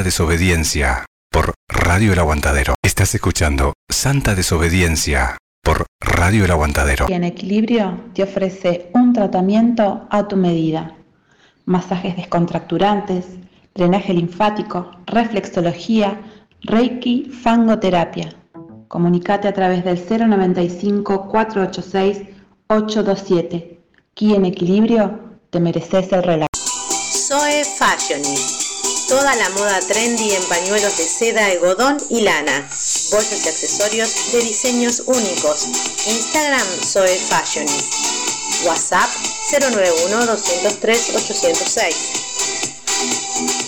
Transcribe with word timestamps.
Santa 0.00 0.08
Desobediencia 0.08 1.04
por 1.30 1.52
Radio 1.68 2.14
El 2.14 2.18
Aguantadero. 2.20 2.74
Estás 2.82 3.14
escuchando 3.14 3.74
Santa 3.90 4.34
Desobediencia 4.34 5.36
por 5.62 5.84
Radio 6.00 6.46
El 6.46 6.50
Aguantadero. 6.50 7.04
Y 7.10 7.12
en 7.12 7.24
equilibrio 7.24 8.00
te 8.14 8.22
ofrece 8.22 8.90
un 8.94 9.12
tratamiento 9.12 10.06
a 10.08 10.26
tu 10.26 10.38
medida. 10.38 10.96
Masajes 11.66 12.16
descontracturantes, 12.16 13.26
drenaje 13.74 14.14
linfático, 14.14 14.90
reflexología, 15.04 16.18
reiki, 16.62 17.30
fangoterapia. 17.30 18.34
Comunicate 18.88 19.48
a 19.48 19.52
través 19.52 19.84
del 19.84 19.98
095 19.98 21.28
486 21.28 22.26
827. 22.68 23.80
Aquí 24.12 24.34
en 24.34 24.46
equilibrio 24.46 25.20
te 25.50 25.60
mereces 25.60 26.10
el 26.12 26.22
relato. 26.22 26.58
Zoe 26.58 27.64
Fashionist. 27.78 28.59
Toda 29.10 29.34
la 29.34 29.50
moda 29.50 29.80
trendy 29.80 30.36
en 30.36 30.44
pañuelos 30.44 30.96
de 30.96 31.04
seda, 31.04 31.46
algodón 31.46 32.00
y 32.10 32.20
lana. 32.20 32.70
Bolsos 33.10 33.44
y 33.44 33.48
accesorios 33.48 34.30
de 34.30 34.40
diseños 34.40 35.02
únicos. 35.04 35.66
Instagram 36.06 36.64
Zoe 36.84 37.18
Fashionist. 37.18 37.92
WhatsApp 38.64 39.10
091 39.50 40.26
203 40.26 41.10
806. 41.16 43.59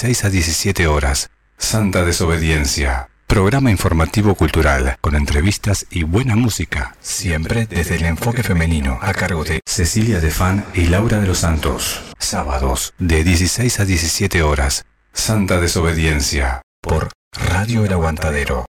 16 0.00 0.24
a 0.26 0.30
17 0.30 0.86
horas. 0.86 1.28
Santa 1.56 2.04
Desobediencia. 2.04 3.08
Programa 3.26 3.72
informativo 3.72 4.36
cultural, 4.36 4.96
con 5.00 5.16
entrevistas 5.16 5.86
y 5.90 6.04
buena 6.04 6.36
música, 6.36 6.94
siempre 7.00 7.66
desde 7.66 7.96
el 7.96 8.04
enfoque 8.04 8.44
femenino, 8.44 9.00
a 9.02 9.12
cargo 9.12 9.42
de 9.42 9.58
Cecilia 9.66 10.20
Defan 10.20 10.64
y 10.72 10.86
Laura 10.86 11.18
de 11.18 11.26
los 11.26 11.38
Santos. 11.38 12.00
Sábados, 12.16 12.94
de 13.00 13.24
16 13.24 13.80
a 13.80 13.84
17 13.84 14.40
horas. 14.44 14.84
Santa 15.12 15.58
Desobediencia, 15.58 16.62
por 16.80 17.08
Radio 17.32 17.84
El 17.84 17.92
Aguantadero. 17.92 18.66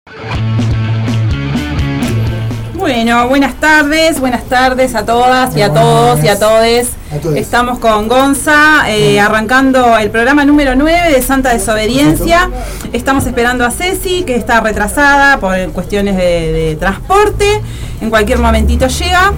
Bueno, 2.96 3.28
buenas 3.28 3.56
tardes, 3.56 4.20
buenas 4.20 4.44
tardes 4.44 4.94
a 4.94 5.04
todas 5.04 5.58
y 5.58 5.64
a 5.64 5.74
todos 5.74 6.24
y 6.24 6.28
a 6.28 6.38
todes. 6.38 6.92
Estamos 7.36 7.80
con 7.80 8.08
Gonza, 8.08 8.88
eh, 8.88 9.20
arrancando 9.20 9.98
el 9.98 10.12
programa 10.12 10.46
número 10.46 10.76
9 10.76 11.12
de 11.12 11.22
Santa 11.24 11.52
Desobediencia. 11.54 12.52
Estamos 12.94 13.26
esperando 13.26 13.66
a 13.66 13.72
Ceci, 13.72 14.22
que 14.22 14.36
está 14.36 14.62
retrasada 14.62 15.40
por 15.40 15.58
cuestiones 15.72 16.18
de, 16.18 16.78
transporte. 16.80 17.62
En 18.00 18.12
cualquier 18.12 18.38
momentito 18.38 18.86
llega. 18.86 19.34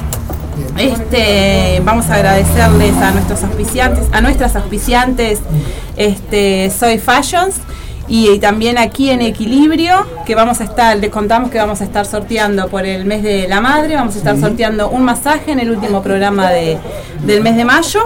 Este, 0.78 1.82
vamos 1.86 2.10
a 2.10 2.16
agradecerles 2.16 2.98
a 2.98 3.12
nuestros 3.12 3.42
auspiciantes, 3.46 4.04
a 4.12 4.20
nuestras 4.20 4.58
auspiciantes, 4.58 5.40
este, 5.96 6.70
Soy 6.78 7.00
Fashions 7.00 7.62
y, 8.08 8.38
también 8.40 8.78
aquí 8.78 9.10
en 9.10 9.22
Equilibrio, 9.22 10.06
que 10.26 10.36
vamos 10.36 10.62
a 10.62 10.66
estar, 10.66 10.96
les 10.98 11.10
contamos 11.10 11.50
que 11.50 11.58
vamos 11.58 11.82
a 11.82 11.84
estar 11.84 12.06
sorteando 12.06 12.68
por 12.68 12.86
el 12.86 13.06
mes 13.06 13.24
de 13.24 13.48
la 13.48 13.62
madre, 13.62 13.96
vamos 13.96 14.16
a 14.16 14.18
estar 14.20 14.40
sorteando 14.40 14.90
un 14.90 15.04
masaje 15.04 15.52
en 15.52 15.60
el 15.60 15.72
último 15.72 16.04
programa 16.04 16.52
de, 16.52 16.78
del 17.24 17.42
mes 17.42 17.56
de 17.56 17.66
mayo. 17.66 18.02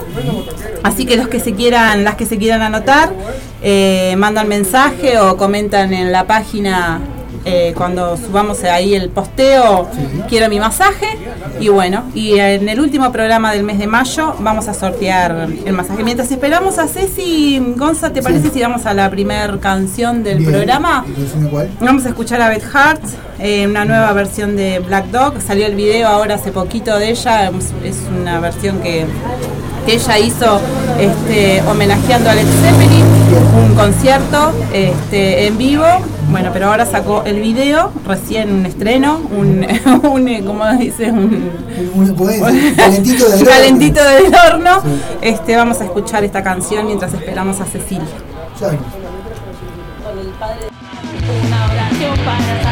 Así 0.83 1.05
que 1.05 1.17
los 1.17 1.27
que 1.27 1.41
se 1.41 1.53
quieran, 1.53 2.05
las 2.05 2.15
que 2.15 2.25
se 2.25 2.38
quieran 2.38 2.61
anotar, 2.61 3.11
eh, 3.61 4.15
mandan 4.17 4.47
mensaje 4.47 5.19
o 5.19 5.35
comentan 5.35 5.93
en 5.93 6.13
la 6.13 6.25
página 6.25 7.01
eh, 7.45 7.73
cuando 7.75 8.17
subamos 8.17 8.63
ahí 8.63 8.95
el 8.95 9.09
posteo, 9.09 9.88
quiero 10.27 10.50
mi 10.50 10.59
masaje. 10.59 11.07
Y 11.59 11.69
bueno, 11.69 12.03
y 12.13 12.39
en 12.39 12.69
el 12.69 12.79
último 12.79 13.11
programa 13.11 13.51
del 13.53 13.63
mes 13.63 13.79
de 13.79 13.88
mayo 13.88 14.35
vamos 14.39 14.67
a 14.67 14.73
sortear 14.73 15.47
el 15.66 15.73
masaje. 15.73 16.03
Mientras 16.03 16.31
esperamos 16.31 16.77
a 16.77 16.88
Ceci, 16.88 17.61
Gonza, 17.75 18.11
¿te 18.11 18.22
parece 18.22 18.50
si 18.50 18.61
vamos 18.61 18.85
a 18.85 18.94
la 18.94 19.09
primera 19.09 19.57
canción 19.59 20.24
del 20.24 20.44
programa? 20.44 21.06
Vamos 21.80 22.06
a 22.06 22.09
escuchar 22.09 22.41
a 22.41 22.50
Beth 22.50 22.65
Hart, 22.74 23.01
eh, 23.39 23.68
una 23.68 23.86
nueva 23.86 24.13
versión 24.13 24.56
de 24.56 24.80
Black 24.80 25.07
Dog. 25.07 25.41
Salió 25.41 25.65
el 25.65 25.75
video 25.75 26.07
ahora 26.07 26.36
hace 26.36 26.51
poquito 26.51 26.97
de 26.97 27.09
ella, 27.12 27.51
es 27.83 27.97
una 28.21 28.39
versión 28.39 28.80
que 28.80 29.06
que 29.86 29.95
ella 29.95 30.19
hizo 30.19 30.62
este, 31.00 31.62
homenajeando 31.63 32.30
a 32.30 32.33
Alex 32.33 32.47
Zeppelin, 32.62 33.06
un 33.35 33.75
concierto 33.75 34.51
este, 34.73 35.47
en 35.47 35.57
vivo. 35.57 35.85
Bueno, 36.29 36.51
pero 36.53 36.67
ahora 36.67 36.85
sacó 36.85 37.23
el 37.25 37.39
video, 37.41 37.91
recién 38.05 38.53
un 38.53 38.65
estreno, 38.65 39.19
un, 39.31 39.65
un 40.03 40.43
¿cómo 40.45 40.71
dice? 40.73 41.11
Un, 41.11 41.51
calentito, 42.75 43.29
del 43.29 43.45
calentito 43.47 44.03
del 44.03 44.33
horno. 44.33 44.81
Este, 45.21 45.55
vamos 45.55 45.81
a 45.81 45.85
escuchar 45.85 46.23
esta 46.23 46.43
canción 46.43 46.85
mientras 46.85 47.13
esperamos 47.13 47.59
a 47.61 47.65
Cecilia. 47.65 48.05
Una 51.45 51.65
oración 51.65 52.15
para 52.25 52.69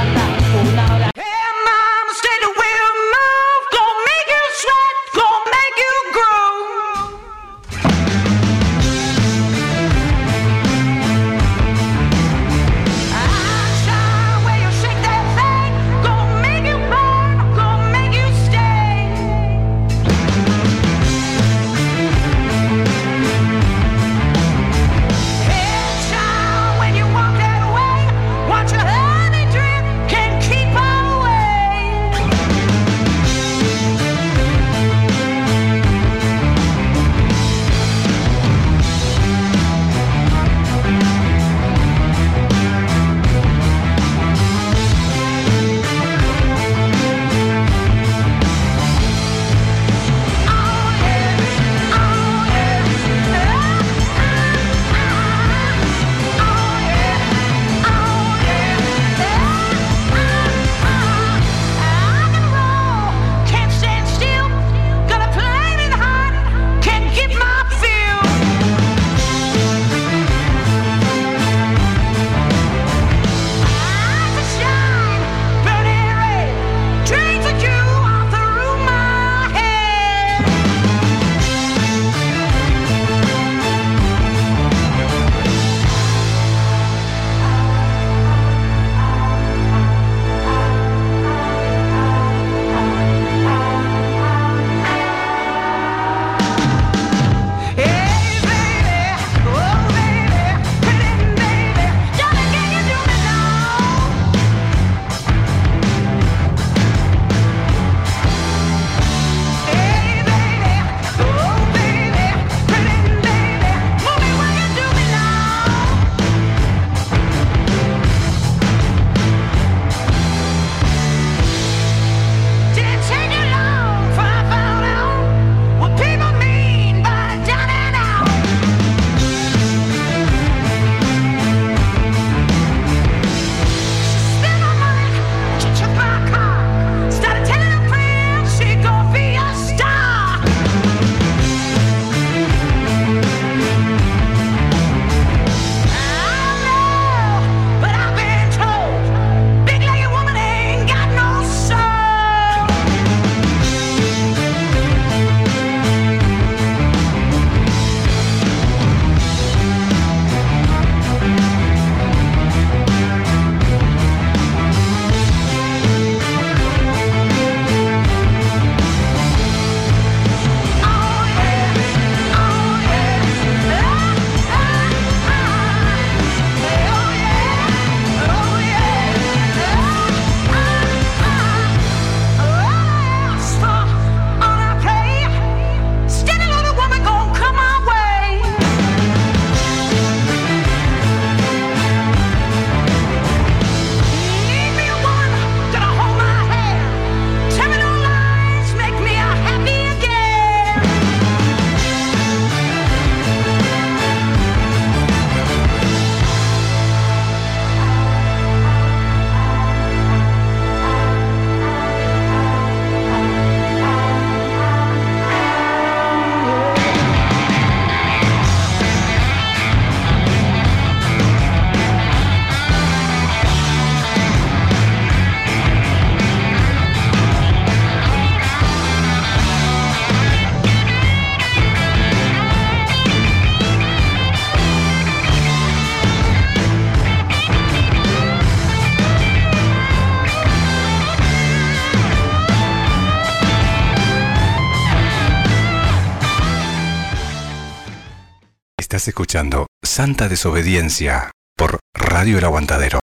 Estás 248.88 249.06
escuchando 249.10 249.68
Santa 249.84 250.30
Desobediencia 250.30 251.32
por 251.58 251.82
Radio 251.94 252.38
El 252.38 252.46
Aguantadero. 252.46 253.00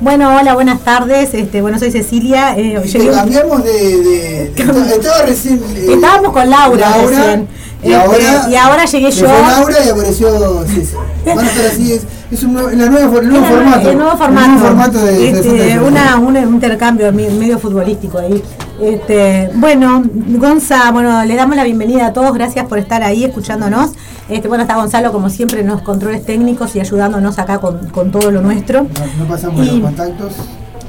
Bueno, 0.00 0.36
hola, 0.36 0.54
buenas 0.54 0.82
tardes. 0.82 1.32
Este, 1.32 1.62
bueno, 1.62 1.78
soy 1.78 1.92
Cecilia. 1.92 2.58
Eh, 2.58 2.82
cambiamos 3.12 3.62
de. 3.62 4.46
estaba 4.56 5.22
recién. 5.22 5.62
Eh, 5.76 5.92
Estábamos 5.92 6.32
con 6.32 6.50
Laura, 6.50 6.92
recién. 7.00 7.48
Y, 7.82 7.92
este, 7.92 7.94
ahora, 7.94 8.48
y 8.50 8.56
ahora 8.56 8.84
llegué 8.84 9.10
yo. 9.10 9.26
Laura 9.26 9.84
y 9.84 9.88
apareció 9.88 10.64
César. 10.66 11.00
Van 11.26 11.38
a 11.38 11.48
estar 11.48 11.66
así. 11.66 11.92
Es, 11.92 12.06
es 12.30 12.42
un, 12.42 12.54
nuevo, 12.54 12.70
el 12.70 12.78
nuevo 13.28 13.46
formato. 13.46 13.90
El 13.90 13.98
nuevo 13.98 14.16
formato. 14.16 14.50
El 14.50 14.52
nuevo 14.52 14.66
formato 14.66 14.98
de, 14.98 15.30
este, 15.30 15.78
una, 15.78 16.16
un 16.16 16.36
intercambio 16.36 17.12
medio 17.12 17.58
futbolístico 17.58 18.18
ahí. 18.18 18.42
Este, 18.80 19.50
bueno, 19.54 20.02
Gonza, 20.04 20.90
bueno, 20.90 21.24
le 21.24 21.34
damos 21.36 21.56
la 21.56 21.64
bienvenida 21.64 22.06
a 22.06 22.12
todos, 22.12 22.34
gracias 22.34 22.66
por 22.66 22.78
estar 22.78 23.02
ahí 23.02 23.24
escuchándonos. 23.24 23.92
Este, 24.28 24.48
bueno, 24.48 24.62
está 24.62 24.74
Gonzalo, 24.74 25.12
como 25.12 25.30
siempre, 25.30 25.60
en 25.60 25.68
los 25.68 25.82
controles 25.82 26.24
técnicos 26.24 26.74
y 26.74 26.80
ayudándonos 26.80 27.38
acá 27.38 27.58
con, 27.58 28.10
todo 28.10 28.30
lo 28.30 28.42
nuestro. 28.42 28.86
No, 29.18 29.24
pasamos 29.28 29.64
los 29.64 29.80
contactos. 29.80 30.32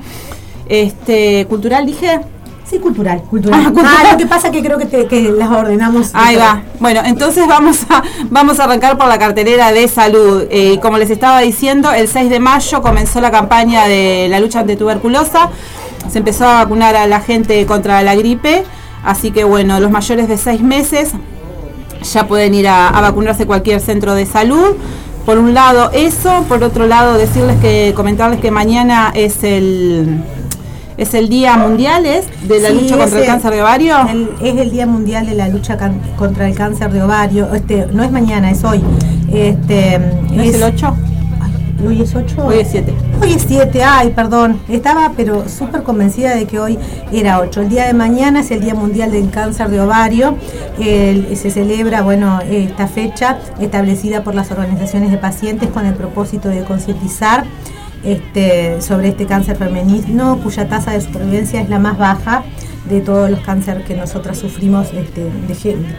este, 0.69 1.47
cultural 1.49 1.87
dije. 1.87 2.21
Sí, 2.65 2.79
cultural, 2.79 3.21
cultural. 3.23 3.61
Ah, 3.67 3.73
ah 3.85 4.13
lo 4.13 4.17
que 4.17 4.27
pasa 4.27 4.49
es 4.49 4.53
que 4.53 4.63
creo 4.63 4.79
que, 4.79 5.07
que 5.07 5.23
las 5.23 5.51
ordenamos. 5.51 6.11
Ahí 6.15 6.37
va. 6.37 6.63
Bueno, 6.79 7.03
entonces 7.05 7.47
vamos 7.47 7.85
a, 7.91 8.03
vamos 8.31 8.59
a 8.59 8.65
arrancar 8.65 8.97
por 8.97 9.09
la 9.09 9.19
cartelera 9.19 9.73
de 9.73 9.87
salud. 9.89 10.45
Eh, 10.51 10.79
como 10.81 10.99
les 10.99 11.11
estaba 11.11 11.41
diciendo, 11.41 11.93
el 11.93 12.09
6 12.09 12.31
de 12.31 12.41
mayo 12.41 12.81
comenzó 12.81 13.21
la 13.21 13.31
campaña 13.31 13.87
de 13.87 14.29
la 14.31 14.41
lucha 14.41 14.61
ante 14.61 14.77
tuberculosa. 14.77 15.51
Se 16.11 16.19
empezó 16.19 16.47
a 16.47 16.65
vacunar 16.65 16.97
a 16.97 17.07
la 17.07 17.21
gente 17.21 17.65
contra 17.67 18.03
la 18.03 18.15
gripe. 18.15 18.65
Así 19.05 19.31
que 19.31 19.45
bueno, 19.45 19.81
los 19.81 19.91
mayores 19.91 20.29
de 20.29 20.39
seis 20.39 20.63
meses 20.63 21.13
ya 22.13 22.27
pueden 22.27 22.55
ir 22.55 22.69
a, 22.69 22.91
vacunarse 23.01 23.47
cualquier 23.47 23.81
centro 23.81 24.15
de 24.15 24.27
salud. 24.27 24.77
Por 25.27 25.39
un 25.39 25.55
lado 25.55 25.91
eso, 25.93 26.45
por 26.49 26.63
otro 26.63 26.87
lado 26.87 27.15
decirles 27.15 27.59
que 27.61 27.93
comentarles 27.95 28.41
que 28.41 28.51
mañana 28.51 29.13
es 29.15 29.43
el 29.43 30.23
es 30.97 31.13
el 31.15 31.29
día 31.29 31.57
mundial 31.57 32.07
es 32.07 32.27
de 32.47 32.61
la 32.61 32.71
lucha 32.71 32.97
contra 32.97 33.21
el, 33.21 33.27
cáncer 33.27 33.51
de 33.53 33.63
ovario. 33.63 33.97
es 34.41 34.57
el 34.57 34.71
día 34.71 34.87
mundial 34.87 35.27
de 35.27 35.35
la 35.35 35.49
lucha 35.49 35.77
contra 36.17 36.47
el 36.47 36.55
cáncer 36.55 36.93
de 36.93 37.03
ovario. 37.03 37.53
Este 37.53 37.89
no 37.93 38.05
es 38.05 38.13
mañana, 38.13 38.51
es 38.51 38.63
hoy. 38.65 38.81
Este 39.33 39.97
es, 40.37 40.55
el 40.55 40.63
8? 40.63 40.95
¿Hoy 41.87 42.03
es 42.03 42.15
8? 42.15 42.47
Hoy 42.47 42.59
es 42.59 42.69
7. 42.71 42.95
Hoy 43.21 43.33
es 43.33 43.45
7, 43.49 43.83
ay, 43.83 44.11
perdón. 44.11 44.61
Estaba 44.69 45.13
pero 45.17 45.49
súper 45.49 45.83
convencida 45.83 46.35
de 46.35 46.47
que 46.47 46.59
hoy 46.59 46.79
era 47.13 47.41
8. 47.41 47.63
El 47.63 47.69
día 47.69 47.87
de 47.87 47.95
mañana 47.95 48.41
es 48.41 48.51
el 48.51 48.61
Día 48.61 48.75
Mundial 48.75 49.11
del 49.13 49.31
Cáncer 49.31 49.69
de 49.71 49.81
Ovario. 49.81 50.37
se 50.79 51.51
celebra, 51.51 52.03
bueno, 52.03 52.41
esta 52.49 52.87
fecha 52.89 53.39
establecida 53.61 54.25
por 54.25 54.35
las 54.35 54.51
organizaciones 54.51 55.11
de 55.11 55.19
pacientes 55.19 55.69
con 55.71 55.87
el 55.87 55.95
propósito 55.95 56.49
de 56.49 56.65
concientizar 56.65 57.45
este, 58.03 58.81
sobre 58.83 59.09
este 59.09 59.27
cáncer 59.27 59.57
femenino, 59.57 60.39
cuya 60.43 60.69
tasa 60.69 60.93
de 60.93 61.01
supervivencia 61.01 61.61
es 61.61 61.69
la 61.69 61.79
más 61.79 61.97
baja 61.97 62.45
de 62.89 63.01
todos 63.01 63.31
los 63.31 63.41
cánceres 63.41 63.85
que 63.87 63.97
nosotras 63.97 64.39
sufrimos, 64.39 64.93
este, 64.93 65.27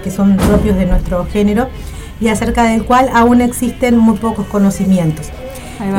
que 0.03 0.11
son 0.11 0.37
propios 0.37 0.75
de 0.75 0.85
nuestro 0.85 1.25
género, 1.25 1.67
y 2.19 2.27
acerca 2.27 2.63
del 2.63 2.85
cual 2.85 3.09
aún 3.13 3.41
existen 3.41 3.97
muy 3.97 4.17
pocos 4.17 4.45
conocimientos. 4.45 5.31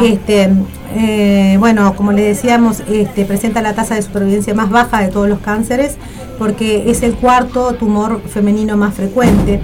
Este, 0.02 0.50
eh, 0.94 1.56
bueno, 1.58 1.94
como 1.94 2.12
le 2.12 2.22
decíamos, 2.22 2.82
este, 2.90 3.24
presenta 3.24 3.60
la 3.62 3.74
tasa 3.74 3.94
de 3.94 4.02
supervivencia 4.02 4.54
más 4.54 4.70
baja 4.70 5.00
de 5.00 5.08
todos 5.08 5.28
los 5.28 5.40
cánceres 5.40 5.96
porque 6.38 6.90
es 6.90 7.02
el 7.02 7.14
cuarto 7.14 7.74
tumor 7.74 8.20
femenino 8.22 8.76
más 8.76 8.94
frecuente 8.94 9.60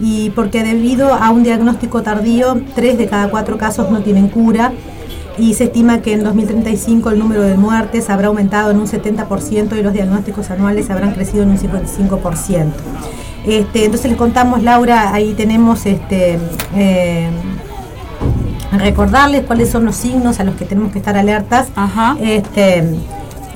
y 0.00 0.30
porque 0.30 0.62
debido 0.62 1.14
a 1.14 1.30
un 1.30 1.42
diagnóstico 1.42 2.02
tardío, 2.02 2.60
tres 2.74 2.98
de 2.98 3.06
cada 3.06 3.30
cuatro 3.30 3.58
casos 3.58 3.90
no 3.90 4.00
tienen 4.02 4.28
cura 4.28 4.72
y 5.38 5.54
se 5.54 5.64
estima 5.64 6.00
que 6.00 6.14
en 6.14 6.24
2035 6.24 7.10
el 7.10 7.18
número 7.18 7.42
de 7.42 7.56
muertes 7.56 8.08
habrá 8.10 8.28
aumentado 8.28 8.70
en 8.70 8.78
un 8.78 8.86
70% 8.86 9.78
y 9.78 9.82
los 9.82 9.92
diagnósticos 9.92 10.50
anuales 10.50 10.90
habrán 10.90 11.12
crecido 11.12 11.42
en 11.42 11.50
un 11.50 11.58
55%. 11.58 12.66
Este, 13.46 13.84
entonces 13.84 14.10
les 14.10 14.18
contamos, 14.18 14.62
Laura, 14.62 15.12
ahí 15.12 15.34
tenemos 15.34 15.86
este, 15.86 16.38
eh, 16.74 17.28
recordarles 18.78 19.44
cuáles 19.44 19.70
son 19.70 19.84
los 19.84 19.96
signos 19.96 20.40
a 20.40 20.44
los 20.44 20.54
que 20.56 20.64
tenemos 20.64 20.92
que 20.92 20.98
estar 20.98 21.16
alertas. 21.16 21.68
Este, 22.20 22.84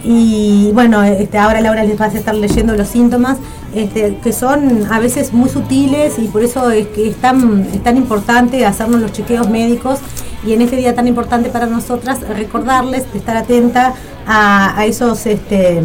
y 0.02 0.70
bueno, 0.72 1.02
este, 1.02 1.38
ahora 1.38 1.60
Laura 1.60 1.84
les 1.84 2.00
va 2.00 2.06
a 2.06 2.08
estar 2.08 2.34
leyendo 2.34 2.74
los 2.74 2.88
síntomas, 2.88 3.38
este, 3.74 4.16
que 4.22 4.32
son 4.32 4.90
a 4.90 4.98
veces 4.98 5.32
muy 5.32 5.48
sutiles 5.48 6.18
y 6.18 6.28
por 6.28 6.42
eso 6.42 6.70
es 6.70 6.86
que 6.88 7.08
es 7.08 7.16
tan, 7.16 7.60
es 7.72 7.82
tan 7.82 7.96
importante 7.96 8.64
hacernos 8.64 9.00
los 9.00 9.12
chequeos 9.12 9.48
médicos 9.50 9.98
y 10.44 10.54
en 10.54 10.62
este 10.62 10.76
día 10.76 10.94
tan 10.94 11.06
importante 11.06 11.50
para 11.50 11.66
nosotras 11.66 12.20
recordarles 12.28 13.12
de 13.12 13.18
estar 13.18 13.36
atenta 13.36 13.94
a, 14.26 14.84
esos 14.86 15.26
este, 15.26 15.82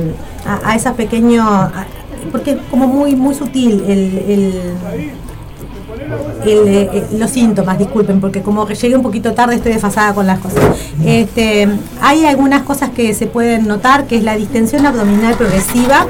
a, 0.47 0.71
a 0.71 0.75
esas 0.75 0.93
pequeños 0.93 1.45
porque 2.31 2.51
es 2.51 2.57
como 2.71 2.87
muy 2.87 3.15
muy 3.15 3.35
sutil 3.35 3.83
el 3.87 4.61
eh, 6.45 6.89
eh, 6.93 7.07
los 7.17 7.31
síntomas, 7.31 7.77
disculpen, 7.77 8.19
porque 8.19 8.41
como 8.41 8.67
llegué 8.67 8.95
un 8.95 9.03
poquito 9.03 9.33
tarde 9.33 9.55
estoy 9.55 9.73
desfasada 9.73 10.13
con 10.13 10.27
las 10.27 10.39
cosas. 10.39 10.63
Este, 11.03 11.67
hay 12.01 12.25
algunas 12.25 12.63
cosas 12.63 12.91
que 12.91 13.13
se 13.13 13.27
pueden 13.27 13.67
notar, 13.67 14.05
que 14.05 14.17
es 14.17 14.23
la 14.23 14.35
distensión 14.35 14.85
abdominal 14.85 15.35
progresiva, 15.35 16.07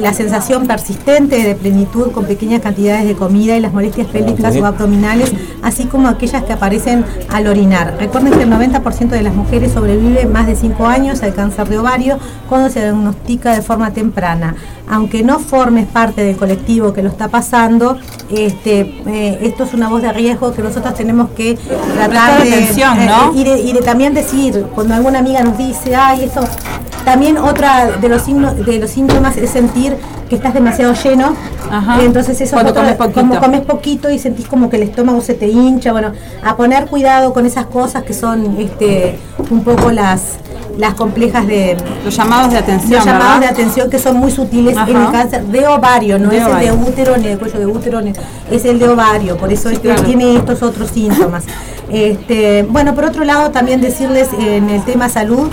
la 0.00 0.12
sensación 0.12 0.66
persistente 0.66 1.42
de 1.42 1.54
plenitud 1.54 2.12
con 2.12 2.24
pequeñas 2.26 2.60
cantidades 2.60 3.06
de 3.06 3.14
comida 3.14 3.56
y 3.56 3.60
las 3.60 3.72
molestias 3.72 4.06
pélvicas 4.08 4.56
o 4.56 4.66
abdominales, 4.66 5.32
así 5.62 5.84
como 5.84 6.08
aquellas 6.08 6.44
que 6.44 6.52
aparecen 6.52 7.04
al 7.30 7.46
orinar. 7.46 7.96
Recuerden 7.98 8.32
que 8.32 8.42
el 8.42 8.50
90% 8.50 9.08
de 9.08 9.22
las 9.22 9.34
mujeres 9.34 9.72
sobrevive 9.72 10.26
más 10.26 10.46
de 10.46 10.56
5 10.56 10.86
años 10.86 11.22
al 11.22 11.34
cáncer 11.34 11.68
de 11.68 11.78
ovario 11.78 12.18
cuando 12.48 12.70
se 12.70 12.80
diagnostica 12.80 13.54
de 13.54 13.62
forma 13.62 13.92
temprana. 13.92 14.56
Aunque 14.88 15.22
no 15.22 15.38
formes 15.38 15.86
parte 15.86 16.22
del 16.22 16.36
colectivo 16.36 16.92
que 16.92 17.02
lo 17.02 17.08
está 17.08 17.28
pasando, 17.28 17.96
este, 18.30 18.80
eh, 19.06 19.38
esto 19.42 19.64
es 19.64 19.74
una 19.74 19.88
voz 19.88 20.02
de 20.02 20.12
riesgo 20.12 20.52
que 20.52 20.62
nosotros 20.62 20.94
tenemos 20.94 21.30
que 21.30 21.56
tratar 21.94 22.42
de, 22.42 22.52
atención, 22.52 22.98
eh, 22.98 23.10
y, 23.34 23.44
de, 23.44 23.60
y 23.60 23.72
de 23.72 23.80
también 23.80 24.12
decir, 24.12 24.66
cuando 24.74 24.94
alguna 24.94 25.20
amiga 25.20 25.42
nos 25.42 25.56
dice, 25.56 25.96
ay, 25.96 26.24
esto 26.24 26.42
también 27.04 27.36
otra 27.36 27.98
de 27.98 28.08
los 28.08 28.22
signos, 28.22 28.56
de 28.64 28.78
los 28.78 28.90
síntomas 28.90 29.36
es 29.36 29.50
sentir 29.50 29.83
que 30.28 30.36
estás 30.36 30.54
demasiado 30.54 30.94
lleno. 30.94 31.34
Entonces 32.00 32.40
eso 32.40 32.54
Cuando 32.54 32.74
comes 32.74 32.94
poquito. 32.94 33.20
como 33.20 33.40
comes 33.40 33.60
poquito 33.62 34.10
y 34.10 34.18
sentís 34.18 34.46
como 34.46 34.70
que 34.70 34.76
el 34.76 34.84
estómago 34.84 35.20
se 35.20 35.34
te 35.34 35.48
hincha, 35.48 35.92
bueno, 35.92 36.12
a 36.42 36.56
poner 36.56 36.86
cuidado 36.86 37.32
con 37.32 37.46
esas 37.46 37.66
cosas 37.66 38.04
que 38.04 38.14
son 38.14 38.56
este 38.58 39.18
un 39.50 39.64
poco 39.64 39.90
las 39.90 40.38
las 40.78 40.94
complejas 40.94 41.46
de 41.46 41.76
los 42.04 42.16
llamados 42.16 42.50
de 42.50 42.58
atención 42.58 42.94
los 42.94 43.04
llamados 43.04 43.40
de 43.40 43.46
atención 43.46 43.90
que 43.90 43.98
son 43.98 44.16
muy 44.16 44.32
sutiles 44.32 44.76
en 44.76 44.96
el 44.96 45.10
cáncer 45.12 45.44
de 45.44 45.68
ovario 45.68 46.18
no 46.18 46.32
es 46.32 46.44
el 46.44 46.58
de 46.58 46.72
útero 46.72 47.16
ni 47.16 47.28
de 47.28 47.38
cuello 47.38 47.60
de 47.60 47.66
útero 47.66 48.00
es 48.50 48.64
el 48.64 48.78
de 48.80 48.88
ovario 48.88 49.36
por 49.36 49.52
eso 49.52 49.68
es 49.68 49.78
que 49.78 49.92
tiene 49.94 50.36
estos 50.36 50.62
otros 50.62 50.90
síntomas. 50.90 51.44
Este 51.90 52.62
bueno 52.64 52.94
por 52.94 53.04
otro 53.04 53.24
lado 53.24 53.50
también 53.50 53.80
decirles 53.80 54.28
en 54.38 54.70
el 54.70 54.82
tema 54.84 55.08
salud 55.08 55.48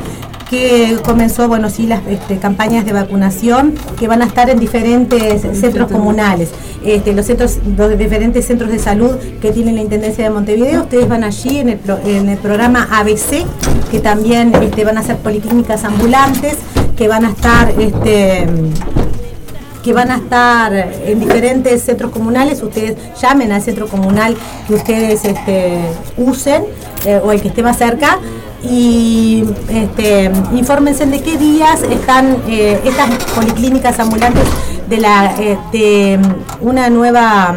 que 0.52 0.98
comenzó, 1.06 1.48
bueno, 1.48 1.70
sí, 1.70 1.88
las 1.88 2.06
este, 2.08 2.38
campañas 2.38 2.86
de 2.86 2.92
vacunación 2.92 3.74
que 3.98 4.10
van 4.10 4.22
a 4.22 4.26
estar 4.26 4.50
en 4.50 4.60
diferentes 4.60 5.44
centros 5.58 5.90
comunales. 5.90 6.50
Este, 6.84 7.14
los 7.14 7.26
centros, 7.26 7.60
los 7.78 7.98
diferentes 7.98 8.46
centros 8.48 8.70
de 8.70 8.78
salud 8.78 9.16
que 9.42 9.54
tiene 9.54 9.72
la 9.72 9.80
Intendencia 9.80 10.26
de 10.26 10.30
Montevideo, 10.30 10.82
ustedes 10.82 11.08
van 11.08 11.24
allí 11.24 11.60
en 11.60 11.70
el, 11.70 11.80
en 12.06 12.28
el 12.28 12.38
programa 12.38 12.86
ABC, 12.92 13.46
que 13.90 14.00
también 14.02 14.54
este, 14.62 14.84
van 14.84 14.98
a 14.98 15.04
ser 15.04 15.16
policlínicas 15.18 15.86
ambulantes, 15.86 16.58
que 16.98 17.08
van 17.08 17.24
a 17.24 17.30
estar 17.30 17.74
este, 17.80 18.46
que 19.84 19.94
van 19.94 20.12
a 20.12 20.18
estar 20.18 20.74
en 20.74 21.20
diferentes 21.20 21.82
centros 21.82 22.12
comunales, 22.12 22.62
ustedes 22.62 22.98
llamen 23.20 23.52
al 23.52 23.64
centro 23.64 23.88
comunal 23.88 24.36
que 24.68 24.76
ustedes 24.76 25.26
este, 25.26 25.80
usen 26.18 26.66
eh, 27.06 27.20
o 27.24 27.32
el 27.32 27.42
que 27.42 27.48
esté 27.48 27.64
más 27.64 27.78
cerca 27.78 28.20
y 28.64 29.44
este, 29.70 30.32
infórmense 30.54 31.06
de 31.06 31.22
qué 31.22 31.38
días 31.38 31.82
están 31.84 32.38
eh, 32.48 32.80
estas 32.86 33.10
policlínicas 33.34 34.00
ambulantes 34.00 34.44
de, 34.92 34.98
la, 34.98 35.34
eh, 35.40 35.58
de 35.72 36.20
una 36.60 36.90
nueva 36.90 37.56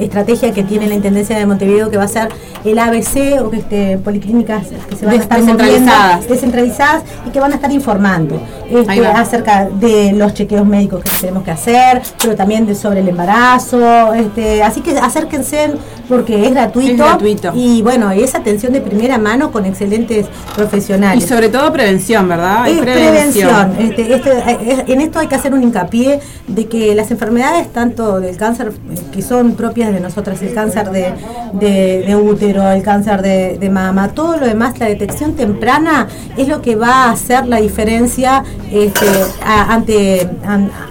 estrategia 0.00 0.52
que 0.52 0.62
tiene 0.62 0.86
la 0.86 0.94
Intendencia 0.94 1.38
de 1.38 1.44
Montevideo 1.44 1.90
que 1.90 1.98
va 1.98 2.04
a 2.04 2.08
ser 2.08 2.28
el 2.64 2.78
ABC 2.78 3.40
o 3.42 3.50
que 3.50 3.58
este, 3.58 3.98
policlínicas 3.98 4.66
que 4.88 4.96
se 4.96 5.06
van 5.06 5.14
a 5.14 5.22
estar 5.22 5.38
descentralizadas. 5.38 6.28
descentralizadas 6.28 7.02
y 7.26 7.30
que 7.30 7.40
van 7.40 7.52
a 7.52 7.56
estar 7.56 7.70
informando 7.72 8.40
este, 8.70 9.06
acerca 9.06 9.68
de 9.68 10.12
los 10.12 10.34
chequeos 10.34 10.66
médicos 10.66 11.02
que 11.04 11.10
tenemos 11.20 11.42
que 11.42 11.50
hacer, 11.50 12.02
pero 12.20 12.34
también 12.34 12.66
de, 12.66 12.74
sobre 12.74 13.00
el 13.00 13.08
embarazo. 13.08 14.12
Este, 14.14 14.62
así 14.62 14.80
que 14.80 14.98
acérquense 14.98 15.72
porque 16.08 16.44
es 16.44 16.50
gratuito, 16.50 16.90
es 16.90 16.98
gratuito. 16.98 17.52
y 17.54 17.82
bueno, 17.82 18.10
es 18.10 18.34
atención 18.34 18.72
de 18.72 18.80
primera 18.80 19.16
mano 19.16 19.52
con 19.52 19.64
excelentes 19.64 20.26
profesionales. 20.54 21.24
Y 21.24 21.28
sobre 21.28 21.48
todo 21.48 21.72
prevención, 21.72 22.28
¿verdad? 22.28 22.68
Es 22.68 22.78
prevención. 22.80 23.74
Este, 23.78 24.14
este, 24.14 24.92
en 24.92 25.00
esto 25.00 25.18
hay 25.18 25.28
que 25.28 25.34
hacer 25.34 25.54
un 25.54 25.62
hincapié 25.62 26.20
de 26.46 26.66
que 26.70 26.94
las 26.94 27.10
enfermedades, 27.10 27.70
tanto 27.72 28.20
del 28.20 28.36
cáncer 28.38 28.72
que 29.12 29.20
son 29.20 29.54
propias 29.54 29.92
de 29.92 30.00
nosotras, 30.00 30.40
el 30.40 30.54
cáncer 30.54 30.90
de, 30.90 31.12
de, 31.52 32.16
útero, 32.16 32.70
el 32.70 32.82
cáncer 32.82 33.20
de, 33.20 33.70
mama, 33.70 34.08
todo 34.08 34.38
lo 34.38 34.46
demás, 34.46 34.78
la 34.78 34.86
detección 34.86 35.34
temprana 35.34 36.08
es 36.38 36.48
lo 36.48 36.62
que 36.62 36.76
va 36.76 37.04
a 37.04 37.10
hacer 37.12 37.46
la 37.46 37.58
diferencia 37.58 38.42
este, 38.70 39.06
ante, 39.44 40.28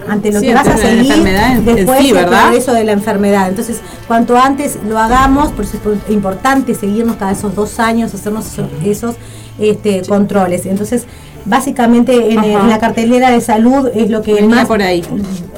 ante 0.08 0.32
lo 0.32 0.40
que 0.40 0.54
vas 0.54 0.68
a 0.68 0.76
seguir 0.76 1.24
después 1.64 2.12
del 2.12 2.26
progreso 2.26 2.72
de 2.72 2.84
la 2.84 2.92
enfermedad. 2.92 3.48
Entonces, 3.48 3.80
cuanto 4.06 4.36
antes 4.36 4.78
lo 4.86 4.98
hagamos, 4.98 5.50
por 5.50 5.64
eso 5.64 5.78
es 6.06 6.12
importante 6.12 6.74
seguirnos 6.74 7.16
cada 7.16 7.32
esos 7.32 7.54
dos 7.54 7.80
años, 7.80 8.14
hacernos 8.14 8.46
esos, 8.84 9.16
este, 9.58 10.02
controles. 10.02 10.66
Entonces, 10.66 11.06
básicamente 11.44 12.32
en, 12.32 12.68
la 12.68 12.78
cartelera 12.78 13.30
de 13.30 13.40
salud 13.40 13.88
es 13.94 14.10
lo 14.10 14.22
que 14.22 14.42
más 14.42 14.66
por 14.66 14.82
ahí. 14.82 15.02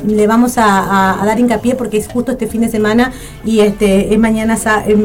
le 0.06 0.26
vamos 0.26 0.58
a, 0.58 1.20
dar 1.24 1.38
hincapié 1.38 1.74
porque 1.74 1.96
es 1.96 2.08
justo 2.08 2.32
este 2.32 2.46
fin 2.46 2.62
de 2.62 2.68
semana 2.68 3.12
y 3.44 3.60
este 3.60 4.12
es 4.12 4.18
mañana 4.18 4.56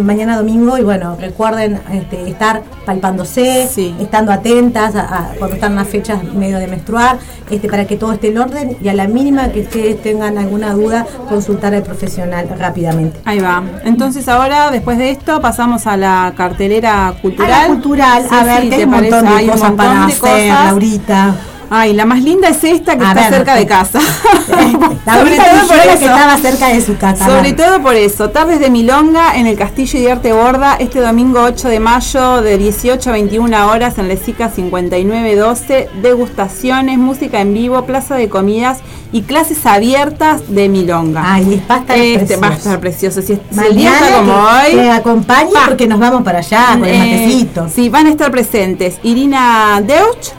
mañana 0.04 0.38
domingo 0.38 0.78
y 0.78 0.84
bueno 0.84 1.18
recuerden 1.20 1.80
este, 1.92 2.30
estar 2.30 2.64
palpándose 2.86 3.68
estando 4.00 4.32
atentas 4.32 4.96
a, 4.96 5.32
cuando 5.38 5.56
están 5.56 5.76
las 5.76 5.88
fechas 5.88 6.24
medio 6.24 6.60
de 6.60 6.68
menstruar 6.68 7.18
este 7.50 7.70
para 7.70 7.86
que 7.86 7.96
todo 7.96 8.14
esté 8.14 8.30
en 8.30 8.38
orden 8.38 8.78
y 8.82 8.88
a 8.90 8.94
la 8.94 9.08
mínima 9.08 9.50
que 9.50 9.62
ustedes 9.62 10.02
tengan 10.02 10.38
alguna 10.38 10.74
duda 10.74 11.06
consultar 11.30 11.74
al 11.74 11.84
profesional 11.84 12.50
rápidamente. 12.58 13.20
Ahí 13.26 13.40
va. 13.40 13.64
Entonces 13.84 14.28
ahora 14.28 14.72
después 14.72 14.98
de 14.98 15.12
esto 15.12 15.40
pasamos 15.42 15.88
a 15.88 15.98
la 15.98 16.34
cartelera 16.36 17.14
cultural. 17.22 17.52
a 17.52 17.68
cultural 17.68 18.26
a 18.30 18.44
ver 18.44 18.74
hay 18.74 18.84
un 18.84 18.90
montón 18.90 19.38
de 19.38 19.48
cosas 19.48 19.72
para 19.72 20.06
hacer 20.06 20.52
Laurita. 20.68 21.36
Ay, 21.70 21.94
la 21.94 22.06
más 22.06 22.24
linda 22.24 22.48
es 22.48 22.64
esta 22.64 22.98
que 22.98 23.04
está 23.04 23.30
cerca 23.30 23.56
de 23.56 23.66
casa. 23.66 24.00
Sobre 24.48 25.38
todo 25.38 25.68
por 25.68 25.78
eso. 25.78 26.00
que 26.00 26.06
estaba 26.06 26.38
cerca 26.38 26.68
de 26.70 26.82
su 26.82 26.98
casa. 26.98 27.26
Sobre 27.26 27.54
todo 27.54 27.82
por 27.82 27.96
eso. 27.96 28.30
Tardes 28.30 28.60
de 28.60 28.70
Milonga 28.70 29.36
en 29.36 29.48
el 29.48 29.58
Castillo 29.58 30.00
de 30.00 30.12
Arte 30.12 30.34
Borda 30.34 30.78
este 30.80 31.02
domingo 31.02 31.42
8 31.42 31.68
de 31.68 31.80
mayo 31.80 32.42
de 32.42 32.58
18 32.58 33.10
a 33.10 33.14
21 33.14 33.70
horas 33.70 33.98
en 33.98 34.08
Lesica 34.08 34.50
5912. 34.50 35.90
Degustaciones, 36.02 36.98
música 36.98 37.42
en 37.42 37.54
vivo, 37.54 37.84
plaza 37.84 38.16
de 38.16 38.30
comidas 38.30 38.80
y 39.12 39.24
clases 39.24 39.66
abiertas 39.66 40.44
de 40.48 40.70
Milonga. 40.70 41.22
Ay, 41.26 41.62
va 41.70 41.76
a 41.76 41.80
estar 41.80 41.98
este, 41.98 42.18
precioso. 42.20 42.42
Va 42.42 42.48
a 42.48 42.54
estar 42.54 42.80
precioso. 42.80 43.22
Si, 43.22 43.34
el 43.34 43.76
día 43.76 43.92
está 43.92 44.18
como 44.18 44.34
hoy. 44.34 44.72
Que 44.72 44.90
acompañe 44.90 45.52
porque 45.68 45.88
nos 45.88 46.00
vamos 46.00 46.24
para 46.24 46.40
allá 46.40 46.68
con 46.74 46.86
el 46.86 46.96
eh, 46.96 46.98
matecito. 46.98 47.68
Sí, 47.68 47.90
van 47.90 48.08
a 48.08 48.12
estar 48.12 48.32
presentes 48.32 49.00
Irina 49.04 49.82
Deutsch 49.86 50.37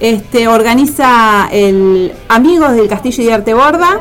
este, 0.00 0.48
organiza 0.48 1.48
el 1.50 2.12
Amigos 2.28 2.72
del 2.72 2.88
Castillo 2.88 3.24
de 3.24 3.32
Arte 3.32 3.54
Borda, 3.54 4.00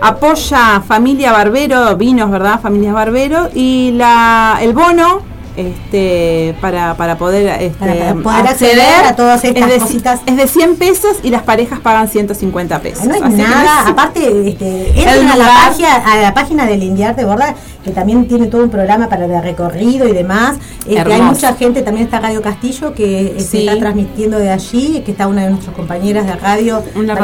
apoya 0.00 0.80
Familia 0.86 1.32
Barbero, 1.32 1.96
vinos, 1.96 2.30
¿verdad? 2.30 2.60
Familias 2.60 2.94
Barbero, 2.94 3.48
y 3.54 3.92
la, 3.92 4.58
el 4.60 4.72
bono 4.72 5.27
este, 5.58 6.54
para, 6.60 6.94
para 6.96 7.18
poder, 7.18 7.60
este, 7.60 8.14
acceder, 8.24 9.04
a 9.04 9.16
todas 9.16 9.42
estas 9.42 9.70
es 9.70 9.82
cositas. 9.82 10.20
Es 10.24 10.36
de 10.36 10.46
100 10.46 10.76
pesos 10.76 11.16
y 11.24 11.30
las 11.30 11.42
parejas 11.42 11.80
pagan 11.80 12.08
150 12.08 12.80
pesos. 12.80 13.04
No 13.04 13.14
hay 13.14 13.20
nada, 13.20 13.88
aparte, 13.88 14.50
este, 14.50 14.88
entren 14.90 15.28
a 15.28 15.36
la, 15.36 15.46
página, 15.46 15.94
a 15.96 16.16
la 16.22 16.34
página 16.34 16.66
del 16.66 16.82
Indiarte 16.82 17.24
Borda 17.24 17.56
que 17.88 17.94
también 17.94 18.26
tiene 18.26 18.46
todo 18.48 18.64
un 18.64 18.70
programa 18.70 19.08
para 19.08 19.24
el 19.24 19.42
recorrido 19.42 20.06
y 20.06 20.12
demás. 20.12 20.58
Este, 20.86 21.12
hay 21.12 21.22
mucha 21.22 21.54
gente, 21.54 21.82
también 21.82 22.06
está 22.06 22.20
Radio 22.20 22.42
Castillo, 22.42 22.92
que 22.92 23.36
se 23.38 23.60
está 23.60 23.78
transmitiendo 23.78 24.38
de 24.38 24.50
allí, 24.50 25.02
que 25.04 25.12
está 25.12 25.26
una 25.26 25.44
de 25.44 25.50
nuestras 25.50 25.74
compañeras 25.74 26.26
de 26.26 26.34
radio, 26.34 26.82
una 26.94 27.14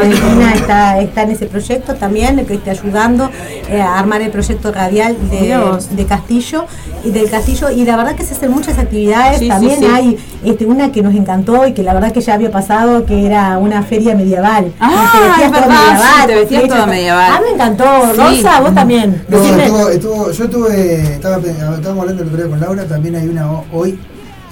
está, 0.55 1.01
está 1.01 1.23
en 1.23 1.31
ese 1.33 1.47
proyecto 1.47 1.95
también, 1.97 2.45
que 2.47 2.55
está 2.55 2.71
ayudando 2.71 3.31
eh, 3.69 3.81
a 3.81 3.99
armar 3.99 4.23
el 4.23 4.31
proyecto 4.31 4.73
radial 4.73 5.17
de, 5.31 6.07
Castillo 6.07 6.67
y 7.05 7.11
del 7.11 7.31
Castillo. 7.31 7.71
Y 7.71 7.85
la 7.85 7.97
verdad 7.97 8.15
que 8.15 8.24
se 8.25 8.35
hacen 8.35 8.51
muchas 8.51 8.79
actividades. 8.79 9.47
también 9.47 9.85
hay 9.85 10.19
este, 10.45 10.67
una 10.67 10.93
que 10.93 11.03
nos 11.03 11.15
encantó 11.15 11.67
y 11.67 11.73
que 11.73 11.83
la 11.83 11.95
verdad 11.95 12.13
que 12.13 12.21
ya 12.21 12.35
había 12.35 12.51
pasado, 12.51 13.05
que 13.05 13.27
era 13.27 13.59
una 13.59 13.83
feria 13.83 14.15
medieval. 14.15 14.73
Ah, 14.81 16.25
te 16.27 16.35
vestías 16.35 16.63
medieval. 16.63 16.79
todo 16.79 16.87
medieval. 16.87 17.31
Ah, 17.33 17.41
me 17.43 17.55
encantó. 17.55 17.85
Rosa, 18.17 18.61
vos 18.61 18.75
también. 18.75 19.23
estuvo, 19.31 20.31
yo 20.31 20.51
tuve, 20.51 21.15
estaba, 21.15 21.37
estábamos 21.39 22.01
hablando 22.01 22.23
el 22.23 22.29
otro 22.29 22.37
día 22.39 22.49
con 22.49 22.61
Laura, 22.61 22.85
también 22.87 23.17
hay 23.17 23.29
una 23.29 23.49
hoy 23.73 23.99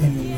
en 0.01 0.32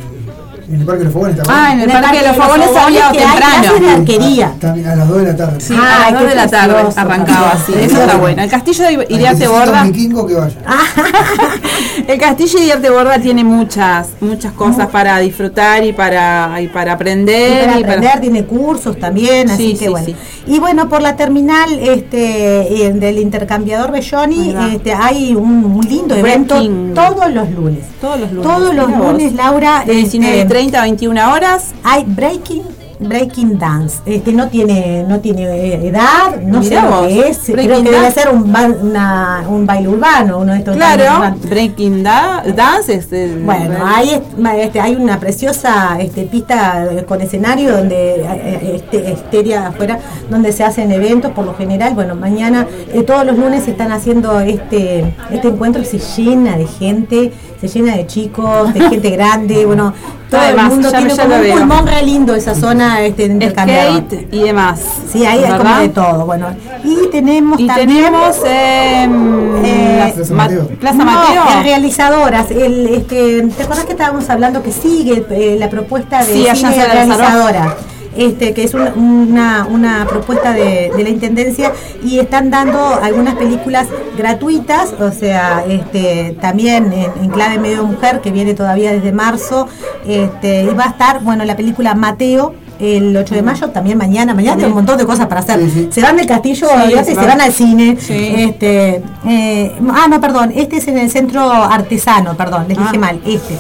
en 0.69 0.81
el 0.81 0.87
Parque 0.87 0.99
de 0.99 1.05
los 1.05 1.13
Fogones 1.13 1.37
también. 1.37 1.57
Ah, 1.57 1.73
en 1.73 1.81
el, 1.81 1.91
Parque, 1.91 2.21
de 2.21 2.29
los 2.29 2.37
Fogones 2.37 2.69
había 2.77 3.13
temprano. 3.13 3.81
de 3.81 3.91
arquería. 3.91 4.55
A, 4.63 4.93
a, 4.93 4.97
las 4.97 5.09
2 5.09 5.19
de 5.19 5.25
la 5.25 5.37
tarde. 5.37 5.61
Sí, 5.61 5.75
a 5.75 6.11
las 6.11 6.21
2 6.21 6.29
de 6.29 6.35
la 6.35 6.49
tarde 6.49 6.75
arrancaba 6.97 7.51
así. 7.53 7.73
Eso 7.75 8.01
está 8.01 8.17
bueno. 8.17 8.43
El 8.43 8.51
castillo 8.51 8.85
de 8.85 9.07
Iriarte 9.11 9.47
Borda. 9.49 9.85
que 9.93 10.35
vaya. 10.35 10.57
el 12.09 12.19
castillo 12.19 12.59
de 12.59 12.65
Iriarte 12.65 12.91
Borda 12.91 13.19
tiene 13.19 13.45
muchas, 13.45 14.09
muchas 14.21 14.53
cosas 14.53 14.89
para 14.89 15.19
disfrutar 15.19 15.85
y 15.85 15.93
para, 15.93 16.61
y 16.61 16.69
para 16.69 16.93
aprender. 16.93 17.65
Y 17.65 17.83
para 17.83 17.95
aprender, 17.95 18.21
tiene 18.21 18.45
cursos 18.45 18.99
también, 18.99 19.51
así 19.51 19.75
que 19.75 19.89
bueno. 19.89 20.07
Y 20.47 20.59
bueno, 20.59 20.89
por 20.89 21.01
la 21.01 21.17
terminal 21.17 21.79
este, 21.79 22.93
del 22.95 23.19
intercambiador 23.19 23.93
Belloni 23.93 24.55
este, 24.73 24.93
hay 24.93 25.35
un, 25.35 25.81
lindo 25.89 26.15
evento 26.15 26.55
todos 26.95 27.33
los 27.33 27.51
lunes. 27.51 27.85
Todos 28.01 28.21
los 28.21 28.33
lunes. 28.33 28.47
Todos 28.47 28.75
los 28.75 28.91
lunes, 28.91 29.33
Laura. 29.35 29.85
De 29.87 29.95
19 29.95 30.45
30 30.55 30.79
a 30.79 30.83
21 30.83 31.33
horas. 31.33 31.75
Hay 31.83 32.05
breaking 32.05 32.63
breaking 33.01 33.59
dance. 33.59 33.99
Este 34.07 34.33
no 34.33 34.49
tiene 34.49 35.05
no 35.09 35.19
tiene 35.19 35.43
eh, 35.43 35.89
edad, 35.89 36.41
no 36.41 36.63
sé 36.63 36.81
lo 36.81 37.07
que 37.07 37.29
es. 37.29 37.39
Creo 37.47 37.83
que 37.83 37.91
debe 37.91 38.11
ser 38.13 38.29
un, 38.29 38.45
un 38.45 39.67
baile 39.67 39.89
urbano, 39.89 40.39
uno 40.39 40.53
de 40.53 40.59
estos. 40.59 40.77
Claro, 40.77 41.37
breaking 41.49 42.05
dance. 42.05 43.01
Bueno, 43.45 43.79
hay 43.85 44.23
este, 44.61 44.81
hay 44.81 44.95
una 44.95 45.19
preciosa 45.19 45.99
este, 46.01 46.23
pista 46.23 46.89
con 47.07 47.21
escenario 47.21 47.77
donde 47.77 48.21
eh, 48.21 48.73
este, 48.77 49.13
esteria 49.13 49.69
afuera, 49.69 49.99
donde 50.31 50.53
se 50.53 50.65
hacen 50.65 50.91
eventos 50.93 51.33
por 51.33 51.45
lo 51.45 51.55
general. 51.55 51.95
Bueno, 51.95 52.15
mañana 52.15 52.67
eh, 52.93 53.03
todos 53.03 53.27
los 53.27 53.37
lunes 53.39 53.65
se 53.65 53.73
están 53.73 53.93
haciendo 53.93 54.41
este 54.41 55.15
este 55.31 55.49
encuentro 55.49 55.85
se 55.85 55.99
llena 55.99 56.57
de 56.57 56.67
gente, 56.67 57.33
se 57.61 57.69
llena 57.69 57.97
de 57.97 58.07
chicos, 58.07 58.73
de 58.73 58.81
gente 58.89 59.11
grande, 59.11 59.67
bueno 59.67 59.93
todo 60.31 60.43
el 60.43 60.57
mundo 60.57 60.91
tiene 60.91 61.17
como 61.17 61.37
un 61.37 61.51
pulmón 61.51 61.87
re 61.87 62.03
lindo 62.03 62.35
esa 62.35 62.55
zona 62.55 63.03
este, 63.03 63.27
Skate 63.51 64.29
y 64.33 64.43
demás. 64.43 64.81
Sí, 65.11 65.25
ahí 65.25 65.45
hay 65.45 65.59
como 65.59 65.79
de 65.79 65.89
todo. 65.91 66.27
Bueno, 66.27 66.49
y 66.83 67.09
tenemos 67.11 67.61
y 67.61 67.67
también, 67.67 67.89
tenemos 67.89 68.37
em, 68.45 69.65
eh, 69.65 70.15
Plaza 70.15 70.35
Mateo. 70.35 70.69
Plaza 70.81 71.05
Mateo. 71.05 71.63
realizadoras. 71.63 72.51
El, 72.51 72.89
este, 72.89 73.43
¿Te 73.43 73.63
acuerdas 73.63 73.85
que 73.85 73.93
estábamos 73.93 74.29
hablando 74.31 74.63
que 74.63 74.73
sigue 74.73 75.25
eh, 75.31 75.57
la 75.59 75.71
propuesta 75.71 76.25
de 76.25 76.33
sí, 76.33 76.47
cine 76.55 76.87
realizadora? 76.87 77.77
Este, 78.17 78.55
que 78.55 78.63
es 78.65 78.75
una, 78.75 79.67
una, 79.69 80.07
propuesta 80.09 80.53
de, 80.53 80.93
la 80.97 81.09
Intendencia 81.09 81.73
y 82.03 82.19
están 82.21 82.51
dando 82.51 82.95
algunas 83.03 83.35
películas 83.35 83.89
gratuitas, 84.17 84.93
o 85.01 85.11
sea, 85.11 85.65
este, 85.69 86.37
también 86.41 86.93
en, 86.93 87.31
clave 87.31 87.59
medio 87.59 87.85
mujer, 87.85 88.21
que 88.21 88.31
viene 88.31 88.55
todavía 88.55 88.93
desde 88.93 89.13
marzo, 89.13 89.69
este, 90.07 90.63
y 90.63 90.75
va 90.75 90.85
a 90.85 90.91
estar, 90.91 91.21
bueno, 91.23 91.45
la 91.45 91.57
película 91.57 91.95
Mateo, 91.95 92.55
el 92.79 93.17
8 93.17 93.35
de 93.35 93.43
mayo, 93.43 93.71
también 93.71 93.99
mañana, 93.99 94.35
mañana 94.35 94.63
hay 94.63 94.69
un 94.69 94.75
montón 94.75 94.99
de 94.99 95.05
cosas 95.05 95.27
para 95.27 95.41
hacer. 95.41 95.61
Se 95.91 96.03
van 96.03 96.17
del 96.17 96.27
castillo, 96.27 96.67
Sí, 97.05 97.05
se 97.05 97.15
van. 97.15 97.41
al 97.41 97.53
cine. 97.53 97.97
Sí. 98.01 98.35
Este, 98.37 99.03
eh, 99.27 99.73
ah, 99.91 100.07
no, 100.09 100.21
perdón, 100.21 100.53
este 100.55 100.77
es 100.77 100.89
en 100.89 100.99
el 100.99 101.11
centro 101.11 101.51
artesano, 101.51 102.37
perdón, 102.37 102.67
les 102.69 102.79
dije 102.79 102.97
Ah. 102.97 102.99
mal, 102.99 103.21
este. 103.27 103.57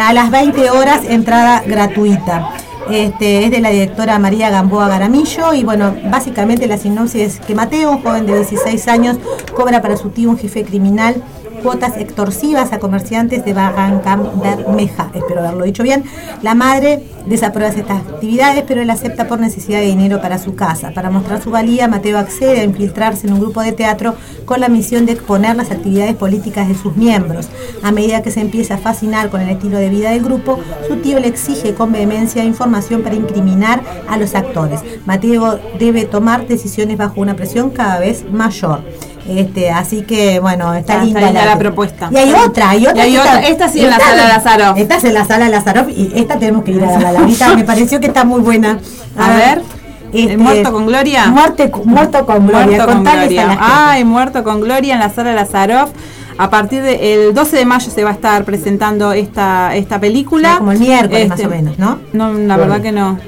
A 0.00 0.12
las 0.12 0.30
20 0.30 0.70
horas, 0.70 1.02
entrada 1.08 1.62
gratuita. 1.66 2.50
Este, 2.90 3.44
es 3.44 3.50
de 3.50 3.60
la 3.60 3.70
directora 3.70 4.18
María 4.18 4.50
Gamboa 4.50 4.88
Garamillo 4.88 5.54
y 5.54 5.64
bueno, 5.64 5.94
básicamente 6.10 6.66
la 6.66 6.76
sinopsis 6.76 7.22
es 7.22 7.40
que 7.40 7.54
Mateo, 7.54 7.92
un 7.92 8.02
joven 8.02 8.26
de 8.26 8.36
16 8.36 8.88
años, 8.88 9.16
cobra 9.54 9.80
para 9.80 9.96
su 9.96 10.10
tío 10.10 10.30
un 10.30 10.38
jefe 10.38 10.64
criminal 10.64 11.22
cuotas 11.64 11.96
extorsivas 11.96 12.74
a 12.74 12.78
comerciantes 12.78 13.42
de 13.42 13.54
Barranca 13.54 14.16
Bermeja, 14.16 15.10
espero 15.14 15.40
haberlo 15.40 15.64
dicho 15.64 15.82
bien. 15.82 16.04
La 16.42 16.54
madre 16.54 17.02
desaprueba 17.24 17.72
estas 17.72 18.02
actividades, 18.02 18.64
pero 18.68 18.82
él 18.82 18.90
acepta 18.90 19.26
por 19.26 19.40
necesidad 19.40 19.78
de 19.78 19.86
dinero 19.86 20.20
para 20.20 20.38
su 20.38 20.54
casa. 20.54 20.90
Para 20.94 21.08
mostrar 21.08 21.40
su 21.40 21.50
valía, 21.50 21.88
Mateo 21.88 22.18
accede 22.18 22.60
a 22.60 22.64
infiltrarse 22.64 23.26
en 23.26 23.32
un 23.32 23.40
grupo 23.40 23.62
de 23.62 23.72
teatro 23.72 24.14
con 24.44 24.60
la 24.60 24.68
misión 24.68 25.06
de 25.06 25.12
exponer 25.12 25.56
las 25.56 25.70
actividades 25.70 26.14
políticas 26.16 26.68
de 26.68 26.74
sus 26.74 26.96
miembros. 26.96 27.48
A 27.82 27.92
medida 27.92 28.20
que 28.20 28.30
se 28.30 28.42
empieza 28.42 28.74
a 28.74 28.78
fascinar 28.78 29.30
con 29.30 29.40
el 29.40 29.48
estilo 29.48 29.78
de 29.78 29.88
vida 29.88 30.10
del 30.10 30.22
grupo, 30.22 30.58
su 30.86 30.96
tío 30.96 31.18
le 31.18 31.28
exige 31.28 31.72
con 31.72 31.92
vehemencia 31.92 32.44
información 32.44 33.02
para 33.02 33.14
incriminar 33.14 33.82
a 34.06 34.18
los 34.18 34.34
actores. 34.34 34.82
Mateo 35.06 35.58
debe 35.78 36.04
tomar 36.04 36.46
decisiones 36.46 36.98
bajo 36.98 37.22
una 37.22 37.36
presión 37.36 37.70
cada 37.70 38.00
vez 38.00 38.30
mayor. 38.30 38.82
Este, 39.28 39.70
así 39.70 40.02
que 40.02 40.38
bueno, 40.38 40.74
está, 40.74 40.94
Está 40.94 41.04
linda, 41.04 41.20
linda 41.22 41.46
la 41.46 41.58
propuesta. 41.58 42.08
Y 42.12 42.16
hay 42.16 42.32
otra, 42.32 42.70
hay 42.70 42.86
otra. 42.86 43.06
Y 43.06 43.10
hay 43.10 43.16
otra, 43.16 43.40
esta 43.40 43.68
sí 43.68 43.80
en 43.80 43.90
la 43.90 43.98
sala 43.98 44.28
Lazarov. 44.28 44.76
Esta 44.78 44.96
es 44.96 45.04
en 45.04 45.14
la 45.14 45.24
sala 45.24 45.48
Lazarov 45.48 45.88
y 45.88 46.12
esta 46.14 46.38
tenemos 46.38 46.64
que 46.64 46.72
ir 46.72 46.84
a 46.84 46.98
verla. 46.98 47.20
Ahorita 47.20 47.54
me 47.56 47.64
pareció 47.64 48.00
que 48.00 48.06
está 48.06 48.24
muy 48.24 48.40
buena. 48.40 48.78
A 49.16 49.36
ver, 49.36 49.62
¿el 50.12 50.36
Muerto 50.38 50.72
con 50.72 50.86
Gloria? 50.86 51.26
Muerte, 51.28 51.70
muerto 51.84 52.26
con 52.26 52.46
Gloria. 52.46 52.66
Muerto 52.66 52.86
con 52.92 53.04
Gloria. 53.04 53.46
la. 53.46 53.90
Ay, 53.92 54.04
Muerto 54.04 54.44
con 54.44 54.60
Gloria 54.60 54.94
en 54.94 55.00
la 55.00 55.10
sala 55.10 55.32
Lazarov. 55.32 55.90
A 56.36 56.50
partir 56.50 56.82
del 56.82 57.32
12 57.32 57.56
de 57.56 57.64
mayo 57.64 57.90
se 57.90 58.02
va 58.02 58.10
a 58.10 58.14
estar 58.14 58.44
presentando 58.44 59.12
esta, 59.12 59.74
esta 59.76 60.00
película. 60.00 60.52
Sí, 60.52 60.58
como 60.58 60.72
el 60.72 60.80
miércoles 60.80 61.28
más 61.28 61.38
Este, 61.38 61.46
o 61.46 61.50
menos, 61.56 61.78
¿no? 61.78 62.00
No, 62.12 62.32
la 62.32 62.56
verdad 62.56 62.80
que 62.82 62.90
no. 62.90 63.18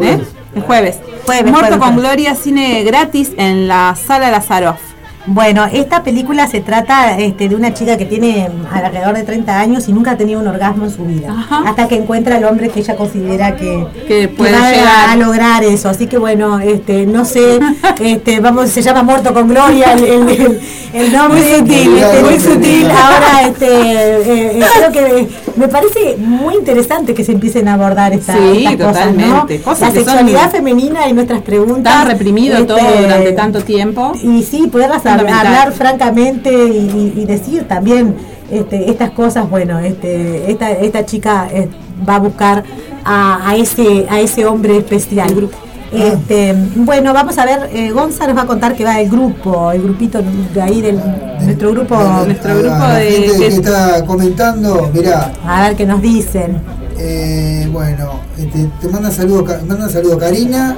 ¿Eh? 0.00 0.18
El 0.56 0.62
jueves. 0.62 0.98
Jueves, 1.24 1.44
Muerto 1.44 1.60
jueves, 1.60 1.78
con 1.78 1.94
jueves. 1.94 2.00
Gloria, 2.02 2.34
cine 2.34 2.82
gratis 2.82 3.30
en 3.36 3.68
la 3.68 3.94
sala 3.94 4.30
Lazarov. 4.32 4.89
Bueno, 5.26 5.66
esta 5.70 6.02
película 6.02 6.46
se 6.48 6.60
trata 6.60 7.18
este, 7.18 7.48
de 7.48 7.54
una 7.54 7.74
chica 7.74 7.98
que 7.98 8.06
tiene 8.06 8.48
mm, 8.48 8.74
alrededor 8.74 9.14
de 9.14 9.22
30 9.22 9.60
años 9.60 9.86
y 9.88 9.92
nunca 9.92 10.12
ha 10.12 10.16
tenido 10.16 10.40
un 10.40 10.46
orgasmo 10.46 10.84
en 10.86 10.90
su 10.90 11.04
vida. 11.04 11.30
Ajá. 11.30 11.62
Hasta 11.66 11.86
que 11.88 11.96
encuentra 11.96 12.36
al 12.36 12.44
hombre 12.44 12.70
que 12.70 12.80
ella 12.80 12.96
considera 12.96 13.54
que, 13.54 13.86
Que 14.08 14.28
puede 14.28 14.52
va 14.52 14.68
a- 14.68 14.72
llegar. 14.72 15.08
a 15.10 15.16
lograr 15.16 15.62
eso. 15.64 15.90
Así 15.90 16.06
que 16.06 16.16
bueno, 16.16 16.58
este, 16.58 17.04
no 17.06 17.24
sé, 17.26 17.60
este, 18.00 18.40
vamos, 18.40 18.70
se 18.70 18.80
llama 18.80 19.02
Muerto 19.02 19.34
con 19.34 19.48
Gloria 19.48 19.92
el, 19.92 20.04
el- 20.04 20.28
el- 20.28 20.60
el 20.94 21.12
nombre. 21.12 21.40
Muy 21.40 21.58
sutil, 21.58 21.98
este, 21.98 22.22
muy 22.22 22.40
sutil. 22.40 22.86
Ahora, 22.90 23.42
este, 23.46 23.66
eh, 23.66 24.58
eh, 24.58 24.64
creo 24.74 24.90
que 24.92 25.28
me 25.56 25.68
parece 25.68 26.16
muy 26.18 26.54
interesante 26.54 27.14
que 27.14 27.24
se 27.24 27.32
empiecen 27.32 27.68
a 27.68 27.74
abordar 27.74 28.12
esta, 28.12 28.34
Sí, 28.34 28.64
estas 28.66 28.86
cosas, 28.88 29.14
¿no? 29.14 29.46
Cosas 29.64 29.80
La 29.80 29.90
sexualidad 30.00 30.50
femenina 30.50 31.08
y 31.08 31.12
nuestras 31.12 31.40
preguntas. 31.42 31.92
Tan 31.92 32.08
reprimido 32.08 32.64
todo 32.66 32.78
este, 32.78 33.02
durante 33.02 33.32
tanto 33.32 33.60
tiempo. 33.62 34.12
y 34.22 34.42
sí, 34.42 34.66
poderlas 34.66 35.04
hablar 35.06 35.72
francamente 35.72 36.52
y, 36.52 37.12
y- 37.16 37.20
y 37.22 37.24
decir 37.24 37.64
también 37.68 38.14
este, 38.50 38.90
estas 38.90 39.10
cosas, 39.10 39.48
bueno, 39.48 39.78
este, 39.78 40.50
esta, 40.50 40.70
esta 40.72 41.04
chica 41.06 41.48
eh, 41.52 41.68
va 42.08 42.16
a 42.16 42.18
buscar 42.18 42.64
a, 43.04 43.48
a 43.48 43.56
ese, 43.56 44.06
a 44.10 44.20
ese 44.20 44.44
hombre 44.46 44.76
especial. 44.78 45.48
Este, 45.92 46.54
bueno, 46.76 47.12
vamos 47.12 47.36
a 47.38 47.44
ver, 47.44 47.68
eh, 47.72 47.90
Gonza 47.90 48.26
nos 48.28 48.36
va 48.36 48.42
a 48.42 48.46
contar 48.46 48.76
que 48.76 48.84
va 48.84 49.00
el 49.00 49.10
grupo, 49.10 49.72
el 49.72 49.82
grupito 49.82 50.20
de 50.54 50.62
ahí 50.62 50.80
del 50.80 51.00
nuestro 51.42 51.72
grupo, 51.72 51.96
nuestro 52.26 52.52
a 52.52 52.54
grupo 52.54 52.78
la 52.78 52.94
de- 52.94 53.10
gente 53.10 53.38
que- 53.38 53.46
está 53.48 54.04
comentando, 54.06 54.88
mirá, 54.94 55.32
a 55.44 55.62
ver 55.62 55.76
qué 55.76 55.86
nos 55.86 56.00
dicen. 56.00 56.60
eh, 56.96 57.68
bueno, 57.72 58.20
este, 58.38 58.68
te 58.80 58.88
manda 58.88 59.10
saludo, 59.10 59.44
Ca- 59.44 59.60
manda 59.66 59.88
saludo 59.88 60.16
Karina, 60.16 60.76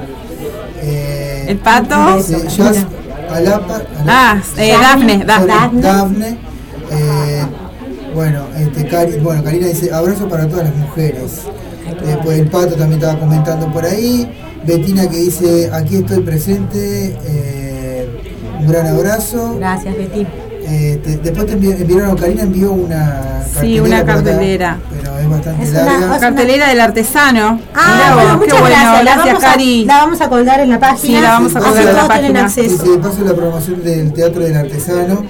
eh, 0.81 1.45
El 1.49 1.57
pato. 1.57 2.19
sí, 2.23 2.33
Jazz, 2.57 2.85
Alapa, 3.31 3.81
Ah, 4.07 4.37
eh, 4.57 4.71
Dafne, 4.81 5.23
Dafne. 5.25 5.47
Dafne, 5.53 5.81
Dafne, 5.81 6.37
eh, 6.91 7.43
bueno, 8.15 8.45
este, 8.57 8.87
Cari- 8.87 9.19
bueno, 9.21 9.43
Karina 9.43 9.67
dice 9.67 9.93
abrazo 9.93 10.27
para 10.27 10.47
todas 10.47 10.65
las 10.65 10.75
mujeres. 10.75 11.41
Después 12.03 12.39
el 12.39 12.47
pato 12.47 12.75
también 12.75 12.93
estaba 12.99 13.19
comentando 13.19 13.71
por 13.71 13.85
ahí. 13.85 14.27
Betina 14.65 15.09
que 15.09 15.17
dice 15.17 15.69
aquí 15.73 15.97
estoy 15.97 16.21
presente. 16.21 17.17
eh, 17.25 18.09
un 18.59 18.67
gran 18.67 18.87
abrazo. 18.87 19.57
Gracias, 19.59 19.95
Betty. 19.97 20.25
Eh, 20.65 21.01
te- 21.03 21.17
después 21.17 21.45
te 21.45 21.57
envi- 21.59 21.81
enviaron, 21.81 22.15
Karina 22.15 22.43
envió 22.43 22.71
una 22.71 23.43
Sí, 23.59 23.79
una 23.81 23.97
acá, 23.97 24.13
cartelera. 24.15 24.79
pero 24.89 25.19
es 25.19 25.29
bastante 25.29 25.63
Es 25.63 25.69
una- 25.71 25.83
larga. 25.83 26.15
es 26.15 26.21
Cartelera 26.21 26.69
del 26.69 26.79
artesano. 26.79 27.59
Ah, 27.75 27.93
Mirá 27.95 28.13
bueno, 28.15 28.37
muchas 28.37 28.53
qué 28.53 28.59
bueno, 28.61 28.75
gracias. 28.75 29.03
La 29.03 29.13
gracias 29.15 29.35
a- 29.43 29.51
Cari. 29.51 29.85
la 29.85 29.97
vamos 29.97 30.21
a 30.21 30.29
colgar 30.29 30.59
en 30.61 30.69
la 30.69 30.79
página. 30.79 31.17
Sí, 31.17 31.21
la 31.21 31.29
vamos 31.29 31.55
a 31.55 31.59
colgar 31.59 31.87
en 31.87 31.95
la 31.95 32.07
página. 32.07 32.45
acceso. 32.45 32.69
Dice, 32.83 32.89
de 32.91 32.97
paso 32.99 33.23
la 33.25 33.33
promoción 33.33 33.83
del 33.83 34.13
Teatro 34.13 34.41
del 34.43 34.55
Artesano. 34.55 35.25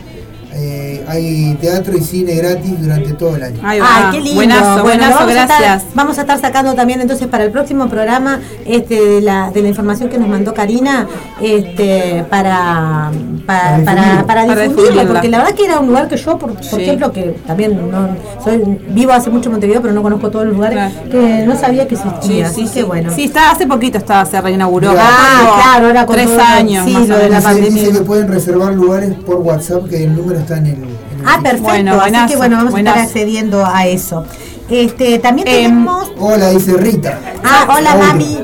Hay 1.14 1.56
teatro 1.62 1.96
y 1.96 2.02
cine 2.02 2.34
gratis 2.34 2.82
durante 2.82 3.14
todo 3.14 3.36
el 3.36 3.44
año. 3.44 3.60
Ay, 3.64 3.80
qué 4.12 4.18
lindo. 4.20 4.34
Buenazo, 4.36 4.64
Bueno, 4.66 4.84
buenazo, 4.84 5.20
vamos 5.20 5.36
a 5.36 5.42
estar- 5.44 5.62
gracias. 5.62 5.84
vamos 5.94 6.18
a 6.18 6.22
estar 6.22 6.40
sacando 6.40 6.74
también 6.74 7.02
entonces 7.02 7.28
para 7.28 7.44
el 7.44 7.52
próximo 7.52 7.88
programa 7.88 8.40
este 8.66 8.96
de 9.00 9.22
la, 9.22 9.52
de 9.52 9.62
la 9.62 9.68
información 9.68 10.10
que 10.10 10.18
nos 10.18 10.28
mandó 10.28 10.54
Karina 10.56 11.08
este 11.42 12.26
para 12.30 13.12
para, 13.46 13.62
Para 13.78 13.84
para, 13.84 14.02
difundirla. 14.02 14.26
para 14.26 14.46
Para 14.48 14.62
difundirla, 14.62 14.64
difundirla. 14.64 15.08
porque 15.14 15.30
la 15.30 15.38
verdad 15.40 15.54
que 15.54 15.66
era 15.66 15.80
un 15.80 15.88
lugar 15.88 16.08
que 16.08 16.18
yo 16.18 16.38
por, 16.40 16.54
por 16.54 16.64
Sí. 16.64 16.82
ejemplo 16.82 17.12
que 17.12 17.36
también 17.46 17.92
no 17.92 18.08
soy 18.44 18.64
vivo 18.90 19.12
hace 19.12 19.30
mucho 19.30 19.50
en 19.50 19.54
Montevideo 19.54 19.82
pero 19.82 19.94
no 19.94 20.02
conozco 20.02 20.32
todos 20.32 20.46
los 20.46 20.56
lugares 20.56 20.78
Claro. 20.94 21.10
que 21.12 21.46
no 21.46 21.56
sabía 21.58 21.88
que 21.88 21.96
existía 21.96 22.22
Sí, 22.22 22.28
sí, 22.34 22.42
así 22.42 22.68
sí. 22.68 22.74
que 22.76 22.84
bueno 22.84 23.12
Sí, 23.14 23.26
está, 23.26 23.52
hace 23.52 23.68
poquito 23.68 23.98
estaba, 23.98 24.26
se 24.26 24.40
reinauguró. 24.42 24.92
Ah, 24.98 25.60
claro, 25.62 25.88
ahora 25.88 26.06
con 26.06 26.16
tres 26.16 26.30
años. 26.40 26.86
sí, 26.86 26.94
lo 27.08 27.18
de 27.18 27.30
la 27.30 27.42
pandemia. 27.42 27.70
dice 27.84 27.92
que 27.92 28.00
pueden 28.06 28.28
reservar 28.30 28.74
lugares 28.74 29.14
por 29.26 29.36
WhatsApp, 29.38 29.88
que 29.90 30.04
el 30.06 30.16
número 30.16 30.40
está 30.40 30.58
en 30.58 30.68
el. 30.68 30.78
Ah 31.26 31.40
perfecto 31.42 31.64
Bueno, 31.64 32.02
así 32.02 32.26
que 32.28 32.36
bueno 32.38 32.58
vamos 32.58 32.74
a 32.76 32.80
estar 32.80 32.98
accediendo 32.98 33.66
a 33.66 33.86
eso 33.88 34.26
este 34.70 35.20
también 35.20 35.48
Em, 35.48 35.54
tenemos 35.56 36.12
Hola, 36.18 36.50
dice 36.52 36.78
Rita. 36.78 37.20
ah 37.44 37.66
hola 37.68 37.96
Hola. 37.96 38.06
mami. 38.08 38.40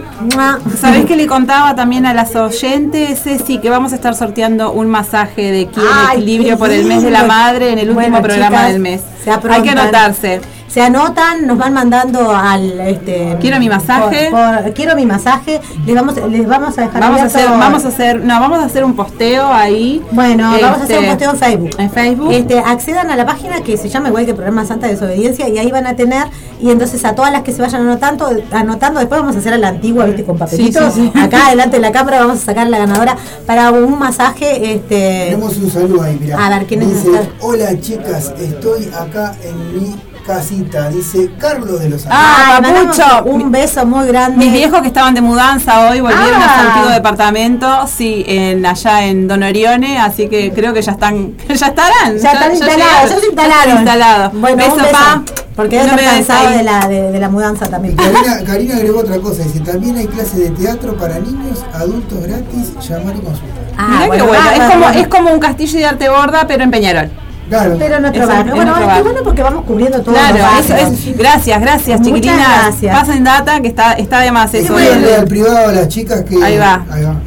¿Sabés 0.79 1.05
que 1.05 1.15
le 1.15 1.27
contaba 1.27 1.75
también 1.75 2.05
a 2.05 2.13
las 2.13 2.35
oyentes, 2.35 3.21
Ceci, 3.23 3.59
que 3.59 3.69
vamos 3.69 3.93
a 3.93 3.95
estar 3.95 4.13
sorteando 4.15 4.71
un 4.73 4.87
masaje 4.87 5.43
de 5.51 5.61
equilibrio 5.61 6.57
por 6.57 6.71
el 6.71 6.85
mes 6.85 7.03
de 7.03 7.11
la 7.11 7.23
madre 7.23 7.71
en 7.71 7.79
el 7.79 7.89
último 7.89 8.09
Bueno, 8.11 8.21
programa 8.21 8.57
chicas, 8.57 8.71
del 8.73 8.81
mes? 8.81 9.01
se 9.23 9.31
Hay 9.31 9.61
que 9.61 9.69
anotarse. 9.69 10.41
Se 10.69 10.81
anotan, 10.81 11.47
nos 11.47 11.57
van 11.57 11.73
mandando 11.73 12.29
al 12.31 12.79
este 12.81 13.37
Quiero 13.41 13.57
mi 13.59 13.67
masaje. 13.69 14.29
por- 14.29 14.63
por- 14.63 14.73
quiero 14.73 14.95
mi 14.95 15.05
masaje. 15.05 15.59
Les 15.85 15.95
vamos 15.95 16.15
les 16.29 16.47
vamos 16.47 16.77
a 16.77 16.81
dejar 16.83 17.01
Vamos 17.01 17.21
a 17.21 17.23
hacer, 17.25 17.49
vamos 17.49 17.85
a 17.85 17.87
hacer, 17.87 18.23
no, 18.23 18.39
vamos 18.39 18.59
a 18.59 18.65
hacer 18.65 18.83
un 18.83 18.95
posteo 18.95 19.47
ahí. 19.51 20.01
Bueno, 20.11 20.51
vamos 20.61 20.81
a 20.81 20.83
hacer 20.83 20.99
un 20.99 21.05
Este, 21.05 21.25
posteo 21.25 21.31
en 21.31 21.37
Facebook. 21.37 21.69
En 21.79 21.89
Facebook. 21.91 22.31
Este, 22.31 22.59
accedan 22.59 23.09
a 23.09 23.15
la 23.15 23.25
página 23.25 23.61
que 23.61 23.77
se 23.77 23.89
llama 23.89 24.09
igual 24.09 24.25
que 24.27 24.33
Programa 24.35 24.63
Santa 24.63 24.85
Desobediencia 24.87 25.47
y 25.49 25.57
ahí 25.57 25.71
van 25.71 25.87
a 25.87 25.95
tener 25.95 26.27
y 26.61 26.69
entonces 26.69 27.03
a 27.03 27.15
todas 27.15 27.31
las 27.31 27.41
que 27.41 27.51
se 27.51 27.61
vayan 27.63 27.81
anotando, 27.81 28.29
anotando 28.51 28.99
después 28.99 29.21
vamos 29.21 29.35
a 29.35 29.39
hacer 29.39 29.53
a 29.53 29.57
la 29.57 29.69
antigua, 29.69 30.05
viste, 30.05 30.23
con 30.23 30.37
papelitos. 30.37 30.93
Sí, 30.93 31.01
sí, 31.01 31.11
sí. 31.13 31.19
Acá 31.19 31.49
delante 31.49 31.77
de 31.77 31.81
la 31.81 31.91
cámara 31.91 32.19
vamos 32.19 32.37
a 32.43 32.45
sacar 32.45 32.67
la 32.67 32.77
ganadora 32.77 33.17
para 33.47 33.71
un 33.71 33.97
masaje 33.97 34.73
este 34.75 35.25
Tenemos 35.31 35.57
un 35.57 35.71
saludo 35.71 36.03
ahí, 36.03 36.17
mirá. 36.21 36.45
A 36.45 36.49
ver, 36.49 36.67
¿quién 36.67 36.83
es 36.83 37.05
hola 37.41 37.79
chicas, 37.79 38.33
estoy 38.39 38.89
acá 38.95 39.33
en 39.43 39.73
mi 39.81 39.95
casita. 40.33 40.89
Dice 40.89 41.31
Carlos 41.39 41.79
de 41.79 41.89
los 41.89 42.05
Ángeles. 42.05 42.09
Ah, 42.11 42.59
Papucho. 42.61 43.23
un 43.25 43.51
beso 43.51 43.85
muy 43.85 44.07
grande. 44.07 44.37
Mis 44.37 44.53
viejos 44.53 44.81
que 44.81 44.87
estaban 44.87 45.13
de 45.15 45.21
mudanza 45.21 45.89
hoy 45.89 45.99
volvieron 46.01 46.41
Ah. 46.41 46.45
a 46.45 46.61
su 46.61 46.67
antiguo 46.67 46.89
departamento, 46.91 47.87
sí, 47.87 48.23
en 48.27 48.65
allá 48.65 49.05
en 49.05 49.27
Don 49.27 49.41
Orione, 49.43 49.99
así 49.99 50.27
que 50.29 50.51
creo 50.53 50.73
que 50.73 50.81
ya 50.81 50.91
están, 50.93 51.35
ya 51.47 51.67
estarán. 51.67 52.17
Ya 52.17 52.31
están 52.33 52.51
instalados, 52.51 53.09
ya 53.09 53.19
se 53.19 53.25
instalaron. 53.25 53.59
están 53.69 53.77
instalados. 53.77 54.33
Bueno, 54.33 54.57
beso, 54.57 54.73
un 54.75 54.77
beso, 54.83 54.91
pa. 54.91 55.23
Porque 55.55 55.83
No 55.83 55.93
me 55.95 56.03
cansado 56.03 56.49
de 56.51 56.63
la, 56.63 56.87
de, 56.87 57.11
de 57.11 57.19
la 57.19 57.27
mudanza 57.27 57.65
también. 57.67 57.95
Karina, 57.97 58.43
Karina 58.45 58.75
agregó 58.75 58.99
otra 58.99 59.17
cosa, 59.17 59.43
dice, 59.43 59.59
también 59.59 59.97
hay 59.97 60.07
clases 60.07 60.37
de 60.37 60.49
teatro 60.51 60.95
para 60.95 61.19
niños, 61.19 61.65
adultos 61.73 62.21
gratis, 62.23 62.73
llamar 62.87 63.15
y 63.17 63.19
consultar. 63.19 63.63
Ah, 63.77 63.87
Mirá 63.89 64.01
qué 64.03 64.07
bueno, 64.07 64.27
bárbaro, 64.27 64.51
es 64.51 64.69
como, 64.69 64.85
bueno. 64.85 64.99
es 65.01 65.07
como 65.09 65.31
un 65.33 65.39
castillo 65.39 65.79
de 65.79 65.85
arte 65.85 66.07
borda, 66.09 66.45
pero 66.47 66.63
en 66.63 66.71
Peñarol. 66.71 67.09
Claro. 67.49 67.75
Pero 67.79 67.95
en- 67.95 68.03
barrio. 68.03 68.19
en 68.39 68.55
Bueno, 68.55 68.71
barrio. 68.73 69.03
bueno 69.03 69.19
porque 69.23 69.43
vamos 69.43 69.65
cubriendo 69.65 70.01
todo. 70.01 70.13
Claro, 70.15 70.37
eso 70.59 70.75
es. 70.75 71.17
Gracias, 71.17 71.59
gracias, 71.59 71.99
Muchas 71.99 72.15
chiquilinas. 72.15 72.47
gracias. 72.63 72.99
Pasen 72.99 73.23
data, 73.23 73.59
que 73.61 73.67
está, 73.67 73.93
está 73.93 74.19
de 74.21 74.31
más 74.31 74.53
eso. 74.53 74.75
Al 74.77 75.25
privado 75.25 75.67
a 75.69 75.71
las 75.71 75.87
chicas 75.87 76.23
que. 76.23 76.41
Ahí 76.43 76.57
va. 76.57 76.83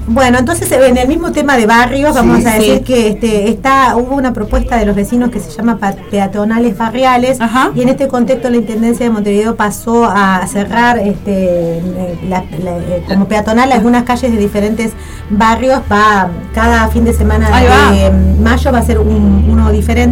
Bueno, 0.07 0.39
entonces 0.39 0.71
en 0.73 0.97
el 0.97 1.09
mismo 1.09 1.33
tema 1.33 1.57
de 1.57 1.67
barrios, 1.67 2.15
vamos 2.15 2.45
a 2.47 2.51
decir 2.55 2.79
sí. 2.79 2.85
que 2.85 3.09
este, 3.09 3.51
está, 3.51 3.97
hubo 3.97 4.15
una 4.15 4.33
propuesta 4.33 4.77
de 4.77 4.87
los 4.87 4.95
vecinos 4.97 5.31
que 5.31 5.41
se 5.41 5.51
llama 5.51 5.79
peatonales 6.11 6.77
barriales 6.79 7.41
Ajá. 7.41 7.71
y 7.75 7.83
en 7.83 7.89
este 7.89 8.09
contexto 8.09 8.49
la 8.51 8.57
Intendencia 8.57 9.05
de 9.07 9.11
Montevideo 9.11 9.57
pasó 9.57 10.05
a 10.05 10.47
cerrar 10.47 10.99
este, 10.99 11.79
eh, 11.79 12.19
la- 12.29 12.45
la- 12.63 12.77
eh, 12.79 13.05
como 13.09 13.27
peatonal 13.27 13.73
algunas 13.73 14.05
calles 14.05 14.31
de 14.33 14.39
diferentes 14.39 14.93
barrios, 15.31 15.81
va 15.91 16.29
cada 16.55 16.89
fin 16.89 17.05
de 17.05 17.13
semana 17.13 17.49
Ahí 17.53 17.67
va. 17.67 17.93
de 17.93 18.11
mayo 18.43 18.71
va 18.73 18.79
a 18.79 18.83
ser 18.83 18.99
un- 18.99 19.47
uno 19.51 19.71
diferente. 19.73 20.12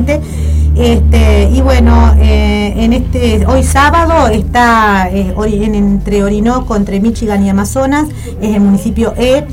Este, 0.77 1.51
y 1.53 1.61
bueno, 1.61 2.15
eh, 2.19 2.73
en 2.77 2.93
este 2.93 3.45
hoy 3.47 3.63
sábado 3.63 4.29
está 4.29 5.11
eh, 5.11 5.35
entre 5.75 6.25
Orinoco, 6.25 6.77
entre 6.77 7.01
Michigan 7.01 7.45
y 7.45 7.51
Amazonas, 7.51 8.09
es 8.41 8.55
el 8.55 8.61
municipio 8.61 9.13
E. 9.17 9.45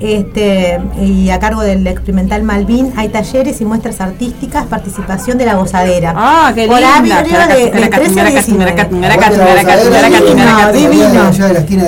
Este, 0.00 0.80
y 1.00 1.30
a 1.30 1.38
cargo 1.38 1.62
del 1.62 1.86
experimental 1.86 2.42
Malvin 2.42 2.92
hay 2.96 3.08
talleres 3.10 3.60
y 3.60 3.64
muestras 3.64 4.00
artísticas, 4.00 4.66
participación 4.66 5.36
de 5.38 5.46
la 5.46 5.54
gozadera. 5.54 6.14
Ah, 6.16 6.52
qué 6.54 6.66
Por 6.66 6.76
linda. 6.80 6.96
horario 6.96 7.38
de, 7.48 7.70
de 7.80 7.88
13 7.88 8.20
a 8.20 8.24
19. 8.24 8.74
No, 10.36 10.72
divino. 10.72 11.30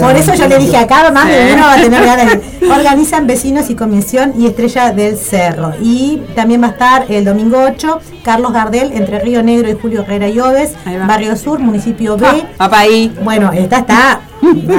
Por 0.00 0.16
eso 0.16 0.34
yo 0.34 0.48
le 0.48 0.58
dije 0.58 0.76
acá 0.76 1.10
más 1.10 1.26
de 1.28 1.54
uno 1.54 1.62
va 1.62 1.74
a 1.74 1.80
tener 1.80 2.04
ganas 2.04 2.38
Organizan 2.70 3.26
vecinos 3.26 3.70
y 3.70 3.74
comisión 3.74 4.34
y 4.38 4.46
Estrella 4.46 4.92
del 4.92 5.16
Cerro. 5.16 5.72
Y 5.80 6.22
también 6.34 6.62
va 6.62 6.68
a 6.68 6.70
estar 6.70 7.04
el 7.08 7.24
domingo 7.24 7.58
8, 7.66 8.00
Carlos 8.22 8.52
Gardel, 8.52 8.92
entre 8.92 9.18
Río 9.20 9.42
Negro 9.42 9.68
y 9.70 9.74
Julio 9.74 10.02
Herrera 10.02 10.28
y 10.28 10.38
Oves. 10.40 10.72
Barrio 11.06 11.36
Sur, 11.36 11.58
municipio 11.58 12.16
B. 12.16 12.26
Ah, 12.26 12.46
Papá 12.56 12.80
ahí. 12.80 13.12
Bueno, 13.22 13.52
esta 13.52 13.78
está, 13.78 14.20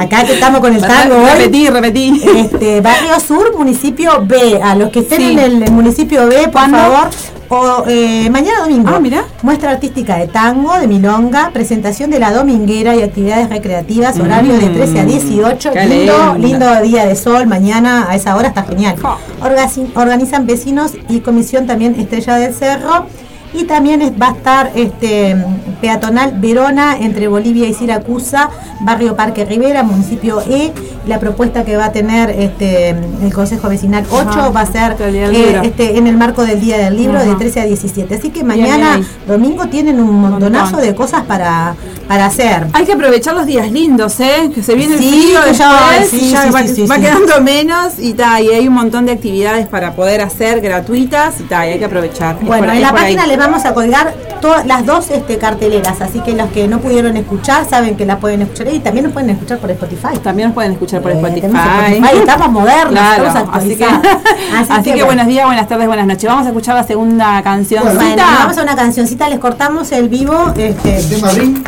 acá 0.00 0.24
que 0.24 0.34
estamos 0.34 0.60
con 0.60 0.74
el 0.74 0.80
tango. 0.80 1.24
Repetí, 1.26 1.68
repetí. 1.68 2.22
Este, 2.36 2.80
Barrio 2.80 3.18
Sur, 3.20 3.56
municipio 3.56 4.22
B. 4.24 4.60
A 4.62 4.74
los 4.74 4.90
que 4.90 5.00
estén 5.00 5.18
Sí. 5.18 5.32
en 5.32 5.38
el, 5.38 5.62
el 5.62 5.72
municipio 5.72 6.26
B, 6.26 6.42
por 6.44 6.52
¿Cuándo? 6.52 6.78
favor. 6.78 7.08
O, 7.50 7.84
eh, 7.86 8.28
mañana 8.30 8.60
domingo. 8.62 8.90
Ah, 8.92 8.98
mirá. 9.00 9.24
Muestra 9.42 9.70
artística 9.72 10.16
de 10.16 10.26
tango, 10.28 10.72
de 10.78 10.86
milonga, 10.88 11.50
presentación 11.52 12.10
de 12.10 12.18
la 12.18 12.32
dominguera 12.32 12.96
y 12.96 13.02
actividades 13.02 13.48
recreativas, 13.50 14.18
horario 14.18 14.54
de 14.54 14.68
13 14.70 15.00
a 15.00 15.04
18. 15.04 15.70
Mm, 15.70 15.72
qué 15.74 15.86
Lindo, 15.86 16.34
lindo. 16.38 16.48
lindo 16.48 16.82
día 16.82 17.04
de 17.06 17.14
sol, 17.14 17.46
mañana 17.46 18.06
a 18.08 18.16
esa 18.16 18.34
hora 18.34 18.48
está 18.48 18.64
genial. 18.64 18.96
Organizan, 19.42 19.88
organizan 19.94 20.46
vecinos 20.46 20.92
y 21.08 21.20
comisión 21.20 21.66
también 21.66 21.94
Estrella 21.98 22.36
del 22.36 22.54
Cerro. 22.54 23.06
Y 23.54 23.64
también 23.64 24.00
va 24.20 24.28
a 24.28 24.32
estar 24.32 24.72
este 24.74 25.36
peatonal 25.80 26.32
Verona 26.40 26.98
entre 26.98 27.28
Bolivia 27.28 27.68
y 27.68 27.74
Siracusa, 27.74 28.50
barrio 28.80 29.14
Parque 29.14 29.44
Rivera, 29.44 29.84
municipio 29.84 30.40
E. 30.42 30.72
La 31.06 31.20
propuesta 31.20 31.64
que 31.64 31.76
va 31.76 31.86
a 31.86 31.92
tener 31.92 32.30
este 32.30 32.90
el 32.90 33.32
Consejo 33.32 33.68
Vecinal 33.68 34.04
8 34.10 34.28
Ajá, 34.28 34.48
va 34.50 34.60
a 34.60 34.66
ser 34.66 34.96
eh, 35.00 35.60
este, 35.62 35.98
en 35.98 36.06
el 36.06 36.16
marco 36.16 36.44
del 36.44 36.60
Día 36.60 36.78
del 36.78 36.96
Libro 36.96 37.18
de 37.18 37.30
Ajá. 37.30 37.38
13 37.38 37.60
a 37.60 37.64
17. 37.64 38.14
Así 38.14 38.30
que 38.30 38.42
mañana, 38.44 38.96
bien 38.96 39.08
domingo, 39.26 39.66
tienen 39.66 40.00
un 40.00 40.12
montonazo 40.20 40.72
Montón. 40.72 40.88
de 40.88 40.94
cosas 40.94 41.22
para, 41.24 41.74
para 42.08 42.26
hacer. 42.26 42.66
Hay 42.72 42.84
que 42.84 42.92
aprovechar 42.92 43.34
los 43.34 43.46
días 43.46 43.70
lindos, 43.70 44.18
¿eh? 44.20 44.50
Que 44.54 44.62
se 44.62 44.74
viene 44.74 44.96
Sí, 44.98 45.08
el 45.08 45.14
frío 45.14 45.52
ya 45.52 45.90
después, 45.98 46.10
sí, 46.10 46.30
ya 46.30 46.42
sí, 46.66 46.82
va, 46.86 46.94
va 46.96 47.00
quedando 47.00 47.40
menos 47.42 47.98
y 47.98 48.14
ta, 48.14 48.40
y 48.40 48.48
hay 48.48 48.66
un 48.68 48.74
montón 48.74 49.06
de 49.06 49.12
actividades 49.12 49.66
para 49.66 49.94
poder 49.94 50.20
hacer 50.20 50.60
gratuitas 50.60 51.40
y, 51.40 51.44
ta, 51.44 51.66
y 51.66 51.72
hay 51.72 51.78
que 51.78 51.84
aprovechar. 51.84 52.38
Bueno, 52.40 52.72
en 52.72 52.80
la 52.80 52.90
por 52.90 52.98
ahí. 53.00 53.04
página 53.14 53.26
les 53.26 53.38
vamos 53.38 53.64
a 53.64 53.74
colgar 53.74 54.14
todas 54.40 54.66
las 54.66 54.84
dos 54.84 55.10
este, 55.10 55.38
carteleras, 55.38 56.00
así 56.00 56.20
que 56.20 56.32
los 56.34 56.50
que 56.50 56.68
no 56.68 56.78
pudieron 56.80 57.16
escuchar 57.16 57.66
saben 57.68 57.96
que 57.96 58.04
las 58.04 58.18
pueden 58.18 58.42
escuchar 58.42 58.68
y 58.72 58.78
también 58.78 59.04
nos 59.04 59.12
pueden 59.12 59.30
escuchar 59.30 59.58
por 59.58 59.70
Spotify. 59.70 60.18
También 60.22 60.48
nos 60.48 60.54
pueden 60.54 60.72
escuchar 60.72 60.93
por 61.00 61.10
Eh, 61.12 61.14
Spotify. 61.14 61.46
Spotify, 61.46 62.16
estamos 62.18 62.50
modernos, 62.50 62.90
Claro, 62.92 63.26
estamos 63.26 63.56
así 63.56 63.76
que, 63.76 63.84
actualizados. 63.84 64.70
así 64.78 64.92
que 64.92 65.02
buenos 65.04 65.26
días, 65.26 65.46
buenas 65.46 65.68
tardes, 65.68 65.86
buenas 65.86 66.06
noches. 66.06 66.24
Vamos 66.28 66.46
a 66.46 66.48
escuchar 66.48 66.74
la 66.76 66.84
segunda 66.84 67.42
cancioncita. 67.42 67.94
Bueno, 67.94 68.22
vamos 68.38 68.58
a 68.58 68.62
una 68.62 68.76
cancioncita, 68.76 69.28
les 69.28 69.38
cortamos 69.38 69.90
el 69.92 70.08
vivo. 70.08 70.52
Este, 70.56 70.96
El 70.98 71.08
tema 71.08 71.30
Ring. 71.30 71.64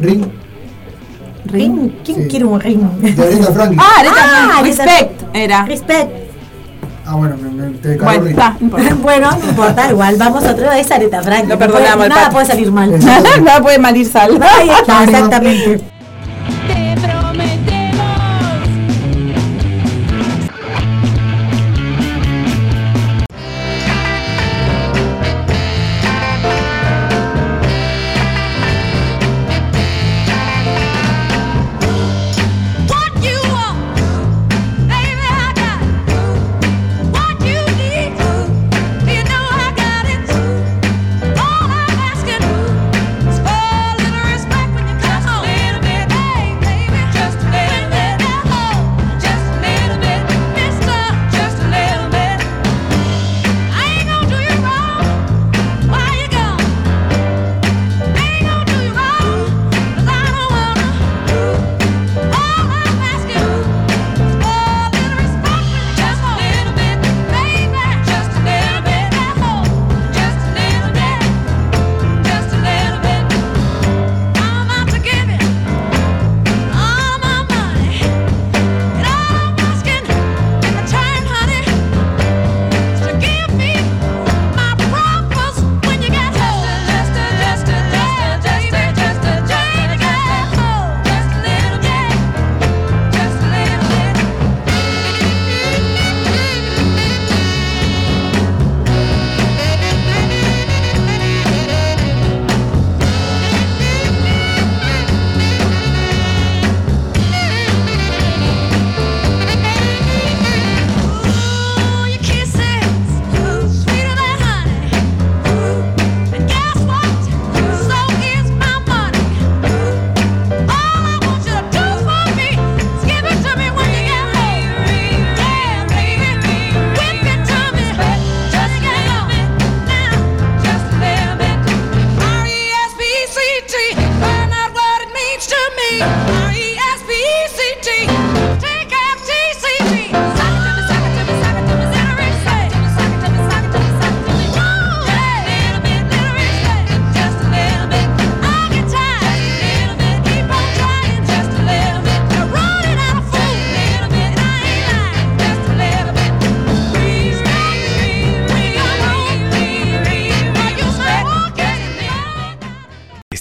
Ring. 0.00 0.24
ring. 1.46 1.90
¿Quién 2.04 2.22
Sí. 2.22 2.28
quiere 2.28 2.44
un 2.46 2.60
ring? 2.60 2.80
De 3.00 3.22
Aretha 3.22 3.52
Franklin. 3.52 3.80
Ah, 3.80 4.00
Aretha 4.00 4.14
Ah, 4.16 4.48
Franklin, 4.60 4.76
Respect 4.76 5.22
era. 5.34 5.64
Respect. 5.64 6.10
Ah, 7.06 7.16
bueno, 7.16 7.36
me, 7.36 7.50
me, 7.50 7.70
te 7.78 7.96
cagó 7.98 8.10
Bueno, 8.12 8.26
está, 8.30 8.56
no 8.58 8.64
importa. 8.66 8.94
bueno, 9.02 9.30
no 9.30 9.48
importa, 9.50 9.90
igual, 9.90 10.16
vamos 10.16 10.42
a 10.44 10.50
otra 10.52 10.70
vez 10.70 10.90
a 10.90 10.94
Aretha 10.94 11.22
Franklin. 11.22 11.48
Lo 11.50 11.58
perdonamos, 11.58 11.96
puede- 11.96 12.08
Nada 12.08 12.30
puede 12.30 12.46
salir 12.46 12.72
mal. 12.72 12.98
Nada 13.44 13.60
puede 13.62 13.78
malir 13.78 14.06
sal. 14.06 14.40
Ahí 14.42 14.70
está, 14.70 15.04
exactamente. 15.04 15.84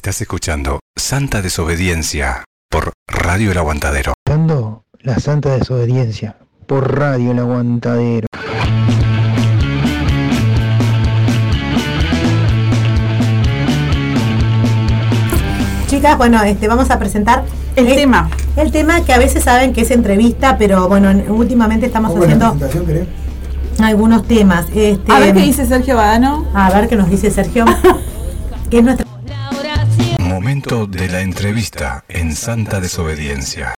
Estás 0.03 0.19
escuchando 0.19 0.81
Santa 0.97 1.41
Desobediencia 1.41 2.43
por 2.69 2.91
Radio 3.07 3.53
El 3.53 3.57
Aguantadero. 3.57 4.11
Escuchando 4.25 4.83
la 4.99 5.17
Santa 5.17 5.57
Desobediencia 5.57 6.35
por 6.67 6.99
Radio 6.99 7.31
El 7.31 7.39
Aguantadero. 7.39 8.27
Chicas, 15.87 16.17
bueno, 16.17 16.43
este, 16.43 16.67
vamos 16.67 16.89
a 16.91 16.99
presentar 16.99 17.43
El 17.77 17.85
tema. 17.87 18.29
El 18.57 18.71
tema 18.71 19.05
que 19.05 19.13
a 19.13 19.17
veces 19.17 19.43
saben 19.43 19.71
que 19.71 19.81
es 19.81 19.91
entrevista, 19.91 20.57
pero 20.57 20.89
bueno, 20.89 21.09
en- 21.11 21.31
últimamente 21.31 21.85
estamos 21.85 22.11
¿Cómo 22.11 22.23
es 22.25 22.37
la 22.37 22.49
haciendo 22.49 23.05
algunos 23.79 24.27
temas. 24.27 24.65
Este, 24.75 25.11
A 25.11 25.19
ver 25.19 25.33
qué 25.33 25.41
dice 25.41 25.65
Sergio 25.65 25.95
Badano. 25.95 26.45
A 26.53 26.69
ver 26.71 26.89
qué 26.89 26.97
nos 26.97 27.09
dice 27.09 27.31
Sergio. 27.31 27.63
que 28.69 28.79
es 28.79 28.83
nuestra 28.83 29.05
Momento 30.33 30.87
de 30.87 31.09
la 31.09 31.21
entrevista 31.21 32.03
en 32.09 32.35
Santa 32.35 32.81
Desobediencia. 32.81 33.75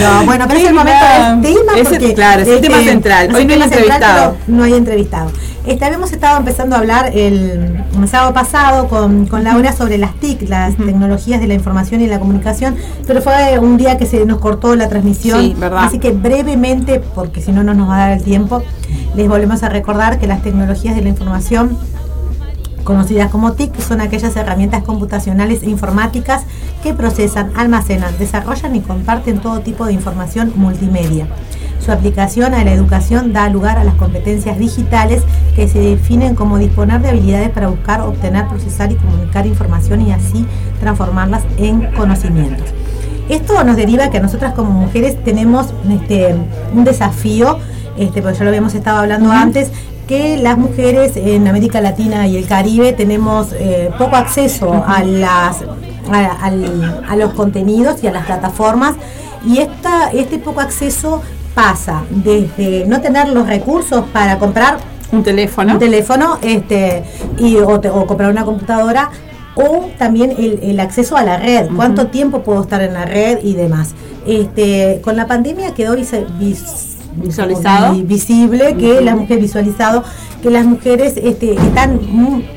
No, 0.00 0.24
bueno, 0.24 0.44
pero 0.48 0.58
es 0.58 0.66
el 0.66 0.74
momento 0.74 1.04
del 1.04 1.40
tema. 1.54 1.72
Ese- 1.76 1.90
porque, 1.90 2.14
claro, 2.14 2.42
es 2.42 2.48
el 2.48 2.54
este, 2.56 2.66
tema 2.68 2.82
central. 2.82 3.32
Hoy 3.32 3.44
no 3.44 3.54
hay 3.54 3.62
entrevistado. 3.62 4.36
No 4.48 4.64
hay 4.64 4.74
entrevistado. 4.74 5.30
Este, 5.64 5.84
habíamos 5.84 6.12
estado 6.12 6.36
empezando 6.38 6.74
a 6.74 6.80
hablar 6.80 7.12
el, 7.14 7.84
el 7.96 8.08
sábado 8.08 8.34
pasado 8.34 8.88
con, 8.88 9.26
con 9.26 9.44
Laura 9.44 9.72
sobre 9.72 9.98
las 9.98 10.14
TIC, 10.16 10.48
las 10.48 10.76
tecnologías 10.76 11.40
de 11.40 11.46
la 11.46 11.54
información 11.54 12.00
y 12.00 12.08
la 12.08 12.18
comunicación, 12.18 12.74
pero 13.06 13.22
fue 13.22 13.56
un 13.60 13.76
día 13.76 13.96
que 13.98 14.06
se 14.06 14.26
nos 14.26 14.40
cortó 14.40 14.74
la 14.74 14.88
transmisión. 14.88 15.40
Sí, 15.40 15.54
verdad. 15.56 15.84
Así 15.84 16.00
que 16.00 16.10
brevemente, 16.10 16.98
porque 17.14 17.40
si 17.40 17.52
no, 17.52 17.62
no 17.62 17.72
nos 17.72 17.88
va 17.88 17.94
a 17.94 17.98
dar 18.08 18.12
el 18.18 18.24
tiempo, 18.24 18.64
les 19.14 19.28
volvemos 19.28 19.62
a 19.62 19.68
recordar 19.68 20.18
que 20.18 20.26
las 20.26 20.42
tecnologías 20.42 20.96
de 20.96 21.02
la 21.02 21.08
información 21.08 21.78
conocidas 22.86 23.30
como 23.30 23.52
TIC, 23.52 23.78
son 23.80 24.00
aquellas 24.00 24.34
herramientas 24.36 24.84
computacionales 24.84 25.62
e 25.62 25.68
informáticas 25.68 26.44
que 26.82 26.94
procesan, 26.94 27.50
almacenan, 27.56 28.16
desarrollan 28.16 28.76
y 28.76 28.80
comparten 28.80 29.40
todo 29.40 29.60
tipo 29.60 29.84
de 29.84 29.92
información 29.92 30.52
multimedia. 30.54 31.26
Su 31.84 31.92
aplicación 31.92 32.54
a 32.54 32.64
la 32.64 32.72
educación 32.72 33.32
da 33.32 33.48
lugar 33.48 33.78
a 33.78 33.84
las 33.84 33.96
competencias 33.96 34.58
digitales 34.58 35.22
que 35.54 35.68
se 35.68 35.80
definen 35.80 36.34
como 36.34 36.58
disponer 36.58 37.02
de 37.02 37.10
habilidades 37.10 37.50
para 37.50 37.68
buscar, 37.68 38.00
obtener, 38.00 38.46
procesar 38.48 38.90
y 38.92 38.94
comunicar 38.94 39.46
información 39.46 40.00
y 40.00 40.12
así 40.12 40.46
transformarlas 40.80 41.42
en 41.58 41.92
conocimientos. 41.92 42.66
Esto 43.28 43.62
nos 43.64 43.76
deriva 43.76 44.10
que 44.10 44.20
nosotras 44.20 44.54
como 44.54 44.70
mujeres 44.70 45.22
tenemos 45.24 45.74
este, 45.90 46.36
un 46.72 46.84
desafío, 46.84 47.58
este, 47.98 48.22
porque 48.22 48.38
ya 48.38 48.44
lo 48.44 48.50
habíamos 48.50 48.74
estado 48.74 48.98
hablando 48.98 49.32
antes, 49.32 49.70
que 50.06 50.36
las 50.36 50.56
mujeres 50.56 51.16
en 51.16 51.48
América 51.48 51.80
Latina 51.80 52.26
y 52.28 52.36
el 52.36 52.46
Caribe 52.46 52.92
tenemos 52.92 53.48
eh, 53.52 53.90
poco 53.98 54.16
acceso 54.16 54.72
a, 54.86 55.02
las, 55.02 55.62
a, 56.10 56.50
a 57.08 57.16
los 57.16 57.32
contenidos 57.34 58.02
y 58.04 58.06
a 58.06 58.12
las 58.12 58.24
plataformas 58.26 58.94
y 59.44 59.58
esta, 59.58 60.10
este 60.12 60.38
poco 60.38 60.60
acceso 60.60 61.22
pasa 61.54 62.04
desde 62.10 62.84
no 62.86 63.00
tener 63.00 63.28
los 63.28 63.48
recursos 63.48 64.04
para 64.12 64.38
comprar 64.38 64.76
Un 65.10 65.22
teléfono. 65.24 65.72
un 65.72 65.78
teléfono 65.78 66.38
este, 66.42 67.02
y, 67.38 67.56
o, 67.56 67.80
te- 67.80 67.90
o 67.90 68.06
comprar 68.06 68.30
una 68.30 68.44
computadora 68.44 69.10
o 69.54 69.86
también 69.98 70.32
el, 70.38 70.60
el 70.62 70.78
acceso 70.80 71.16
a 71.16 71.22
la 71.24 71.38
red, 71.38 71.68
cuánto 71.74 72.08
tiempo 72.08 72.42
puedo 72.42 72.60
estar 72.60 72.82
en 72.82 72.92
la 72.92 73.06
red 73.06 73.38
y 73.42 73.54
demás. 73.54 73.94
Este, 74.26 75.00
con 75.02 75.16
la 75.16 75.26
pandemia 75.26 75.72
quedó 75.72 75.96
vise- 75.96 76.26
vis- 76.38 76.95
Visualizado. 77.16 77.94
vi- 77.94 78.02
visible 78.02 78.74
que 78.76 79.00
las 79.00 79.16
mujeres 79.16 79.42
visualizado 79.42 80.04
que 80.42 80.50
las 80.50 80.64
mujeres 80.66 81.14
este, 81.16 81.54
están 81.54 81.98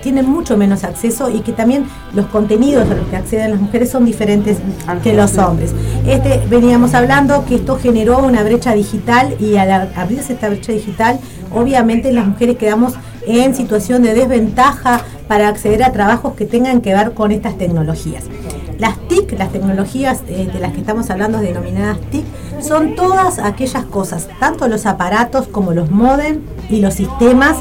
tienen 0.04 0.30
mucho 0.30 0.58
menos 0.58 0.84
acceso 0.84 1.30
y 1.30 1.40
que 1.40 1.54
también 1.54 1.86
los 2.14 2.26
contenidos 2.28 2.88
a 2.90 2.94
los 2.94 3.08
que 3.08 3.16
acceden 3.16 3.52
las 3.52 3.62
mujeres 3.62 3.90
son 3.90 4.06
diferentes 4.06 4.58
que 5.02 5.14
los 5.14 5.38
hombres. 5.38 5.74
Este, 6.06 6.42
veníamos 6.50 6.94
hablando 6.94 7.46
que 7.46 7.56
esto 7.56 7.80
generó 7.82 8.20
una 8.20 8.44
brecha 8.44 8.74
digital 8.74 9.34
y 9.40 9.56
al 9.56 9.90
abrirse 9.96 10.34
esta 10.34 10.50
brecha 10.50 10.72
digital, 10.74 11.20
obviamente 11.56 12.12
las 12.12 12.28
mujeres 12.28 12.58
quedamos 12.58 12.94
en 13.30 13.54
situación 13.54 14.02
de 14.02 14.16
desventaja 14.16 15.02
para 15.28 15.48
acceder 15.48 15.84
a 15.84 15.92
trabajos 15.92 16.34
que 16.34 16.46
tengan 16.46 16.82
que 16.82 16.96
ver 16.96 17.14
con 17.14 17.32
estas 17.32 17.58
tecnologías. 17.58 18.24
Las 18.80 18.98
TIC, 19.08 19.38
las 19.38 19.52
tecnologías 19.52 20.24
eh, 20.28 20.50
de 20.52 20.60
las 20.60 20.74
que 20.74 20.80
estamos 20.80 21.10
hablando, 21.12 21.40
denominadas 21.40 22.00
TIC, 22.10 22.26
son 22.60 22.96
todas 22.96 23.38
aquellas 23.38 23.86
cosas, 23.86 24.28
tanto 24.40 24.68
los 24.68 24.86
aparatos 24.86 25.48
como 25.48 25.74
los 25.74 25.92
modem 25.92 26.42
y 26.70 26.80
los 26.80 26.96
sistemas 26.96 27.58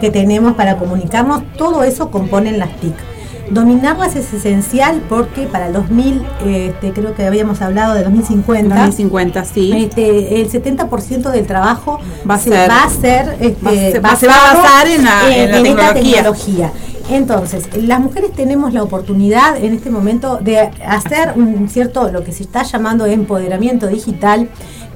que 0.00 0.10
tenemos 0.10 0.54
para 0.54 0.76
comunicarnos, 0.76 1.42
todo 1.56 1.84
eso 1.84 2.10
componen 2.10 2.58
las 2.58 2.74
TIC. 2.80 3.13
Dominarlas 3.50 4.16
es 4.16 4.32
esencial 4.32 5.02
porque 5.08 5.46
para 5.46 5.66
el 5.66 5.74
2000, 5.74 6.22
eh, 6.44 6.68
este, 6.72 6.92
creo 6.92 7.14
que 7.14 7.26
habíamos 7.26 7.60
hablado 7.62 7.94
de 7.94 8.02
2050, 8.04 8.74
2050, 8.74 9.44
sí. 9.44 9.72
este, 9.72 10.40
el 10.40 10.50
70% 10.50 11.30
del 11.30 11.46
trabajo 11.46 12.00
Va 12.28 12.34
a 12.34 12.38
se 12.38 12.50
ser- 12.50 12.70
va 12.70 12.84
a 12.84 12.90
ser 12.90 13.36
este, 13.40 14.00
va 14.00 14.12
a 14.12 14.16
se 14.16 14.26
va 14.26 14.34
basar 14.54 14.86
en 14.88 15.04
la- 15.04 15.36
en 15.36 15.50
la 15.50 15.56
esta 15.58 15.62
tecnología. 15.94 16.14
tecnología. 16.16 16.72
Entonces, 17.10 17.68
las 17.76 18.00
mujeres 18.00 18.32
tenemos 18.32 18.72
la 18.72 18.82
oportunidad 18.82 19.62
en 19.62 19.74
este 19.74 19.90
momento 19.90 20.38
de 20.40 20.70
hacer 20.86 21.34
un 21.36 21.68
cierto, 21.68 22.10
lo 22.10 22.24
que 22.24 22.32
se 22.32 22.42
está 22.44 22.62
llamando 22.62 23.04
empoderamiento 23.04 23.88
digital, 23.88 24.48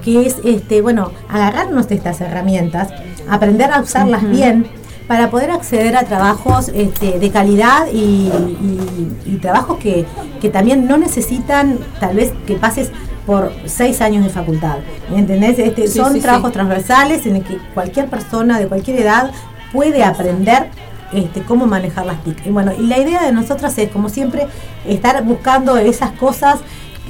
que 0.02 0.26
es, 0.26 0.36
este, 0.42 0.80
bueno, 0.80 1.10
agarrarnos 1.28 1.86
de 1.88 1.96
estas 1.96 2.22
herramientas, 2.22 2.88
aprender 3.28 3.70
a 3.72 3.80
usarlas 3.82 4.26
bien 4.30 4.66
para 5.08 5.30
poder 5.30 5.50
acceder 5.50 5.96
a 5.96 6.04
trabajos 6.04 6.70
este, 6.74 7.18
de 7.18 7.30
calidad 7.30 7.86
y, 7.92 7.96
y- 8.30 9.16
y 9.26 9.36
trabajos 9.38 9.78
que, 9.78 10.04
que 10.40 10.50
también 10.50 10.86
no 10.86 10.98
necesitan 10.98 11.78
tal 11.98 12.14
vez 12.16 12.32
que 12.46 12.54
pases 12.56 12.90
por 13.26 13.52
seis 13.66 14.00
años 14.00 14.24
de 14.24 14.30
facultad. 14.30 14.76
¿Me 15.10 15.18
entendés? 15.18 15.58
Este, 15.58 15.88
Sí, 15.88 15.98
son 15.98 16.12
sí, 16.12 16.18
sí. 16.18 16.20
trabajos 16.22 16.52
transversales 16.52 17.26
en 17.26 17.36
el 17.36 17.42
que 17.42 17.58
cualquier 17.74 18.06
persona 18.08 18.58
de 18.58 18.68
cualquier 18.68 19.00
edad 19.00 19.30
puede 19.72 20.04
aprender 20.04 20.68
este, 21.12 21.42
cómo 21.42 21.66
manejar 21.66 22.04
las 22.06 22.22
TIC. 22.22 22.46
Y 22.46 22.50
bueno, 22.50 22.72
y 22.78 22.86
la 22.86 22.98
idea 22.98 23.22
de 23.22 23.32
nosotras 23.32 23.76
es, 23.78 23.90
como 23.90 24.08
siempre, 24.10 24.46
estar 24.86 25.22
buscando 25.24 25.76
esas 25.78 26.12
cosas 26.12 26.58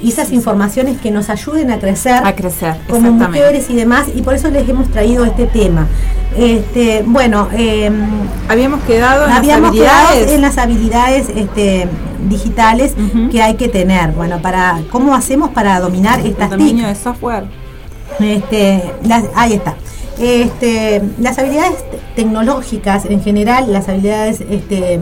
y 0.01 0.09
esas 0.09 0.31
informaciones 0.31 0.97
que 0.99 1.11
nos 1.11 1.29
ayuden 1.29 1.71
a 1.71 1.79
crecer 1.79 2.21
A 2.25 2.35
crecer, 2.35 2.75
como 2.89 3.11
mujeres 3.11 3.69
y 3.69 3.75
demás, 3.75 4.07
y 4.13 4.21
por 4.21 4.33
eso 4.33 4.49
les 4.49 4.67
hemos 4.69 4.89
traído 4.89 5.25
este 5.25 5.45
tema. 5.47 5.87
Este, 6.37 7.03
bueno, 7.05 7.47
em, 7.53 7.93
Habíamos 8.47 8.81
quedado 8.83 9.25
en 9.25 9.31
habíamos 9.31 9.61
las 9.61 9.69
habilidades. 9.69 10.13
quedado 10.19 10.35
en 10.35 10.41
las 10.41 10.57
habilidades 10.57 11.29
este, 11.35 11.87
digitales 12.29 12.93
que 13.31 13.41
hay 13.41 13.55
que 13.55 13.67
tener. 13.67 14.11
Bueno, 14.11 14.41
para 14.41 14.79
cómo 14.91 15.15
hacemos 15.15 15.49
para 15.51 15.79
dominar 15.79 16.19
el 16.19 16.27
estas 16.27 16.49
TIC. 16.49 16.57
dominio 16.59 16.87
de 16.87 16.95
software. 16.95 17.43
Este, 18.19 18.83
las- 19.03 19.25
ahí 19.35 19.53
está. 19.53 19.75
Este, 20.19 21.01
las 21.19 21.37
habilidades 21.39 21.75
tecnológicas 22.15 23.05
en 23.05 23.21
general, 23.23 23.71
las 23.71 23.87
habilidades 23.87 24.41
este, 24.49 24.99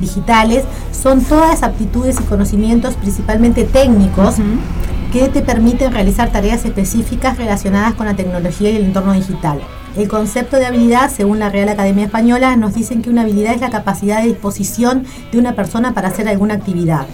digitales, 0.00 0.64
son 0.92 1.22
todas 1.22 1.62
aptitudes 1.62 2.18
y 2.20 2.24
conocimientos 2.24 2.94
principalmente 2.94 3.64
técnicos 3.64 4.36
que 5.12 5.28
te 5.28 5.42
permiten 5.42 5.92
realizar 5.92 6.30
tareas 6.30 6.64
específicas 6.64 7.38
relacionadas 7.38 7.94
con 7.94 8.06
la 8.06 8.14
tecnología 8.14 8.70
y 8.70 8.76
el 8.76 8.84
entorno 8.84 9.12
digital. 9.12 9.60
El 9.96 10.08
concepto 10.08 10.56
de 10.56 10.66
habilidad, 10.66 11.10
según 11.10 11.38
la 11.38 11.48
Real 11.48 11.70
Academia 11.70 12.04
Española, 12.04 12.54
nos 12.56 12.74
dicen 12.74 13.00
que 13.00 13.08
una 13.08 13.22
habilidad 13.22 13.54
es 13.54 13.62
la 13.62 13.70
capacidad 13.70 14.20
de 14.20 14.28
disposición 14.28 15.06
de 15.32 15.38
una 15.38 15.54
persona 15.54 15.94
para 15.94 16.08
hacer 16.08 16.28
alguna 16.28 16.54
actividad. 16.54 17.06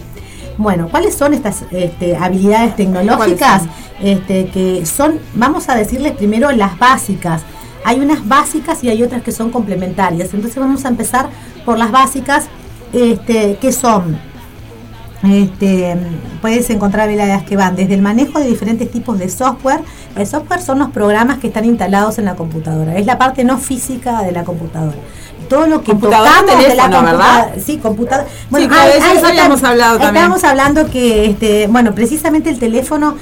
Bueno, 0.58 0.88
¿cuáles 0.90 1.14
son 1.14 1.32
estas 1.32 1.64
este, 1.70 2.16
habilidades 2.16 2.74
tecnológicas? 2.76 3.62
Este, 4.02 4.48
que 4.48 4.84
son, 4.84 5.20
vamos 5.34 5.68
a 5.68 5.76
decirles 5.76 6.12
primero 6.12 6.50
las 6.50 6.76
básicas. 6.78 7.42
Hay 7.84 8.00
unas 8.00 8.26
básicas 8.26 8.82
y 8.82 8.90
hay 8.90 9.02
otras 9.02 9.22
que 9.22 9.32
son 9.32 9.50
complementarias. 9.50 10.34
Entonces 10.34 10.58
vamos 10.58 10.84
a 10.84 10.88
empezar 10.88 11.28
por 11.64 11.78
las 11.78 11.92
básicas, 11.92 12.46
este, 12.92 13.56
que 13.56 13.72
son 13.72 14.18
este, 15.22 15.96
puedes 16.40 16.68
encontrar 16.70 17.04
habilidades 17.04 17.44
que 17.44 17.56
van 17.56 17.76
desde 17.76 17.94
el 17.94 18.02
manejo 18.02 18.40
de 18.40 18.48
diferentes 18.48 18.90
tipos 18.90 19.18
de 19.18 19.28
software. 19.28 19.80
El 20.16 20.26
software 20.26 20.60
son 20.60 20.80
los 20.80 20.90
programas 20.90 21.38
que 21.38 21.46
están 21.46 21.64
instalados 21.64 22.18
en 22.18 22.24
la 22.24 22.34
computadora. 22.34 22.96
Es 22.96 23.06
la 23.06 23.18
parte 23.18 23.44
no 23.44 23.58
física 23.58 24.22
de 24.22 24.32
la 24.32 24.42
computadora. 24.42 24.96
Todo 25.52 25.66
lo 25.66 25.82
que 25.82 25.90
Computadora, 25.90 26.30
tocamos 26.40 26.66
de 26.66 26.74
la 26.74 26.82
computadora. 26.84 27.12
¿verdad? 27.12 27.52
Sí, 27.64 27.76
computadora. 27.76 28.26
Sí, 28.56 28.68
que 28.68 28.74
a 28.74 28.86
veces 28.86 29.22
habíamos 29.24 29.62
hablado 29.62 29.98
también. 29.98 30.14
Estábamos 30.16 30.44
hablando 30.44 30.86
que, 30.90 31.26
este, 31.26 31.66
bueno, 31.66 31.94
precisamente 31.94 32.48
el 32.48 32.58
teléfono 32.58 33.16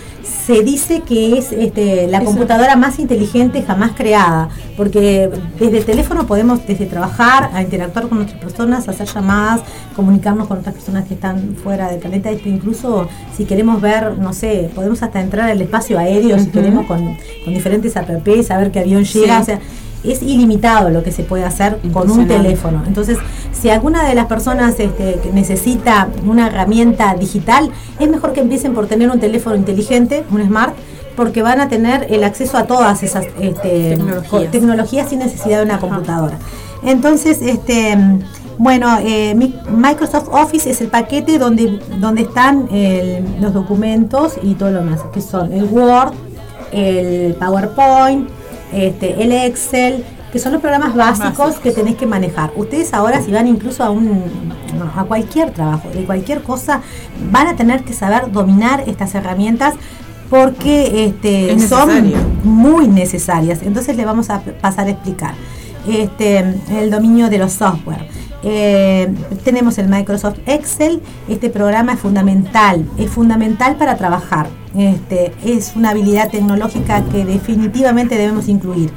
se 0.47 0.63
dice 0.63 1.01
que 1.01 1.39
es 1.39 1.51
este, 1.51 2.07
la 2.07 2.19
Eso. 2.19 2.27
computadora 2.27 2.77
más 2.77 3.01
inteligente 3.01 3.63
jamás 3.67 3.93
creada, 3.97 4.49
porque 4.77 5.29
desde 5.59 5.79
el 5.79 5.85
teléfono 5.85 6.27
podemos 6.29 6.65
desde 6.67 6.87
trabajar, 6.87 7.51
a 7.53 7.63
interactuar 7.63 8.09
con 8.09 8.23
otras 8.23 8.39
personas, 8.39 8.89
hacer 8.89 9.09
llamadas, 9.09 9.63
comunicarnos 9.97 10.47
con 10.47 10.59
otras 10.59 10.75
personas 10.75 11.07
que 11.09 11.15
están 11.15 11.57
fuera 11.63 11.89
del 11.91 11.99
planeta, 11.99 12.31
este, 12.31 12.49
incluso 12.49 13.09
si 13.37 13.45
queremos 13.45 13.81
ver, 13.81 14.19
no 14.19 14.33
sé, 14.33 14.71
podemos 14.75 15.03
hasta 15.03 15.21
entrar 15.21 15.51
al 15.51 15.61
espacio 15.61 15.99
aéreo 15.99 16.39
si 16.39 16.47
queremos 16.47 16.87
con, 16.87 17.17
con 17.45 17.55
diferentes 17.55 17.97
apps, 17.97 18.47
saber 18.47 18.71
qué 18.71 18.81
avión 18.81 19.05
llega, 19.05 19.37
Sí. 19.37 19.43
o 19.43 19.45
sea, 19.45 19.61
es 20.05 20.23
ilimitado 20.23 20.91
lo 20.91 21.03
que 21.03 21.13
se 21.13 21.23
puede 21.25 21.45
hacer 21.45 21.79
con 21.93 22.11
un 22.11 22.27
teléfono. 22.29 22.83
Entonces, 22.87 23.19
si 23.53 23.69
alguna 23.71 24.09
de 24.09 24.15
las 24.15 24.27
personas 24.27 24.79
este, 24.81 25.21
necesita 25.35 26.09
una 26.27 26.47
herramienta 26.49 27.15
digital, 27.15 27.71
es 27.99 28.09
mejor 28.09 28.33
que 28.33 28.41
empiecen 28.41 28.73
por 28.75 28.87
tener 28.87 29.11
un 29.11 29.21
teléfono 29.21 29.57
inteligente, 29.57 30.25
un 30.31 30.43
smart, 30.47 30.75
porque 31.17 31.43
van 31.43 31.61
a 31.61 31.69
tener 31.69 32.07
el 32.09 32.25
acceso 32.25 32.57
a 32.57 32.65
todas 32.65 33.03
esas 33.03 33.27
este, 33.41 33.99
Tecnologías. 34.51 35.09
sin 35.09 35.19
necesidad 35.19 35.59
de 35.59 35.65
una 35.65 35.79
computadora. 35.79 36.39
Entonces, 36.83 37.41
este, 37.43 37.95
bueno, 38.57 38.99
eh, 39.03 39.35
mi- 39.35 39.55
Microsoft 39.71 40.29
Office 40.33 40.71
es 40.71 40.81
el 40.81 40.89
paquete 40.89 41.39
donde, 41.39 41.79
donde 41.99 42.23
están 42.23 42.69
el- 42.73 43.25
los 43.41 43.53
documentos 43.53 44.35
y 44.43 44.55
todo 44.55 44.71
lo 44.71 44.79
demás, 44.79 45.01
que 45.13 45.21
son 45.21 45.53
el 45.53 45.65
Word, 45.65 46.13
el 46.73 47.35
PowerPoint, 47.35 48.29
este, 48.73 49.23
el 49.23 49.33
Excel, 49.33 50.05
que 50.33 50.39
son 50.39 50.53
los 50.53 50.61
programas 50.61 50.95
básicos 50.95 51.39
Básicos. 51.39 51.59
que 51.61 51.73
tenés 51.73 51.97
que 51.97 52.07
manejar. 52.07 52.53
Ustedes 52.57 52.95
ahora 52.95 53.21
si 53.23 53.33
van 53.33 53.47
incluso 53.47 53.83
a 53.83 53.91
un 53.91 54.23
a 54.97 55.05
cualquier 55.05 55.51
trabajo, 55.51 55.89
de 55.91 56.05
cualquier 56.05 56.43
cosa, 56.43 56.81
van 57.31 57.49
a 57.49 57.57
tener 57.57 57.83
que 57.83 57.93
saber 57.93 58.31
dominar 58.31 58.85
estas 58.87 59.15
herramientas 59.15 59.75
porque 60.31 61.07
este, 61.07 61.53
Es 61.53 61.69
son 61.69 62.13
muy 62.45 62.87
necesarias. 62.87 63.61
Entonces 63.63 63.97
le 63.97 64.05
vamos 64.05 64.31
a 64.31 64.41
pasar 64.41 64.87
a 64.87 64.91
explicar 64.91 65.35
este, 65.89 66.39
el 66.71 66.91
dominio 66.91 67.29
de 67.29 67.39
los 67.39 67.53
software. 67.53 68.07
Eh, 68.43 69.13
tenemos 69.45 69.79
el 69.79 69.89
Microsoft 69.89 70.39
Excel. 70.47 71.01
Este 71.29 71.51
programa 71.51 71.93
es 71.95 72.01
fundamental, 72.01 72.87
es 72.99 73.11
fundamental 73.11 73.77
para 73.77 73.97
trabajar. 73.97 74.49
Este, 74.77 75.33
es 75.45 75.73
una 75.77 75.91
habilidad 75.91 76.31
tecnológica 76.31 77.03
que 77.13 77.25
definitivamente 77.25 78.17
debemos 78.17 78.49
incluir. 78.49 78.91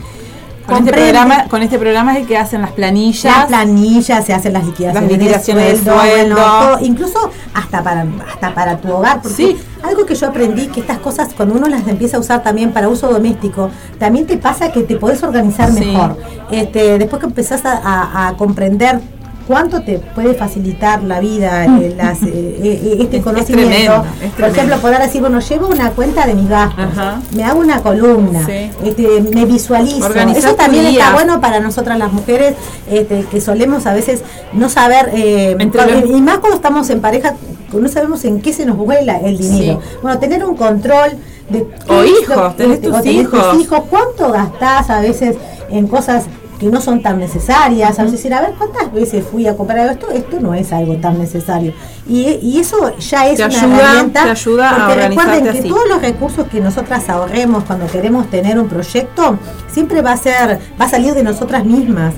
Con 0.68 0.78
este, 0.88 0.94
programa, 0.94 1.46
con 1.50 1.62
este 1.62 1.78
programa 1.78 2.14
es 2.14 2.22
el 2.22 2.26
que 2.28 2.38
hacen 2.38 2.62
las 2.62 2.72
planillas. 2.72 3.36
las 3.36 3.46
planillas, 3.48 4.24
se 4.26 4.34
hacen 4.34 4.54
las 4.54 4.64
liquidaciones, 4.66 5.10
Las 5.12 5.20
liquidaciones 5.20 5.84
de 5.84 5.92
sueldo, 5.92 6.00
sueldo. 6.02 6.36
todo, 6.38 6.80
incluso 6.86 7.32
hasta 7.54 7.84
para 7.84 8.06
hasta 8.32 8.54
para 8.54 8.78
tu 8.78 8.90
hogar, 8.94 9.22
porque 9.22 9.36
Sí. 9.36 9.58
algo 9.84 10.06
que 10.06 10.16
yo 10.16 10.28
aprendí 10.28 10.68
que 10.68 10.80
estas 10.80 11.00
cosas 11.00 11.34
cuando 11.36 11.56
uno 11.56 11.68
las 11.68 11.86
empieza 11.86 12.16
a 12.16 12.22
usar 12.22 12.44
también 12.44 12.72
para 12.72 12.88
uso 12.88 13.12
doméstico, 13.12 13.72
también 14.00 14.26
te 14.26 14.38
pasa 14.38 14.72
que 14.72 14.84
te 14.84 14.96
podés 14.96 15.22
organizar 15.22 15.70
Sí. 15.70 15.82
mejor. 15.84 16.18
Este, 16.50 16.98
después 16.98 17.20
que 17.20 17.26
empezás 17.26 17.66
a, 17.66 17.74
a- 17.84 18.28
a 18.30 18.38
comprender 18.38 19.02
cuánto 19.48 19.82
te 19.82 20.00
puede 20.00 20.34
facilitar 20.34 21.04
la 21.04 21.20
vida 21.20 21.66
eh, 21.82 21.94
las, 21.98 22.22
eh, 22.24 22.32
eh, 22.34 22.98
este 23.00 23.18
Es- 23.18 23.20
es 23.20 23.24
conocimiento. 23.24 23.72
tremendo, 23.72 24.06
es 24.24 24.32
Por 24.32 24.50
ejemplo, 24.50 24.78
poder 24.78 25.00
decir, 25.02 25.22
bueno, 25.22 25.40
llevo 25.40 25.68
una 25.68 25.92
cuenta 25.92 26.26
de 26.26 26.34
mis 26.34 26.50
gastos, 26.50 26.86
Ajá. 26.86 27.20
me 27.36 27.44
hago 27.44 27.60
una 27.60 27.82
columna, 27.82 28.46
Sí. 28.46 28.70
este, 28.84 29.22
me 29.34 29.46
visualizo. 29.46 30.08
Eso 30.14 30.56
también 30.56 30.86
día. 30.90 31.04
está 31.06 31.14
bueno 31.14 31.42
para 31.42 31.60
nosotras 31.60 31.98
las 31.98 32.12
mujeres 32.12 32.56
este, 32.90 33.26
que 33.32 33.42
solemos 33.42 33.86
a 33.86 33.94
veces 33.94 34.22
no 34.54 34.70
saber, 34.70 35.10
eh, 35.14 35.56
los- 35.60 36.10
y 36.10 36.22
más 36.22 36.38
cuando 36.40 36.56
estamos 36.58 36.90
en 36.90 37.02
pareja, 37.02 37.36
no 37.74 37.88
sabemos 37.88 38.24
en 38.26 38.40
qué 38.42 38.54
se 38.54 38.66
nos 38.66 38.78
vuela 38.78 39.18
el 39.18 39.38
dinero. 39.38 39.82
Sí. 39.82 39.98
Bueno, 40.04 40.20
tener 40.20 40.46
un 40.46 40.56
control 40.56 41.12
de 41.50 41.66
O 41.90 42.04
hijos, 42.04 42.56
tenés 42.56 42.82
tus 42.82 42.94
o 42.94 43.02
tenés 43.02 43.30
tus 43.30 43.40
hijos. 43.40 43.60
hijos, 43.62 43.82
cuánto 43.90 44.32
gastás 44.32 44.90
a 44.90 45.02
veces 45.02 45.36
en 45.70 45.88
cosas 45.88 46.26
que 46.64 46.70
no 46.72 46.82
son 46.82 47.02
tan 47.02 47.20
necesarias, 47.20 48.00
a 48.00 48.04
veces 48.04 48.18
decir, 48.20 48.34
a 48.34 48.42
ver, 48.42 48.52
¿cuántas 48.58 48.92
veces 48.94 49.24
fui 49.26 49.48
a 49.48 49.56
comprar 49.56 49.90
esto? 49.92 50.10
Esto 50.12 50.40
no 50.40 50.54
es 50.54 50.72
algo 50.74 50.96
tan 50.98 51.18
necesario. 51.20 51.74
Y, 52.08 52.40
y 52.42 52.60
eso 52.60 52.98
ya 52.98 53.28
es 53.28 53.38
Te 53.38 53.46
una 53.46 53.54
ayuda- 53.62 53.78
herramienta, 53.92 54.24
te 54.24 54.30
ayuda 54.32 54.70
a 54.70 54.76
porque 54.88 54.96
recuerden 55.08 55.20
organizarte 55.20 55.52
que 55.52 55.60
así. 55.60 55.70
todos 55.70 55.88
los 55.90 56.02
recursos 56.02 56.48
que 56.48 56.60
nosotras 56.62 57.10
ahorremos 57.10 57.64
cuando 57.64 57.88
queremos 57.88 58.30
tener 58.30 58.60
un 58.60 58.68
proyecto, 58.68 59.38
siempre 59.72 60.02
va 60.02 60.12
a 60.14 60.18
ser, 60.18 60.60
va 60.80 60.86
a 60.86 60.90
salir 60.90 61.14
de 61.14 61.24
nosotras 61.24 61.66
mismas. 61.66 62.14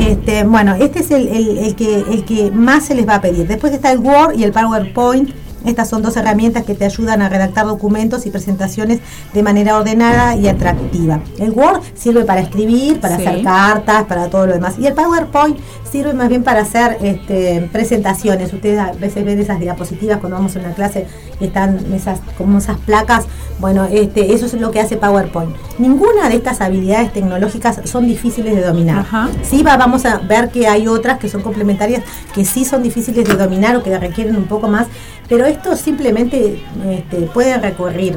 Este, 0.00 0.44
bueno, 0.44 0.74
este 0.76 1.00
es 1.00 1.10
el, 1.10 1.28
el- 1.28 1.58
el 1.58 1.74
que, 1.74 1.96
el 1.98 2.24
que 2.24 2.50
más 2.50 2.84
se 2.86 2.94
les 2.94 3.06
va 3.08 3.16
a 3.16 3.20
pedir. 3.20 3.46
Después 3.48 3.72
está 3.72 3.90
el 3.92 3.98
Word 3.98 4.34
y 4.38 4.44
el 4.44 4.52
PowerPoint. 4.52 5.30
Estas 5.68 5.88
son 5.88 6.00
dos 6.02 6.16
herramientas 6.16 6.64
que 6.64 6.74
te 6.74 6.84
ayudan 6.86 7.20
a 7.20 7.28
redactar 7.28 7.66
documentos 7.66 8.24
y 8.26 8.30
presentaciones 8.30 9.00
de 9.34 9.42
manera 9.42 9.76
ordenada 9.76 10.34
y 10.34 10.48
atractiva. 10.48 11.20
El 11.38 11.50
Word 11.50 11.82
sirve 11.94 12.24
para 12.24 12.40
escribir, 12.40 13.00
para 13.00 13.16
Sí. 13.18 13.26
hacer 13.26 13.42
cartas, 13.42 14.04
para 14.04 14.28
todo 14.30 14.46
lo 14.46 14.54
demás. 14.54 14.74
Y 14.78 14.86
el 14.86 14.94
PowerPoint 14.94 15.58
sirve 15.90 16.14
más 16.14 16.28
bien 16.30 16.42
para 16.42 16.60
hacer 16.62 16.96
este, 17.02 17.68
presentaciones. 17.72 18.52
Ustedes 18.52 18.78
a 18.78 18.92
veces 18.92 19.24
ven 19.24 19.38
esas 19.38 19.60
diapositivas 19.60 20.18
cuando 20.18 20.36
vamos 20.36 20.56
a 20.56 20.60
una 20.60 20.72
clase 20.72 21.06
y 21.40 21.44
están 21.46 21.78
esas, 21.94 22.20
como 22.38 22.58
esas 22.58 22.78
placas. 22.78 23.26
Bueno, 23.58 23.84
este, 23.90 24.32
eso 24.34 24.46
es 24.46 24.54
lo 24.54 24.70
que 24.70 24.80
hace 24.80 24.96
PowerPoint. 24.96 25.54
Ninguna 25.78 26.28
de 26.28 26.36
estas 26.36 26.60
habilidades 26.60 27.12
tecnológicas 27.12 27.80
son 27.84 28.06
difíciles 28.06 28.54
de 28.54 28.62
dominar. 28.62 29.00
Ajá. 29.00 29.28
Sí, 29.42 29.62
va- 29.62 29.76
vamos 29.76 30.04
a 30.06 30.18
ver 30.18 30.48
que 30.50 30.66
hay 30.66 30.88
otras 30.88 31.18
que 31.18 31.28
son 31.28 31.42
complementarias 31.42 32.02
que 32.34 32.44
sí 32.44 32.64
son 32.64 32.82
difíciles 32.82 33.26
de 33.28 33.34
dominar 33.34 33.76
o 33.76 33.82
que 33.82 33.96
requieren 33.98 34.36
un 34.36 34.44
poco 34.44 34.68
más, 34.68 34.86
pero 35.28 35.46
esto 35.46 35.76
simplemente 35.76 36.62
este, 36.88 37.16
pueden 37.26 37.62
recurrir, 37.62 38.16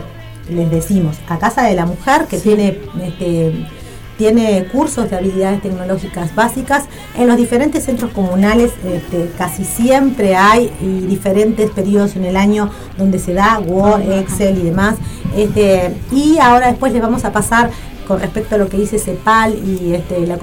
les 0.50 0.72
decimos, 0.72 1.18
a 1.28 1.38
Casa 1.38 1.64
de 1.64 1.76
la 1.76 1.86
Mujer, 1.86 2.26
que 2.26 2.38
tiene 2.38 2.80
este, 3.04 3.68
tiene 4.22 4.66
cursos 4.66 5.10
de 5.10 5.18
habilidades 5.18 5.64
tecnológicas 5.64 6.36
básicas. 6.36 6.84
En 7.18 7.28
los 7.28 7.38
diferentes 7.38 7.86
centros 7.86 8.12
comunales 8.12 8.72
este, 8.86 9.32
casi 9.36 9.66
siempre 9.66 10.36
hay 10.36 10.72
y 10.80 11.08
diferentes 11.08 11.72
periodos 11.72 12.16
en 12.16 12.26
el 12.26 12.38
año 12.38 12.70
donde 13.00 13.18
se 13.18 13.34
da 13.34 13.60
Word, 13.60 14.12
Excel 14.12 14.60
y 14.60 14.62
demás. 14.62 14.98
Este, 15.36 15.96
y 16.12 16.38
ahora 16.38 16.68
después 16.68 16.94
les 16.94 17.02
vamos 17.02 17.26
a 17.26 17.32
pasar 17.32 17.72
con 18.08 18.20
respecto 18.20 18.54
a 18.54 18.58
lo 18.60 18.70
que 18.70 18.78
dice 18.78 19.00
CEPAL 19.00 19.56
y 19.56 19.96
este, 19.96 20.28
la, 20.28 20.38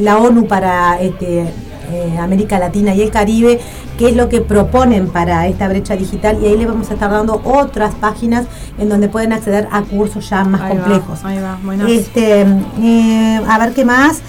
la 0.00 0.18
ONU 0.18 0.48
para 0.48 1.00
este, 1.00 1.46
eh, 1.90 2.18
América 2.18 2.58
Latina 2.58 2.94
y 2.94 3.02
el 3.02 3.10
Caribe, 3.10 3.60
qué 3.98 4.08
es 4.10 4.16
lo 4.16 4.28
que 4.28 4.40
proponen 4.40 5.08
para 5.08 5.46
esta 5.46 5.68
brecha 5.68 5.96
digital 5.96 6.38
y 6.42 6.46
ahí 6.46 6.56
les 6.56 6.66
vamos 6.68 6.90
a 6.90 6.94
estar 6.94 7.10
dando 7.10 7.40
otras 7.44 7.94
páginas 7.94 8.46
en 8.78 8.88
donde 8.88 9.08
pueden 9.08 9.32
acceder 9.32 9.68
a 9.72 9.82
cursos 9.82 10.28
ya 10.30 10.44
más 10.44 10.60
Ahí 10.60 10.76
va, 10.76 10.82
complejos. 10.84 11.24
ahí 11.24 11.40
va, 11.40 11.58
buenazo. 11.62 11.90
Este, 11.92 12.40
eh, 12.82 13.40
a 13.48 13.58
ver 13.58 13.72
qué 13.74 13.84
más. 13.84 14.20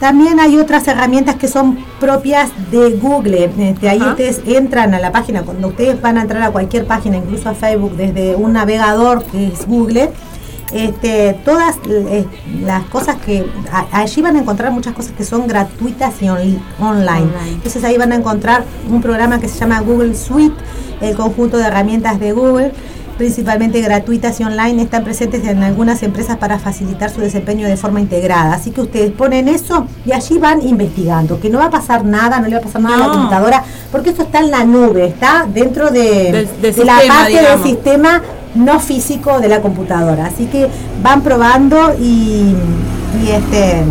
También 0.00 0.40
hay 0.40 0.58
otras 0.58 0.88
herramientas 0.88 1.36
que 1.36 1.46
son 1.46 1.78
propias 2.00 2.50
de 2.72 2.90
Google. 3.00 3.44
Este, 3.56 3.88
ahí 3.88 4.00
Ajá. 4.00 4.10
ustedes 4.10 4.40
entran 4.46 4.94
a 4.94 4.98
la 4.98 5.12
página, 5.12 5.42
cuando 5.42 5.68
ustedes 5.68 6.00
van 6.02 6.18
a 6.18 6.22
entrar 6.22 6.42
a 6.42 6.50
cualquier 6.50 6.86
página, 6.86 7.18
incluso 7.18 7.48
a 7.48 7.54
Facebook, 7.54 7.94
desde 7.96 8.34
un 8.34 8.52
navegador 8.52 9.22
que 9.22 9.46
es 9.46 9.64
Google, 9.64 10.10
este, 10.72 11.36
todas 11.44 11.76
eh, 11.88 12.24
las 12.64 12.84
cosas 12.84 13.16
que 13.16 13.46
a- 13.72 13.86
allí 14.00 14.22
van 14.22 14.36
a 14.36 14.40
encontrar 14.40 14.72
muchas 14.72 14.94
cosas 14.94 15.12
que 15.12 15.24
son 15.24 15.46
gratuitas 15.46 16.14
y 16.20 16.28
on- 16.28 16.38
online. 16.80 17.10
Online. 17.22 17.52
Entonces 17.54 17.82
ahí 17.84 17.96
van 17.98 18.12
a 18.12 18.16
encontrar 18.16 18.64
un 18.90 19.00
programa 19.02 19.40
que 19.40 19.48
se 19.48 19.58
llama 19.58 19.80
Google 19.80 20.14
Suite, 20.14 20.54
el 21.00 21.16
conjunto 21.16 21.56
de 21.58 21.64
herramientas 21.64 22.18
de 22.20 22.32
Google, 22.32 22.72
principalmente 23.18 23.80
gratuitas 23.82 24.40
y 24.40 24.44
online, 24.44 24.82
están 24.82 25.04
presentes 25.04 25.44
en 25.46 25.62
algunas 25.62 26.02
empresas 26.02 26.38
para 26.38 26.58
facilitar 26.58 27.10
su 27.10 27.20
desempeño 27.20 27.68
de 27.68 27.76
forma 27.76 28.00
integrada. 28.00 28.54
Así 28.54 28.70
que 28.70 28.80
ustedes 28.80 29.12
ponen 29.12 29.48
eso 29.48 29.86
y 30.06 30.12
allí 30.12 30.38
van 30.38 30.66
investigando, 30.66 31.38
que 31.38 31.50
no 31.50 31.58
va 31.58 31.66
a 31.66 31.70
pasar 31.70 32.04
nada, 32.04 32.40
no 32.40 32.46
le 32.48 32.54
va 32.54 32.60
a 32.60 32.64
pasar 32.64 32.80
nada 32.80 32.96
a 32.96 32.98
la 33.08 33.12
computadora, 33.12 33.62
porque 33.92 34.10
esto 34.10 34.22
está 34.22 34.40
en 34.40 34.50
la 34.50 34.64
nube, 34.64 35.04
está 35.06 35.46
dentro 35.52 35.90
de, 35.90 36.32
Del- 36.32 36.60
del 36.62 36.74
de 36.74 36.84
la 36.84 36.98
parte 37.06 37.28
digamos. 37.28 37.62
del 37.64 37.72
sistema 37.74 38.22
no 38.54 38.80
físico 38.80 39.40
de 39.40 39.48
la 39.48 39.60
computadora. 39.60 40.26
Así 40.26 40.46
que 40.46 40.68
van 41.02 41.22
probando 41.22 41.94
y, 41.98 42.54
y 43.22 43.30
este 43.30 43.84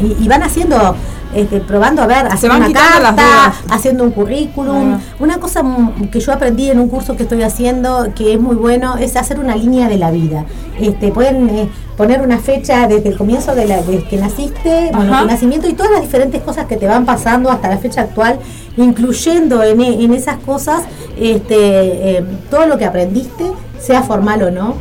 y, 0.00 0.24
y 0.24 0.28
van 0.28 0.42
haciendo 0.42 0.96
este, 1.34 1.60
probando 1.60 2.02
a 2.02 2.06
ver, 2.06 2.28
van 2.28 2.62
una 2.62 2.72
carta, 2.72 3.52
haciendo 3.68 4.04
un 4.04 4.12
currículum. 4.12 4.98
Una 5.18 5.38
cosa 5.38 5.62
que 6.10 6.20
yo 6.20 6.32
aprendí 6.32 6.70
en 6.70 6.78
un 6.78 6.88
curso 6.88 7.16
que 7.16 7.24
estoy 7.24 7.42
haciendo 7.42 8.12
que 8.14 8.34
es 8.34 8.40
muy 8.40 8.54
bueno 8.54 8.96
es 8.96 9.16
hacer 9.16 9.40
una 9.40 9.56
línea 9.56 9.88
de 9.88 9.98
la 9.98 10.10
vida. 10.12 10.44
Este, 10.78 11.10
pueden 11.10 11.50
eh, 11.50 11.68
poner 11.96 12.20
una 12.22 12.38
fecha 12.38 12.86
desde 12.88 13.08
el 13.10 13.16
comienzo 13.16 13.54
de 13.54 13.66
la 13.66 13.82
desde 13.82 14.04
que 14.04 14.16
naciste, 14.16 14.90
bueno, 14.94 15.12
Ajá. 15.12 15.22
tu 15.22 15.28
nacimiento 15.28 15.68
y 15.68 15.74
todas 15.74 15.92
las 15.92 16.02
diferentes 16.02 16.42
cosas 16.42 16.66
que 16.66 16.76
te 16.76 16.86
van 16.86 17.04
pasando 17.06 17.50
hasta 17.50 17.68
la 17.68 17.78
fecha 17.78 18.00
actual, 18.02 18.38
incluyendo 18.76 19.62
en, 19.62 19.80
e- 19.80 20.02
en 20.04 20.12
esas 20.12 20.38
cosas 20.40 20.82
este, 21.18 22.18
eh, 22.18 22.24
todo 22.50 22.66
lo 22.66 22.76
que 22.78 22.84
aprendiste, 22.84 23.44
sea 23.78 24.02
formal 24.02 24.42
o 24.42 24.50
no. 24.50 24.74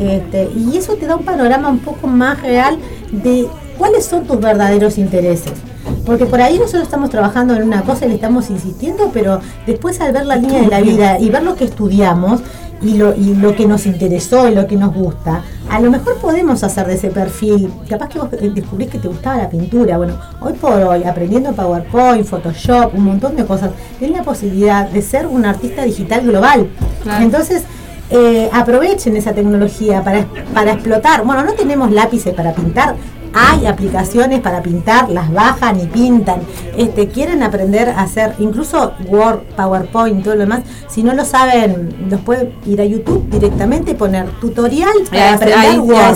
Este, 0.00 0.48
y 0.56 0.76
eso 0.76 0.94
te 0.94 1.06
da 1.06 1.16
un 1.16 1.24
panorama 1.24 1.68
un 1.68 1.80
poco 1.80 2.06
más 2.06 2.40
real 2.42 2.78
de 3.10 3.48
cuáles 3.76 4.04
son 4.04 4.24
tus 4.26 4.38
verdaderos 4.40 4.98
intereses. 4.98 5.52
Porque 6.04 6.26
por 6.26 6.40
ahí 6.40 6.58
nosotros 6.58 6.82
estamos 6.82 7.10
trabajando 7.10 7.54
en 7.54 7.62
una 7.62 7.82
cosa 7.82 8.04
y 8.04 8.08
le 8.10 8.14
estamos 8.16 8.50
insistiendo, 8.50 9.10
pero 9.12 9.40
después 9.66 10.00
al 10.00 10.12
ver 10.12 10.26
la 10.26 10.36
línea 10.36 10.60
de 10.60 10.68
la 10.68 10.80
vida 10.80 11.18
y 11.18 11.30
ver 11.30 11.42
lo 11.42 11.56
que 11.56 11.64
estudiamos 11.64 12.40
y 12.82 12.94
lo, 12.94 13.14
y 13.14 13.34
lo 13.34 13.54
que 13.54 13.66
nos 13.66 13.86
interesó 13.86 14.48
y 14.48 14.54
lo 14.54 14.66
que 14.66 14.76
nos 14.76 14.94
gusta, 14.94 15.42
a 15.70 15.80
lo 15.80 15.90
mejor 15.90 16.16
podemos 16.18 16.62
hacer 16.62 16.86
de 16.86 16.94
ese 16.94 17.10
perfil. 17.10 17.70
Capaz 17.88 18.08
que 18.08 18.18
vos 18.18 18.30
descubrís 18.30 18.88
que 18.88 18.98
te 18.98 19.08
gustaba 19.08 19.36
la 19.38 19.50
pintura. 19.50 19.98
Bueno, 19.98 20.14
hoy 20.40 20.54
por 20.54 20.72
hoy, 20.72 21.04
aprendiendo 21.04 21.52
PowerPoint, 21.52 22.24
Photoshop, 22.24 22.94
un 22.94 23.04
montón 23.04 23.36
de 23.36 23.44
cosas, 23.44 23.70
tenés 23.98 24.16
la 24.16 24.22
posibilidad 24.22 24.88
de 24.88 25.02
ser 25.02 25.26
un 25.26 25.44
artista 25.44 25.82
digital 25.84 26.22
global. 26.22 26.68
Claro. 27.02 27.24
Entonces, 27.24 27.64
eh, 28.10 28.48
aprovechen 28.52 29.16
esa 29.16 29.34
tecnología 29.34 30.02
para, 30.02 30.26
para 30.54 30.72
explotar. 30.72 31.24
Bueno, 31.24 31.44
no 31.44 31.52
tenemos 31.52 31.90
lápices 31.90 32.32
para 32.34 32.54
pintar, 32.54 32.96
Hay 33.34 33.66
aplicaciones 33.66 34.40
para 34.40 34.62
pintar, 34.62 35.08
las 35.10 35.32
bajan 35.32 35.80
y 35.80 35.86
pintan. 35.86 36.40
Este, 36.76 37.08
quieren 37.08 37.42
aprender 37.42 37.88
a 37.90 38.02
hacer 38.02 38.34
incluso 38.38 38.92
Word, 39.06 39.40
PowerPoint, 39.56 40.22
todo 40.24 40.34
lo 40.34 40.40
demás. 40.40 40.60
Si 40.88 41.02
no 41.02 41.14
lo 41.14 41.24
saben, 41.24 41.94
los 42.10 42.20
pueden 42.20 42.52
ir 42.66 42.80
a 42.80 42.84
YouTube 42.84 43.28
directamente 43.30 43.92
y 43.92 43.94
poner 43.94 44.26
tutorial 44.40 44.90
para 45.10 45.20
aprender 45.34 45.58
ahí- 45.70 45.78
Word. 45.78 46.14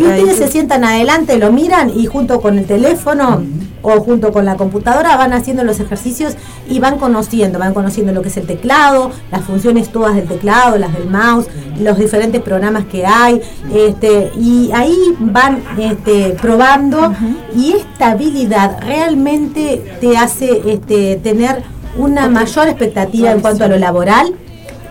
y 0.00 0.02
ustedes 0.20 0.38
se 0.38 0.48
sientan 0.48 0.84
adelante, 0.84 1.36
lo 1.38 1.52
miran 1.52 1.90
y 1.90 2.06
junto 2.06 2.40
con 2.40 2.58
el 2.58 2.64
teléfono 2.66 3.42
o 3.82 4.00
junto 4.00 4.32
con 4.32 4.44
la 4.44 4.56
computadora 4.56 5.16
van 5.16 5.32
haciendo 5.32 5.64
los 5.64 5.80
ejercicios 5.80 6.34
y 6.68 6.78
van 6.80 6.98
conociendo, 6.98 7.58
van 7.58 7.74
conociendo 7.74 8.12
lo 8.12 8.22
que 8.22 8.28
es 8.28 8.36
el 8.36 8.46
teclado, 8.46 9.10
las 9.30 9.42
funciones 9.42 9.90
todas 9.90 10.14
del 10.14 10.26
teclado, 10.26 10.78
las 10.78 10.92
del 10.92 11.08
mouse, 11.08 11.46
los 11.80 11.98
diferentes 11.98 12.42
programas 12.42 12.84
que 12.86 13.06
hay, 13.06 13.40
este, 13.74 14.30
y 14.36 14.70
ahí 14.74 14.96
van 15.18 15.62
este, 15.78 16.36
probando 16.40 17.12
y 17.54 17.72
esta 17.72 18.12
habilidad 18.12 18.78
realmente 18.82 19.96
te 20.00 20.16
hace 20.16 20.62
este, 20.66 21.16
tener 21.16 21.62
una 21.96 22.28
mayor 22.28 22.68
expectativa 22.68 23.32
en 23.32 23.40
cuanto 23.40 23.64
a 23.64 23.68
lo 23.68 23.78
laboral 23.78 24.34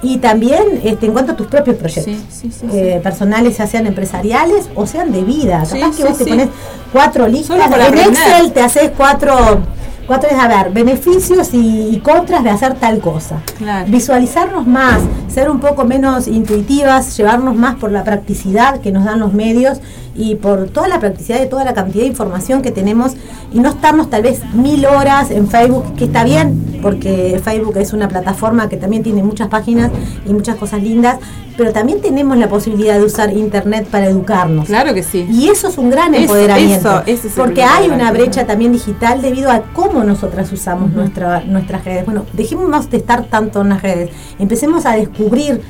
y 0.01 0.17
también 0.17 0.61
este, 0.83 1.07
en 1.07 1.13
cuanto 1.13 1.31
a 1.31 1.35
tus 1.35 1.47
propios 1.47 1.75
proyectos 1.77 2.13
Sí, 2.13 2.23
sí, 2.29 2.51
sí, 2.51 2.67
sí. 2.69 2.77
eh, 2.77 2.99
personales, 3.03 3.57
ya 3.57 3.67
sean 3.67 3.87
empresariales 3.87 4.69
o 4.75 4.85
sean 4.85 5.11
de 5.11 5.23
vida. 5.23 5.63
Capaz 5.69 5.95
que 5.95 6.03
vos 6.03 6.17
te 6.17 6.25
pones 6.25 6.49
cuatro 6.91 7.27
listas. 7.27 7.57
En. 7.71 7.97
Excel 7.97 8.51
te 8.53 8.61
haces 8.61 8.91
cuatro, 8.95 9.59
cuatro 10.05 10.29
es 10.29 10.37
a 10.37 10.47
ver, 10.47 10.71
beneficios 10.71 11.53
y, 11.53 11.89
y 11.89 11.99
contras 11.99 12.43
de 12.43 12.49
hacer 12.51 12.75
tal 12.75 12.99
cosa. 12.99 13.41
Claro. 13.57 13.85
Visualizarnos 13.89 14.67
más, 14.67 14.99
ser 15.27 15.49
un 15.49 15.59
poco 15.59 15.83
menos 15.85 16.27
intuitivas, 16.27 17.17
llevarnos 17.17 17.55
más 17.55 17.75
por 17.75 17.91
la 17.91 18.03
practicidad 18.03 18.79
que 18.81 18.91
nos 18.91 19.03
dan 19.05 19.19
los 19.19 19.33
medios 19.33 19.79
y 20.17 20.35
por 20.35 20.67
toda 20.69 20.87
la 20.87 20.99
practicidad 20.99 21.39
de 21.39 21.45
toda 21.45 21.63
la 21.63 21.73
cantidad 21.73 22.01
de 22.03 22.09
información 22.09 22.61
que 22.61 22.71
tenemos 22.71 23.13
y 23.53 23.59
no 23.59 23.69
estarnos 23.69 24.09
tal 24.09 24.23
vez 24.23 24.41
mil 24.53 24.85
horas 24.85 25.29
en 25.31 25.47
Facebook, 25.47 25.95
que 25.95 26.05
está 26.05 26.23
bien, 26.23 26.79
porque 26.81 27.39
Facebook 27.43 27.77
es 27.77 27.93
una 27.93 28.07
plataforma 28.07 28.67
que 28.67 28.77
también 28.77 29.03
tiene 29.03 29.21
muchas 29.23 29.47
páginas 29.47 29.91
y 30.25 30.33
muchas 30.33 30.55
cosas 30.55 30.81
lindas, 30.81 31.17
pero 31.55 31.71
también 31.71 32.01
tenemos 32.01 32.37
la 32.37 32.49
posibilidad 32.49 32.97
de 32.99 33.05
usar 33.05 33.31
Internet 33.31 33.87
para 33.89 34.07
educarnos. 34.07 34.65
Claro 34.65 34.93
que 34.93 35.03
sí. 35.03 35.27
Y 35.31 35.49
eso 35.49 35.67
es 35.69 35.77
un 35.77 35.89
gran 35.89 36.13
Eso- 36.13 36.23
empoderamiento. 36.23 36.89
eso- 36.89 37.01
ese 37.05 37.27
es 37.27 37.37
el 37.37 37.43
porque 37.43 37.63
hay 37.63 37.87
una 37.89 38.11
brecha 38.11 38.45
también 38.45 38.71
digital 38.73 39.21
debido 39.21 39.51
a 39.51 39.61
cómo 39.73 40.03
nosotras 40.03 40.51
usamos 40.51 40.91
nuestra, 40.93 41.41
nuestras 41.41 41.85
redes. 41.85 42.05
Bueno, 42.05 42.25
dejémonos 42.33 42.89
de 42.89 42.97
estar 42.97 43.25
tanto 43.25 43.61
en 43.61 43.69
las 43.69 43.81
redes. 43.81 44.09
Empecemos 44.39 44.85
a 44.85 44.93
descubrir 44.95 45.61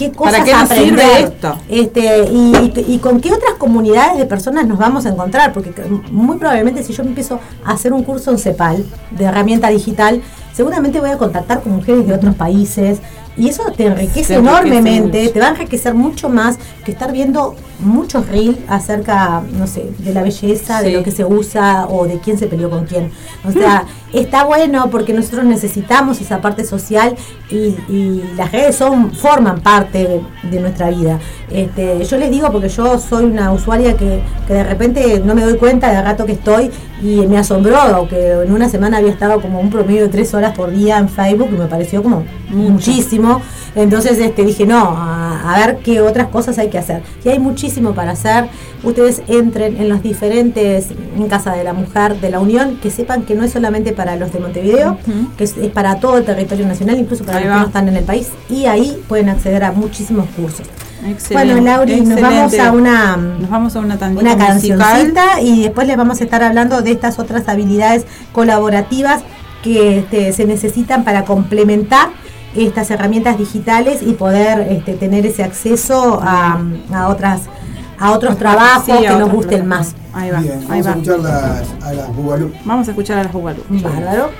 qué 0.00 0.12
cosas 0.12 0.32
¿Para 0.32 0.44
qué 0.44 0.52
nos 0.52 0.62
aprender. 0.62 0.88
sirve 0.88 1.20
esto? 1.20 1.58
Este, 1.68 2.24
y, 2.32 2.72
y 2.94 2.98
con 2.98 3.20
qué 3.20 3.32
otras 3.32 3.54
comunidades 3.58 4.16
de 4.18 4.24
personas 4.24 4.66
nos 4.66 4.78
vamos 4.78 5.04
a 5.04 5.10
encontrar. 5.10 5.52
Porque 5.52 5.72
muy 6.10 6.38
probablemente 6.38 6.82
si 6.82 6.92
yo 6.94 7.02
empiezo 7.02 7.38
a 7.64 7.72
hacer 7.72 7.92
un 7.92 8.02
curso 8.02 8.30
en 8.30 8.38
CEPAL 8.38 8.84
de 9.10 9.24
herramienta 9.24 9.68
digital, 9.68 10.22
seguramente 10.54 11.00
voy 11.00 11.10
a 11.10 11.18
contactar 11.18 11.60
con 11.62 11.76
mujeres 11.76 12.06
de 12.06 12.14
otros 12.14 12.34
países. 12.34 12.98
Y 13.36 13.48
eso 13.48 13.62
te 13.76 13.86
enriquece 13.86 13.86
Te 13.86 14.34
enriquece 14.34 14.34
enormemente, 14.36 15.20
mucho. 15.20 15.32
te 15.32 15.40
va 15.40 15.46
a 15.46 15.50
enriquecer 15.50 15.94
mucho 15.94 16.28
más 16.28 16.58
que 16.84 16.92
estar 16.92 17.12
viendo 17.12 17.54
muchos 17.82 18.26
reels 18.28 18.58
acerca, 18.68 19.42
no 19.58 19.66
sé, 19.66 19.90
de 19.98 20.12
la 20.12 20.22
belleza, 20.22 20.82
de 20.82 20.90
lo 20.92 21.02
que 21.02 21.10
se 21.10 21.24
usa 21.24 21.86
o 21.88 22.06
de 22.06 22.18
quién 22.18 22.38
se 22.38 22.46
peleó 22.46 22.70
con 22.70 22.84
quién. 22.86 23.10
O 23.46 23.52
sea, 23.52 23.84
está 24.12 24.44
bueno 24.44 24.90
porque 24.90 25.12
nosotros 25.12 25.44
necesitamos 25.44 26.20
esa 26.20 26.40
parte 26.40 26.64
social 26.64 27.16
y, 27.50 27.76
y 27.88 28.30
las 28.36 28.52
redes 28.52 28.76
son 28.76 29.12
forman 29.12 29.60
parte 29.60 29.98
de, 29.98 30.50
de 30.50 30.60
nuestra 30.60 30.90
vida. 30.90 31.18
Este, 31.50 32.04
yo 32.04 32.16
les 32.16 32.30
digo 32.30 32.50
porque 32.52 32.68
yo 32.68 32.98
soy 32.98 33.24
una 33.24 33.52
usuaria 33.52 33.96
que, 33.96 34.22
que 34.46 34.54
de 34.54 34.64
repente 34.64 35.22
no 35.24 35.34
me 35.34 35.42
doy 35.42 35.56
cuenta 35.56 35.92
del 35.92 36.04
rato 36.04 36.26
que 36.26 36.32
estoy 36.32 36.70
y 37.02 37.26
me 37.26 37.38
asombró 37.38 38.06
que 38.08 38.32
en 38.32 38.52
una 38.52 38.68
semana 38.68 38.98
había 38.98 39.10
estado 39.10 39.40
como 39.40 39.60
un 39.60 39.70
promedio 39.70 40.02
de 40.02 40.08
tres 40.08 40.34
horas 40.34 40.54
por 40.54 40.70
día 40.70 40.98
en 40.98 41.08
Facebook 41.08 41.48
y 41.52 41.56
me 41.56 41.66
pareció 41.66 42.02
como 42.02 42.24
muchísimo. 42.50 43.40
Entonces 43.74 44.18
este, 44.18 44.44
dije, 44.44 44.66
no, 44.66 44.96
a, 44.96 45.54
a 45.54 45.58
ver 45.66 45.78
qué 45.78 46.00
otras 46.00 46.28
cosas 46.28 46.58
hay 46.58 46.68
que 46.68 46.78
hacer. 46.78 47.02
Y 47.24 47.28
hay 47.28 47.38
muchísimo 47.38 47.94
para 47.94 48.12
hacer. 48.12 48.48
Ustedes 48.82 49.22
entren 49.28 49.76
en 49.76 49.88
los 49.88 50.02
diferentes, 50.02 50.88
en 51.16 51.28
Casa 51.28 51.52
de 51.52 51.64
la 51.64 51.72
Mujer 51.72 52.20
de 52.20 52.30
la 52.30 52.40
Unión, 52.40 52.78
que 52.82 52.90
sepan 52.90 53.22
que 53.22 53.34
no 53.34 53.44
es 53.44 53.52
solamente 53.52 53.92
para 53.92 54.16
los 54.16 54.32
de 54.32 54.40
Montevideo, 54.40 54.98
que 55.36 55.44
es, 55.44 55.56
es 55.56 55.70
para 55.70 56.00
todo 56.00 56.18
el 56.18 56.24
territorio 56.24 56.66
nacional, 56.66 56.98
incluso 56.98 57.24
para 57.24 57.38
Ahí 57.38 57.44
los 57.44 57.52
va. 57.52 57.56
que 57.56 57.60
no 57.62 57.66
están 57.68 57.88
en 57.88 57.96
el 57.96 58.04
país. 58.04 58.28
Y 58.48 58.66
ahí 58.66 59.00
pueden 59.08 59.28
acceder 59.28 59.64
a 59.64 59.72
muchísimos 59.72 60.26
cursos. 60.36 60.66
Excelente, 61.06 61.54
bueno, 61.54 61.66
Lauri, 61.66 62.00
nos 62.02 62.20
vamos 62.20 62.58
a 62.58 62.72
una 62.72 63.16
Nos 63.16 63.48
vamos 63.48 63.74
a 63.74 63.80
una 63.80 63.98
una 64.14 64.36
cancioncita 64.36 65.40
y 65.40 65.62
después 65.62 65.86
les 65.86 65.96
vamos 65.96 66.20
a 66.20 66.24
estar 66.24 66.42
hablando 66.42 66.82
de 66.82 66.90
estas 66.90 67.18
otras 67.18 67.48
habilidades 67.48 68.04
colaborativas 68.32 69.22
que 69.62 69.98
este, 69.98 70.32
se 70.32 70.44
necesitan 70.44 71.04
para 71.04 71.24
complementar 71.24 72.10
estas 72.54 72.90
herramientas 72.90 73.38
digitales 73.38 74.02
y 74.02 74.12
poder 74.14 74.60
este, 74.70 74.94
tener 74.94 75.24
ese 75.26 75.44
acceso 75.44 76.20
a, 76.22 76.60
a 76.92 77.08
otras 77.08 77.42
a 77.98 78.12
otros 78.12 78.38
trabajos 78.38 78.84
Sí, 78.86 78.92
a 78.92 78.98
que 78.98 79.08
nos 79.18 79.30
gusten 79.30 79.66
más. 79.66 79.94
Ahí 80.14 80.30
va, 80.30 80.40
Bien, 80.40 80.64
ahí 80.70 80.80
vamos 80.80 80.86
a 80.86 80.90
escuchar 80.92 81.18
las, 81.18 81.84
a 81.84 81.92
las 81.92 82.16
Bubalú. 82.16 82.52
Vamos 82.64 82.88
a 82.88 82.90
escuchar 82.92 83.18
a 83.18 83.22
las 83.24 83.32
Jugalu. 83.32 83.62
Bárbaro. 83.68 84.30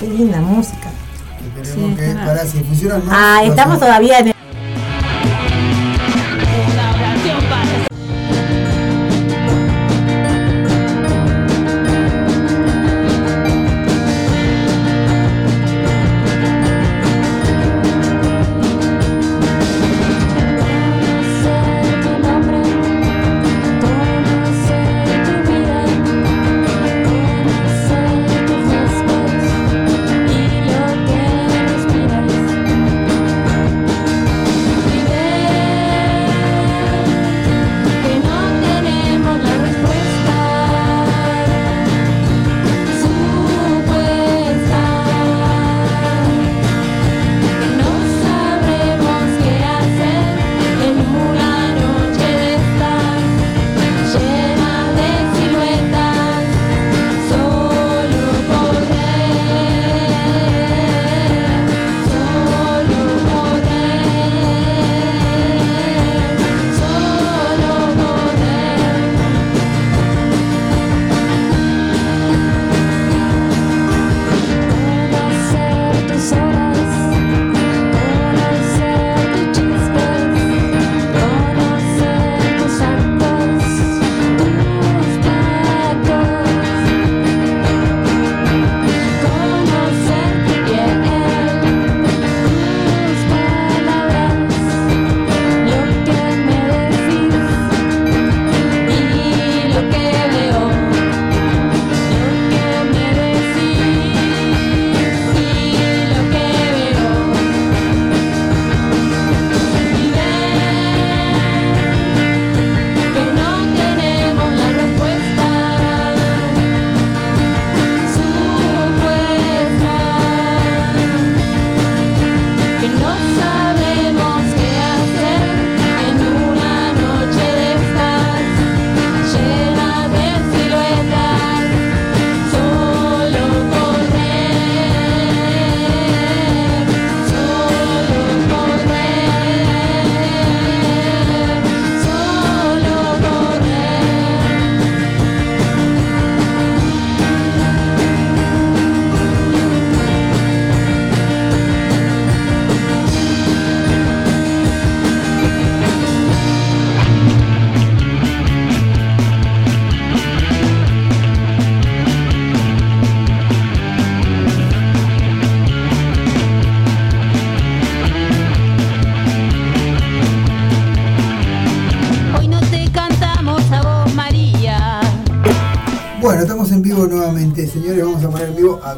Qué 0.00 0.06
linda 0.08 0.40
música. 0.40 0.88
Esperemos 1.58 1.90
Sí, 1.90 1.96
que, 1.96 2.12
claro. 2.12 2.26
para 2.26 2.46
si 2.46 2.58
funcionan 2.60 3.06
más. 3.06 3.14
Ah, 3.18 3.40
estamos 3.44 3.78
todavía 3.78 4.18
en 4.20 4.28
el 4.28 4.34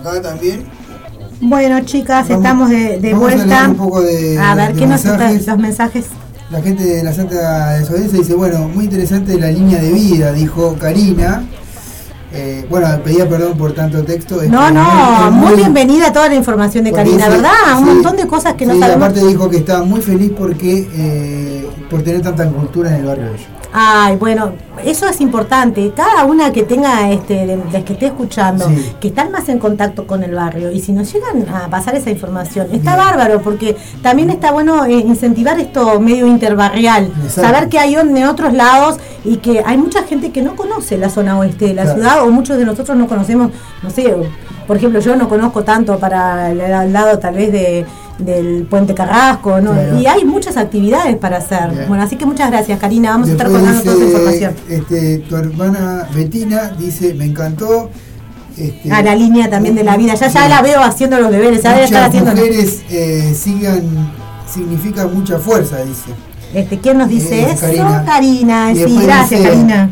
acá 0.01 0.21
también. 0.23 0.65
Bueno, 1.41 1.81
chicas, 1.81 2.29
Vamos- 2.29 2.45
estamos 2.45 2.71
de, 2.71 2.99
de 2.99 3.13
vamos 3.13 3.21
vuelta. 3.35 3.45
leer 3.47 3.69
un 3.71 3.77
poco 3.77 4.01
de- 4.03 4.39
a 4.39 4.55
ver, 4.55 4.73
de 4.75 4.81
¿qué 4.81 4.87
nos 4.87 5.05
mensajes. 5.05 5.47
los 5.47 5.59
mensajes? 5.59 6.05
La 6.51 6.63
gente 6.63 6.83
de 6.83 7.05
la 7.05 7.13
Santa 7.13 7.71
Desobediencia 7.79 8.19
dice, 8.19 8.35
bueno, 8.35 8.69
muy 8.69 8.85
interesante 8.85 9.39
la 9.39 9.49
línea 9.51 9.79
de 9.81 9.93
vida, 9.93 10.33
dijo 10.33 10.77
Karina. 10.81 11.45
Eh, 12.33 12.67
bueno, 12.69 12.89
pedía 13.03 13.27
perdón 13.29 13.57
por 13.57 13.73
tanto 13.73 14.03
texto. 14.05 14.43
es 14.43 14.51
No, 14.51 14.71
no, 14.71 15.27
es 15.29 15.33
muy 15.33 15.55
bienvenida 15.57 16.13
toda 16.13 16.29
la 16.29 16.35
información 16.35 16.85
de 16.85 16.93
Karina, 16.93 17.17
dice- 17.25 17.31
¿verdad? 17.31 17.53
Un 17.79 17.85
montón 17.87 18.17
de 18.17 18.27
cosas 18.27 18.55
que 18.55 18.67
no 18.67 18.75
sí, 18.75 18.81
sabemos. 18.81 19.03
aparte 19.09 19.27
dijo 19.27 19.49
que 19.49 19.59
estaba 19.59 19.83
muy 19.85 20.01
feliz 20.03 20.33
porque 20.37 20.87
eh, 20.95 21.67
por 21.89 22.03
tener 22.03 22.21
tanta 22.21 22.47
cultura 22.51 22.91
en 22.91 22.97
el 22.97 23.05
barrio 23.07 23.25
de 23.27 23.31
ellos. 23.31 23.47
Ay, 23.73 24.17
bueno, 24.17 24.53
eso 24.85 25.07
es 25.09 25.21
importante. 25.21 25.93
Cada 25.95 26.25
una 26.25 26.53
que 26.53 26.63
tenga, 26.63 27.11
este, 27.11 27.59
las 27.73 27.85
que 27.85 27.93
esté 27.93 28.07
escuchando, 28.07 28.67
Sí. 28.69 28.93
que 29.01 29.09
están 29.09 29.31
más 29.31 29.49
en 29.51 29.59
contacto 29.59 30.07
con 30.07 30.23
el 30.23 30.35
barrio 30.35 30.71
y 30.73 30.81
si 30.81 30.93
nos 30.93 31.13
llegan 31.13 31.47
a 31.55 31.69
pasar 31.69 31.95
esa 31.95 32.11
información, 32.11 32.67
está 32.73 32.95
Bien. 32.95 33.07
bárbaro 33.07 33.41
porque 33.43 33.77
también 34.03 34.31
está 34.31 34.53
bueno 34.53 34.87
eh, 34.87 34.93
incentivar 34.95 35.61
esto 35.61 36.01
medio 36.01 36.27
interbarrial, 36.27 37.07
Exacto. 37.25 37.43
saber 37.43 37.69
que 37.69 37.79
hay 37.79 37.95
de 37.95 38.27
otros 38.27 38.55
lados 38.55 38.97
y 39.25 39.37
que 39.37 39.63
hay 39.65 39.77
mucha 39.77 40.03
gente 40.05 40.31
que 40.33 40.41
no 40.41 40.57
conoce 40.57 40.97
la 40.97 41.11
zona 41.11 41.39
oeste 41.39 41.67
de 41.67 41.75
la 41.75 41.83
Claro. 41.83 41.99
ciudad 41.99 42.23
o 42.27 42.31
muchos 42.31 42.57
de 42.57 42.65
nosotros 42.65 42.97
no 42.97 43.07
conocemos, 43.07 43.51
no 43.83 43.91
sé, 43.91 44.15
por 44.67 44.77
ejemplo, 44.77 45.01
yo 45.01 45.17
no 45.17 45.29
conozco 45.29 45.63
tanto 45.65 45.99
para 45.99 46.51
el 46.51 46.93
lado 46.93 47.19
tal 47.19 47.35
vez 47.35 47.51
de 47.53 47.85
del 48.19 48.67
puente 48.69 48.95
Carrasco, 48.95 49.61
¿no? 49.61 49.73
Claro. 49.73 49.99
Y 50.01 50.07
hay 50.07 50.25
muchas 50.25 50.57
actividades 50.57 51.17
para 51.17 51.39
hacer. 51.39 51.71
Bien. 51.71 51.85
Bueno, 51.89 52.03
así 52.03 52.17
que 52.17 52.27
muchas 52.27 52.51
gracias, 52.51 52.79
Karina. 52.81 53.11
Vamos 53.11 53.29
a 53.29 53.33
estar 53.33 53.49
colgando 53.49 53.83
toda 53.83 53.95
esa 53.97 54.05
información. 54.05 54.55
Este, 54.69 55.19
tu 55.19 55.37
hermana 55.37 56.09
Betina 56.15 56.73
dice, 56.79 57.15
me 57.15 57.25
encantó. 57.27 57.91
Este, 58.57 58.91
A 58.91 59.03
la 59.03 59.15
línea 59.15 59.49
también 59.49 59.77
de 59.77 59.85
la 59.85 59.97
vida. 59.97 60.15
Ya 60.15 60.27
ya 60.27 60.49
la 60.49 60.63
veo 60.63 60.83
haciendo 60.83 61.21
los 61.21 61.31
deberes, 61.31 61.63
ya 61.63 61.75
Muchas 61.77 61.93
haciendo. 62.09 62.33
mujeres 62.33 62.83
eh, 62.91 63.33
sigan, 63.39 63.83
significa 64.53 65.07
mucha 65.07 65.39
fuerza, 65.39 65.77
dice. 65.85 66.11
Este, 66.55 66.79
¿Quién 66.79 66.99
nos 66.99 67.09
dice 67.09 67.43
Eh, 67.43 67.47
eso? 67.53 67.61
Karina. 67.61 68.05
Karina, 68.05 68.73
sí, 68.75 68.99
gracias, 69.03 69.41
dice- 69.41 69.43
Karina. 69.53 69.91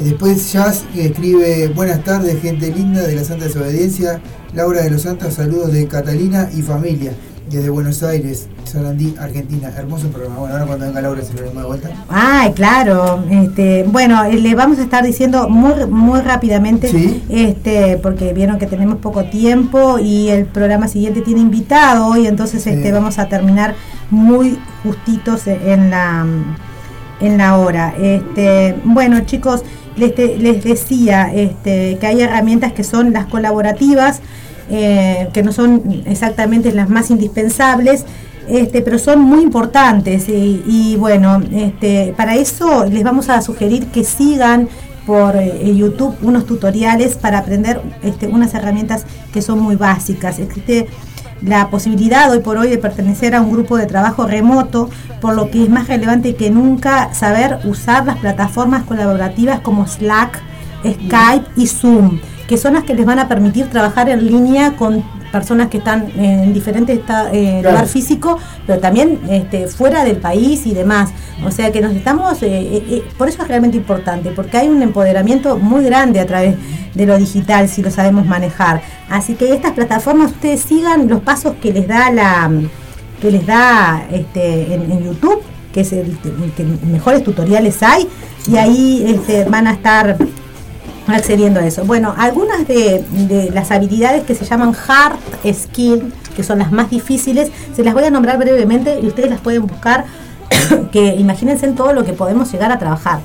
Y 0.00 0.04
después 0.08 0.52
Jazz 0.52 0.84
escribe, 0.96 1.68
buenas 1.68 2.02
tardes, 2.02 2.40
gente 2.40 2.72
linda 2.74 3.02
de 3.02 3.14
la 3.14 3.22
Santa 3.22 3.44
Desobediencia. 3.44 4.20
Laura 4.54 4.82
de 4.82 4.90
los 4.90 5.02
Santos, 5.02 5.34
saludos 5.34 5.70
de 5.72 5.86
Catalina 5.86 6.48
y 6.56 6.62
familia, 6.62 7.12
desde 7.50 7.68
Buenos 7.68 8.02
Aires, 8.02 8.46
Sarandí, 8.64 9.14
Argentina. 9.20 9.72
Hermoso 9.76 10.08
programa. 10.08 10.36
Bueno, 10.38 10.54
ahora 10.54 10.66
cuando 10.66 10.86
venga 10.86 11.00
Laura 11.00 11.22
se 11.22 11.34
lo 11.34 11.40
damos 11.40 11.62
de 11.62 11.68
vuelta. 11.68 11.90
Ay, 12.08 12.52
claro. 12.52 13.24
Este, 13.28 13.82
bueno, 13.88 14.24
eh, 14.24 14.34
le 14.38 14.54
vamos 14.54 14.78
a 14.78 14.82
estar 14.82 15.04
diciendo 15.04 15.48
muy 15.48 15.86
muy 15.86 16.20
rápidamente, 16.20 16.88
Sí. 16.88 17.22
este, 17.28 17.98
porque 17.98 18.32
vieron 18.32 18.58
que 18.58 18.66
tenemos 18.66 18.98
poco 18.98 19.24
tiempo 19.24 19.98
y 19.98 20.28
el 20.28 20.46
programa 20.46 20.86
siguiente 20.88 21.20
tiene 21.22 21.40
invitado 21.40 22.06
hoy, 22.06 22.26
entonces 22.26 22.62
Sí. 22.62 22.70
este, 22.70 22.92
vamos 22.92 23.18
a 23.18 23.26
terminar 23.28 23.74
muy 24.10 24.58
justitos 24.84 25.46
en 25.46 25.90
la 25.90 26.24
en 27.20 27.36
la 27.36 27.58
hora. 27.58 27.92
Este, 28.00 28.76
bueno, 28.84 29.20
chicos, 29.26 29.62
les, 29.96 30.16
les 30.38 30.64
decía 30.64 31.30
este, 31.34 31.98
que 32.00 32.06
hay 32.06 32.22
herramientas 32.22 32.72
que 32.72 32.82
son 32.84 33.12
las 33.12 33.26
colaborativas, 33.26 34.20
eh, 34.70 35.28
que 35.32 35.42
no 35.42 35.52
son 35.52 36.02
exactamente 36.06 36.72
las 36.72 36.88
más 36.88 37.10
indispensables, 37.10 38.04
este, 38.48 38.82
pero 38.82 38.98
son 38.98 39.20
muy 39.20 39.42
importantes. 39.42 40.26
Y, 40.28 40.96
bueno, 40.96 41.42
este, 41.52 42.14
para 42.16 42.36
eso 42.36 42.84
les 42.86 43.02
vamos 43.02 43.28
a 43.28 43.40
sugerir 43.42 43.86
que 43.86 44.04
sigan 44.04 44.68
por 45.06 45.36
eh, 45.36 45.74
YouTube 45.74 46.16
unos 46.22 46.46
tutoriales 46.46 47.16
para 47.16 47.38
aprender 47.38 47.80
este, 48.02 48.28
unas 48.28 48.54
herramientas 48.54 49.06
que 49.32 49.42
son 49.42 49.60
muy 49.60 49.76
básicas. 49.76 50.38
Existe 50.38 50.88
la 51.42 51.68
posibilidad 51.68 52.30
hoy 52.30 52.40
por 52.40 52.58
hoy 52.58 52.68
de 52.68 52.78
pertenecer 52.78 53.34
a 53.34 53.40
un 53.40 53.50
grupo 53.50 53.76
de 53.76 53.86
trabajo 53.86 54.26
remoto, 54.26 54.90
por 55.20 55.34
lo 55.34 55.50
que 55.50 55.64
es 55.64 55.70
más 55.70 55.88
relevante 55.88 56.34
que 56.34 56.50
nunca 56.50 57.12
saber 57.14 57.58
usar 57.64 58.04
las 58.04 58.18
plataformas 58.18 58.84
colaborativas 58.84 59.60
como 59.60 59.86
Slack, 59.86 60.40
Skype 60.84 61.46
y 61.56 61.66
Zoom, 61.66 62.18
que 62.50 62.56
son 62.56 62.74
las 62.74 62.82
que 62.82 62.94
les 62.94 63.06
van 63.06 63.20
a 63.20 63.28
permitir 63.28 63.68
trabajar 63.70 64.08
en 64.08 64.26
línea 64.26 64.72
con 64.72 65.04
personas 65.30 65.68
que 65.68 65.78
están 65.78 66.10
en 66.18 66.52
diferentes 66.52 66.98
eh, 66.98 67.02
Claro. 67.60 67.70
lugar 67.76 67.86
físico, 67.86 68.38
pero 68.66 68.80
también 68.80 69.20
este, 69.30 69.68
fuera 69.68 70.02
del 70.02 70.16
país 70.16 70.66
y 70.66 70.74
demás. 70.74 71.10
O 71.46 71.52
sea 71.52 71.70
que 71.70 71.80
nos 71.80 71.92
estamos, 71.94 72.42
eh, 72.42 72.48
eh, 72.50 72.84
eh, 72.90 73.04
por 73.16 73.28
eso 73.28 73.40
es 73.42 73.46
realmente 73.46 73.76
importante, 73.76 74.32
porque 74.34 74.56
hay 74.58 74.68
un 74.68 74.82
empoderamiento 74.82 75.58
muy 75.58 75.84
grande 75.84 76.18
a 76.18 76.26
través 76.26 76.56
de 76.92 77.06
lo 77.06 77.16
digital 77.18 77.68
si 77.68 77.82
lo 77.84 77.92
sabemos 77.92 78.26
manejar. 78.26 78.82
Así 79.08 79.36
que 79.36 79.54
estas 79.54 79.70
plataformas 79.70 80.32
ustedes 80.32 80.60
sigan 80.62 81.06
los 81.08 81.20
pasos 81.20 81.54
que 81.62 81.72
les 81.72 81.86
da 81.86 82.10
la 82.10 82.50
que 83.22 83.30
les 83.30 83.46
da 83.46 84.06
este, 84.10 84.74
en, 84.74 84.90
en 84.90 85.04
YouTube, 85.04 85.40
que 85.72 85.82
es 85.82 85.92
el, 85.92 86.18
el 86.44 86.52
que 86.56 86.64
mejores 86.64 87.22
tutoriales 87.22 87.80
hay, 87.84 88.08
y 88.48 88.56
ahí 88.56 89.04
este, 89.06 89.44
van 89.44 89.68
a 89.68 89.72
estar 89.74 90.16
accediendo 91.12 91.60
a 91.60 91.66
eso. 91.66 91.84
Bueno, 91.84 92.14
algunas 92.16 92.66
de, 92.66 93.04
de 93.12 93.50
las 93.50 93.70
habilidades 93.70 94.24
que 94.24 94.34
se 94.34 94.44
llaman 94.44 94.74
hard 94.74 95.16
skill, 95.54 96.12
que 96.34 96.42
son 96.42 96.58
las 96.58 96.72
más 96.72 96.90
difíciles, 96.90 97.50
se 97.74 97.84
las 97.84 97.94
voy 97.94 98.04
a 98.04 98.10
nombrar 98.10 98.38
brevemente 98.38 98.98
y 99.02 99.06
ustedes 99.06 99.30
las 99.30 99.40
pueden 99.40 99.66
buscar, 99.66 100.04
que 100.92 101.14
imagínense 101.16 101.66
en 101.66 101.74
todo 101.74 101.92
lo 101.92 102.04
que 102.04 102.12
podemos 102.12 102.50
llegar 102.52 102.72
a 102.72 102.78
trabajar. 102.78 103.20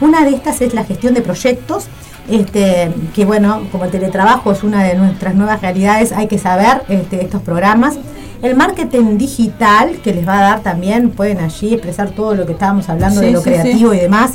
Una 0.00 0.24
de 0.24 0.30
estas 0.30 0.60
es 0.60 0.74
la 0.74 0.84
gestión 0.84 1.14
de 1.14 1.22
proyectos, 1.22 1.86
este, 2.30 2.92
que 3.14 3.24
bueno, 3.24 3.62
como 3.72 3.84
el 3.84 3.90
teletrabajo 3.90 4.52
es 4.52 4.62
una 4.62 4.84
de 4.84 4.94
nuestras 4.94 5.34
nuevas 5.34 5.60
realidades, 5.62 6.12
hay 6.12 6.28
que 6.28 6.38
saber 6.38 6.82
este, 6.88 7.24
estos 7.24 7.42
programas. 7.42 7.96
El 8.42 8.54
marketing 8.54 9.18
digital, 9.18 9.96
que 10.04 10.14
les 10.14 10.28
va 10.28 10.38
a 10.38 10.42
dar 10.42 10.60
también, 10.60 11.10
pueden 11.10 11.38
allí 11.38 11.74
expresar 11.74 12.10
todo 12.10 12.36
lo 12.36 12.46
que 12.46 12.52
estábamos 12.52 12.88
hablando 12.88 13.20
Sí, 13.20 13.26
de 13.26 13.32
lo 13.32 13.40
sí, 13.40 13.50
creativo 13.50 13.94
y 13.94 13.98
demás. 13.98 14.34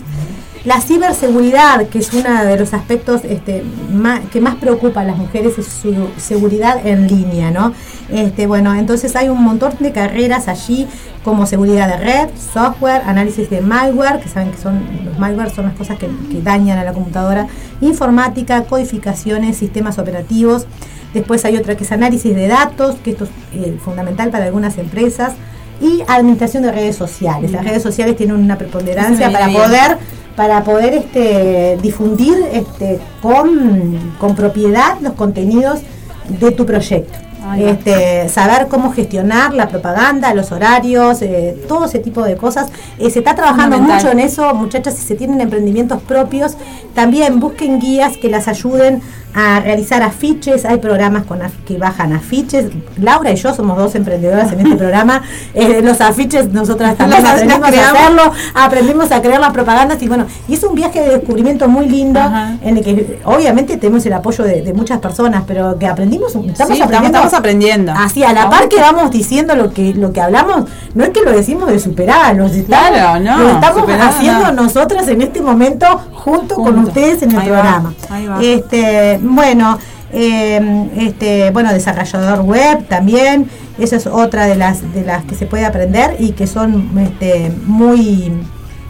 La 0.66 0.80
ciberseguridad, 0.80 1.88
que 1.88 2.00
es 2.00 2.14
uno 2.14 2.46
de 2.46 2.58
los 2.58 2.74
aspectos 2.74 3.22
este, 3.26 3.64
ma- 3.92 4.22
que 4.32 4.40
más 4.40 4.56
preocupa 4.56 5.02
a 5.02 5.04
las 5.04 5.18
mujeres, 5.18 5.58
es 5.60 5.68
su 5.68 6.08
seguridad 6.18 6.86
en 6.88 7.08
línea, 7.08 7.52
¿no? 7.52 7.74
Este, 8.10 8.48
bueno, 8.48 8.74
entonces 8.74 9.14
hay 9.18 9.28
un 9.28 9.44
montón 9.44 9.74
de 9.80 9.92
carreras 9.92 10.48
allí, 10.48 10.88
como 11.26 11.46
seguridad 11.48 11.90
de 11.90 11.98
red, 11.98 12.30
software, 12.54 13.02
análisis 13.06 13.50
de 13.50 13.60
malware, 13.60 14.22
que 14.22 14.30
saben 14.30 14.52
que 14.52 14.58
son 14.58 14.82
los 15.04 15.20
malware 15.20 15.54
son 15.54 15.66
las 15.66 15.74
cosas 15.76 15.98
que, 16.00 16.08
que 16.32 16.42
dañan 16.42 16.78
a 16.78 16.86
la 16.86 16.94
computadora, 16.94 17.48
informática, 17.82 18.64
codificaciones, 18.64 19.58
sistemas 19.58 20.00
operativos. 20.00 20.66
Después 21.14 21.44
hay 21.44 21.58
otra 21.58 21.76
que 21.76 21.84
es 21.84 21.92
análisis 21.92 22.34
de 22.34 22.48
datos, 22.48 22.96
que 23.04 23.12
esto 23.12 23.26
es 23.26 23.30
eh, 23.54 23.78
fundamental 23.84 24.30
para 24.32 24.46
algunas 24.46 24.78
empresas, 24.78 25.34
y 25.82 26.04
administración 26.08 26.64
de 26.64 26.72
redes 26.72 26.96
sociales. 26.96 27.52
Las 27.52 27.66
redes 27.66 27.84
sociales 27.84 28.16
tienen 28.16 28.38
una 28.38 28.58
preponderancia 28.58 29.30
para 29.30 29.48
poder 29.50 29.98
para 30.36 30.64
poder 30.64 30.94
este, 30.94 31.78
difundir 31.82 32.38
este, 32.52 33.00
con, 33.22 34.14
con 34.20 34.36
propiedad 34.36 35.00
los 35.02 35.14
contenidos 35.14 35.82
de 36.28 36.52
tu 36.52 36.66
proyecto. 36.66 37.18
Este, 37.58 38.30
saber 38.30 38.68
cómo 38.70 38.92
gestionar 38.94 39.54
la 39.54 39.68
propaganda, 39.68 40.34
los 40.34 40.52
horarios, 40.52 41.22
eh, 41.22 41.56
todo 41.68 41.86
ese 41.86 42.00
tipo 42.00 42.24
de 42.24 42.36
cosas. 42.38 42.68
Eh, 43.00 43.10
se 43.10 43.20
está 43.20 43.36
trabajando 43.36 43.78
mucho 43.80 44.10
en 44.12 44.20
eso, 44.20 44.54
muchachas, 44.54 44.96
si 44.96 45.06
se 45.06 45.16
tienen 45.16 45.42
emprendimientos 45.42 46.02
propios, 46.02 46.56
también 46.96 47.40
busquen 47.40 47.80
guías 47.80 48.18
que 48.18 48.30
las 48.30 48.48
ayuden 48.48 49.02
a 49.36 49.60
realizar 49.62 50.04
afiches. 50.04 50.64
Hay 50.64 50.78
programas 50.78 51.24
con 51.26 51.40
af- 51.40 51.64
que 51.66 51.80
bajan 51.80 52.14
afiches. 52.14 52.66
Laura 53.02 53.32
y 53.32 53.36
yo 53.36 53.52
somos 53.56 53.76
dos 53.80 53.96
emprendedoras 53.96 54.52
en 54.54 54.60
este 54.60 54.76
programa. 54.84 55.24
Eh, 55.56 55.82
los 55.84 56.02
afiches 56.02 56.50
nosotras 56.54 56.96
también 56.98 57.24
Las- 57.24 57.42
las 57.42 57.42
aprendimos 57.42 57.76
a 57.76 57.92
hacerlo, 57.92 58.32
aprendimos 58.54 59.12
a 59.12 59.22
crear 59.24 59.40
las 59.42 59.52
propagandas 59.52 60.02
y 60.04 60.08
bueno, 60.08 60.28
y 60.48 60.54
es 60.54 60.64
un 60.64 60.76
viaje 60.76 61.02
de 61.02 61.10
descubrimiento 61.18 61.68
muy 61.68 61.90
lindo 61.90 62.20
Ajá. 62.20 62.58
en 62.62 62.78
el 62.78 62.84
que 62.84 63.20
obviamente 63.26 63.78
tenemos 63.78 64.06
el 64.06 64.14
apoyo 64.14 64.44
de, 64.44 64.62
de 64.62 64.74
muchas 64.74 65.00
personas, 65.00 65.44
pero 65.48 65.80
que 65.80 65.88
aprendimos, 65.88 66.28
estamos 66.36 66.46
Sí, 66.46 66.52
estamos, 66.52 66.82
aprendiendo. 66.82 67.18
estamos 67.18 67.33
aprendiendo. 67.34 67.92
Así, 67.96 68.24
a 68.24 68.34
la 68.34 68.50
par 68.50 68.70
que 68.70 68.78
vamos 68.80 69.12
diciendo 69.12 69.56
lo 69.56 69.72
que 69.74 69.94
lo 69.94 70.12
que 70.14 70.22
hablamos, 70.22 70.66
no 70.96 71.04
es 71.04 71.10
que 71.12 71.22
lo 71.22 71.32
decimos 71.32 71.70
de 71.70 71.80
superar, 71.80 72.36
estamos, 72.36 72.66
Claro, 72.66 73.20
no, 73.24 73.38
lo 73.38 73.50
estamos 73.50 73.80
superar, 73.82 74.10
haciendo 74.10 74.52
no. 74.52 74.64
nosotras 74.64 75.08
en 75.08 75.22
este 75.22 75.42
momento 75.42 75.86
junto, 76.14 76.56
con 76.56 76.80
ustedes 76.80 77.22
en 77.24 77.32
el 77.32 77.40
Ahí 77.40 77.50
va, 77.50 77.54
programa. 77.62 77.94
ahí 78.10 78.26
va. 78.28 78.40
Este, 78.42 79.20
bueno, 79.22 79.78
eh, 80.12 80.90
este, 80.98 81.52
bueno, 81.52 81.74
desarrollador 81.74 82.42
web 82.42 82.88
también, 82.88 83.50
esa 83.80 83.96
es 83.96 84.06
otra 84.08 84.46
de 84.46 84.56
las 84.56 84.94
de 84.94 85.04
las 85.04 85.24
que 85.26 85.36
se 85.36 85.46
puede 85.48 85.66
aprender 85.66 86.16
y 86.20 86.32
que 86.34 86.46
son 86.48 86.90
este, 87.00 87.52
muy 87.66 88.32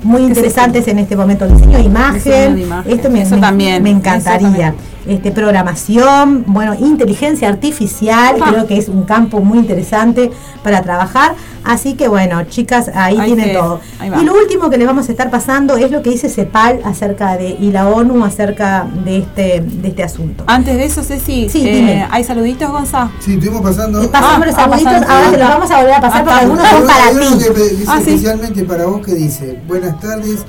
muy 0.04 0.24
interesantes 0.24 0.86
en 0.90 1.00
este 1.00 1.16
momento. 1.16 1.48
Diseño 1.48 1.78
de 1.78 1.84
Diseño 1.84 1.90
imagen, 1.90 2.56
de 2.56 2.62
imagen, 2.64 2.92
esto 2.92 3.10
me, 3.10 3.22
eso 3.22 3.36
me- 3.36 3.42
también, 3.42 3.82
me 3.82 3.90
eso 3.92 4.00
encantaría. 4.00 4.42
también. 4.50 4.76
Este, 5.08 5.32
programación, 5.32 6.44
bueno, 6.48 6.74
inteligencia 6.76 7.50
artificial, 7.50 8.36
creo 8.50 8.68
que 8.68 8.78
es 8.78 8.88
un 8.90 9.04
campo 9.04 9.40
muy 9.42 9.60
interesante 9.60 10.32
para 10.64 10.82
trabajar. 10.82 11.36
Así 11.66 11.94
que 11.94 12.10
bueno, 12.10 12.44
chicas, 12.44 12.90
ahí 12.94 13.18
Ahí 13.18 13.34
tienen 13.34 13.54
todo. 13.56 13.80
ahí. 14.00 14.12
Y 14.22 14.26
lo 14.26 14.34
último 14.34 14.70
que 14.70 14.78
les 14.78 14.86
vamos 14.86 15.08
a 15.08 15.12
estar 15.12 15.30
pasando 15.30 15.78
es 15.78 15.90
lo 15.92 16.02
que 16.02 16.10
dice 16.10 16.28
CEPAL 16.30 16.82
acerca 16.84 17.38
de, 17.38 17.50
y 17.60 17.72
la 17.72 17.88
ONU 17.88 18.24
acerca 18.26 18.86
de 19.06 19.20
este, 19.20 19.62
de 19.66 19.88
este 19.88 20.04
asunto. 20.04 20.44
Antes 20.48 20.76
de 20.76 20.84
eso, 20.86 21.04
Ceci, 21.04 21.48
Sí, 21.50 21.66
eh, 21.68 21.74
dime. 21.76 22.08
¿hay 22.12 22.24
saluditos, 22.26 22.70
Gonza? 22.70 23.10
Sí, 23.22 23.34
estuvimos 23.36 23.62
pasando. 23.62 24.10
Pasamos 24.12 24.42
Ah, 24.42 24.46
los 24.46 24.56
saluditos, 24.56 24.84
pasando. 24.94 25.14
ahora 25.14 25.32
te 25.32 25.38
los 25.38 25.48
vamos 25.48 25.72
a 25.72 25.78
volver 25.78 25.94
a 25.94 26.02
pasar 26.02 26.22
Ah, 26.22 26.24
porque 26.26 26.40
algunos 26.40 26.68
son 26.68 26.88
para 26.88 27.10
ti. 27.12 27.84
Ah, 27.88 28.02
sí. 28.04 28.10
especialmente 28.12 28.64
para 28.66 28.86
vos 28.86 29.06
que 29.06 29.14
dice, 29.16 29.60
buenas 29.68 30.00
tardes, 30.02 30.40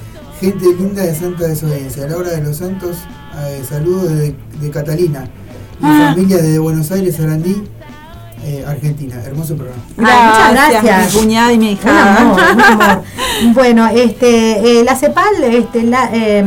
gente 0.41 0.67
linda 0.79 1.03
de 1.05 1.15
Santa 1.15 1.47
Desobediencia. 1.47 2.05
A 2.05 2.09
la 2.09 2.17
hora 2.17 2.31
de 2.31 2.43
los 2.43 2.57
santos, 2.57 2.97
eh, 3.47 3.63
saludos 3.69 4.11
de, 4.11 4.35
de 4.61 4.71
Catalina 4.71 5.25
y 5.81 5.85
Ah. 5.87 6.13
familia 6.15 6.39
de 6.39 6.59
Buenos 6.59 6.91
Aires, 6.93 7.17
Sarandí, 7.17 7.63
eh, 8.45 8.65
Argentina. 8.67 9.17
Hermoso 9.25 9.57
programa. 9.57 9.83
Muchas 9.97 10.53
gracias. 10.53 11.15
Mi 11.15 11.21
cuñada 11.21 11.53
y 11.53 11.59
mi 11.59 11.67
Un 11.69 11.73
hija. 11.73 12.17
amor, 12.21 12.41
un 12.55 12.61
amor. 12.61 13.03
Bueno, 13.55 13.89
este, 13.89 14.81
eh, 14.81 14.85
la 14.85 14.95
CEPAL, 14.97 15.43
este, 15.51 15.83
la, 15.83 16.09
eh, 16.13 16.45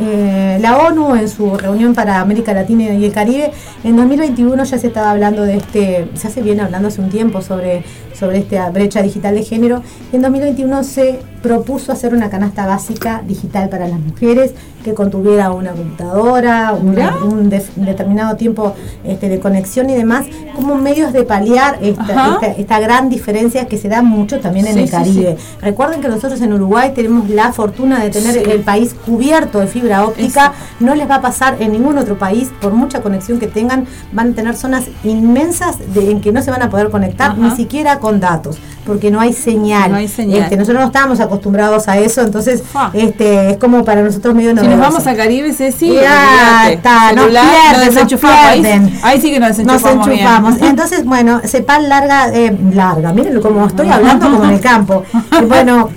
eh, 0.00 0.58
la 0.60 0.76
ONU 0.78 1.14
en 1.14 1.28
su 1.28 1.56
reunión 1.56 1.94
para 1.94 2.20
América 2.20 2.52
Latina 2.52 2.92
y 2.92 3.04
el 3.04 3.12
Caribe, 3.12 3.52
en 3.84 3.96
2021 3.96 4.64
ya 4.64 4.76
se 4.78 4.88
estaba 4.88 5.10
hablando 5.12 5.42
de 5.42 5.56
este, 5.58 6.10
ya 6.20 6.28
se 6.30 6.42
viene 6.42 6.62
hablando 6.62 6.88
hace 6.88 7.00
un 7.00 7.08
tiempo 7.10 7.40
sobre, 7.42 7.84
sobre 8.18 8.38
esta 8.38 8.68
brecha 8.70 9.00
digital 9.02 9.34
de 9.36 9.44
género, 9.44 9.82
y 10.12 10.16
en 10.16 10.22
2021 10.22 10.82
se 10.84 11.20
propuso 11.42 11.92
hacer 11.92 12.12
una 12.12 12.28
canasta 12.28 12.66
básica 12.66 13.22
digital 13.26 13.68
para 13.68 13.86
las 13.88 14.00
mujeres 14.00 14.52
que 14.86 14.94
contuviera 14.94 15.50
una 15.50 15.72
computadora, 15.72 16.72
un 16.72 17.50
determinado 17.50 18.36
tiempo 18.36 18.72
este, 19.02 19.28
de 19.28 19.40
conexión 19.40 19.90
y 19.90 19.94
demás, 19.94 20.26
como 20.54 20.76
medios 20.76 21.12
de 21.12 21.24
paliar 21.24 21.78
esta, 21.82 22.04
esta, 22.04 22.46
esta 22.46 22.78
gran 22.78 23.08
diferencia 23.08 23.66
que 23.66 23.78
se 23.78 23.88
da 23.88 24.00
mucho 24.00 24.38
también 24.38 24.68
en 24.68 24.74
Sí, 24.74 24.80
el 24.80 24.86
sí, 24.86 24.92
Caribe. 24.92 25.36
Recuerden 25.60 26.00
que 26.00 26.08
nosotros 26.08 26.40
en 26.40 26.52
Uruguay 26.52 26.92
tenemos 26.94 27.28
la 27.28 27.52
fortuna 27.52 27.98
de 27.98 28.10
tener 28.10 28.48
el 28.48 28.60
país 28.60 28.94
cubierto 28.94 29.58
de 29.58 29.66
fibra 29.66 30.04
óptica. 30.06 30.52
No 30.78 30.94
les 30.94 31.10
va 31.10 31.16
a 31.16 31.20
pasar 31.20 31.56
en 31.58 31.72
ningún 31.72 31.98
otro 31.98 32.16
país, 32.16 32.50
por 32.60 32.72
mucha 32.72 33.02
conexión 33.02 33.40
que 33.40 33.48
tengan, 33.48 33.86
van 34.12 34.30
a 34.30 34.34
tener 34.36 34.54
zonas 34.54 34.84
inmensas 35.02 35.78
de, 35.94 36.12
en 36.12 36.20
que 36.20 36.30
no 36.30 36.42
se 36.42 36.52
van 36.52 36.62
a 36.62 36.70
poder 36.70 36.90
conectar 36.90 37.32
Ajá. 37.32 37.40
ni 37.40 37.50
siquiera 37.56 37.98
con 37.98 38.20
datos, 38.20 38.58
porque 38.86 39.10
no 39.10 39.20
hay 39.20 39.32
señal. 39.34 39.90
No 39.90 39.96
hay 39.98 40.08
señal. 40.08 40.42
Este, 40.44 40.56
nosotros 40.56 40.80
no 40.80 40.86
estábamos 40.86 41.20
acostumbrados 41.20 41.88
a 41.88 41.98
eso, 41.98 42.22
entonces 42.22 42.62
este, 42.94 43.50
es 43.50 43.56
como 43.58 43.84
para 43.84 44.02
nosotros 44.02 44.34
medio 44.34 44.50
Si 44.50 44.54
nos 44.56 44.64
novedoso. 44.64 44.88
vamos 44.90 45.06
al 45.06 45.16
Caribe, 45.16 45.52
Ceci, 45.52 45.92
Ya 45.92 46.70
está, 46.70 47.12
nos 47.12 47.26
pierden, 47.26 47.72
nos 47.72 47.94
nos. 47.94 48.48
Ahí, 48.48 48.60
pierden. 48.62 48.98
ahí 49.02 49.20
sí 49.20 49.30
que 49.30 49.40
nos 49.40 49.48
Nos 49.58 49.82
desenchufamos. 49.82 50.06
bien. 50.06 50.20
enchufamos. 50.20 50.56
Entonces, 50.62 51.04
bueno, 51.04 51.40
Cepal 51.44 51.88
larga, 51.88 52.28
eh, 52.32 52.56
larga, 52.72 53.12
miren 53.12 53.40
cómo 53.40 53.66
estoy 53.66 53.88
hablando 53.90 54.30
como 54.30 54.44
en 54.44 54.50
el 54.50 54.60
campo. 54.60 55.02
Bueno, 55.48 55.90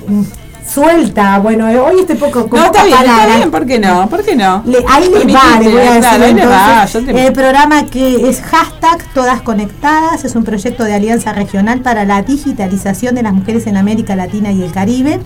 suelta, 0.74 1.40
bueno, 1.40 1.68
eh, 1.70 1.80
hoy 1.80 2.02
estoy 2.02 2.16
poco 2.18 2.48
con 2.48 2.60
No, 2.60 2.66
está 2.68 2.84
bien, 2.86 2.98
está 2.98 3.12
palabras. 3.12 3.38
bien, 3.38 3.52
¿por 3.52 3.66
qué 3.66 3.80
no? 3.80 4.10
¿Por 4.10 4.24
qué 4.24 4.36
no? 4.36 4.62
Le- 4.66 4.86
ahí 4.88 5.10
les 5.10 5.36
va, 5.36 5.60
les 5.60 5.72
voy 5.72 5.82
a 5.82 5.86
decir 5.86 6.00
claro, 6.02 6.24
ahí 6.26 6.34
va, 6.34 6.42
entonces, 6.84 6.94
yo 7.08 7.14
te- 7.14 7.28
el 7.28 7.34
programa 7.34 7.86
que 7.86 8.30
es 8.30 8.42
hashtag 8.42 9.04
Todas 9.14 9.42
Conectadas, 9.42 10.24
es 10.26 10.36
un 10.36 10.44
proyecto 10.44 10.84
de 10.84 10.94
alianza 10.94 11.34
regional 11.34 11.82
para 11.82 12.06
la 12.06 12.22
digitalización 12.22 13.16
de 13.16 13.24
las 13.24 13.34
mujeres 13.34 13.68
en 13.68 13.78
América 13.78 14.16
Latina 14.16 14.52
y 14.52 14.62
el 14.64 14.72
Caribe, 14.72 15.20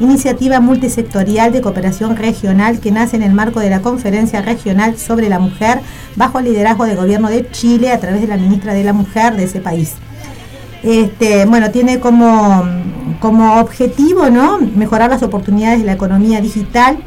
iniciativa 0.00 0.60
multisectorial 0.60 1.52
de 1.52 1.60
cooperación 1.60 2.16
regional 2.16 2.80
que 2.80 2.90
nace 2.90 3.16
en 3.16 3.22
el 3.22 3.32
marco 3.32 3.60
de 3.60 3.68
la 3.70 3.80
Conferencia 3.80 4.40
Regional 4.40 4.96
sobre 4.96 5.28
la 5.28 5.38
Mujer 5.38 5.80
bajo 6.16 6.38
el 6.38 6.46
liderazgo 6.46 6.86
del 6.86 6.96
gobierno 6.96 7.28
de 7.28 7.48
Chile 7.50 7.92
a 7.92 8.00
través 8.00 8.22
de 8.22 8.26
la 8.26 8.36
ministra 8.38 8.72
de 8.72 8.82
la 8.84 8.92
Mujer 8.94 9.36
de 9.36 9.44
ese 9.44 9.60
país. 9.60 9.92
Este, 10.82 11.44
bueno, 11.44 11.70
tiene 11.70 12.00
como, 12.00 12.64
como 13.20 13.60
objetivo 13.60 14.30
¿no? 14.30 14.58
mejorar 14.58 15.10
las 15.10 15.22
oportunidades 15.22 15.80
de 15.80 15.86
la 15.86 15.92
economía 15.92 16.40
digital 16.40 16.98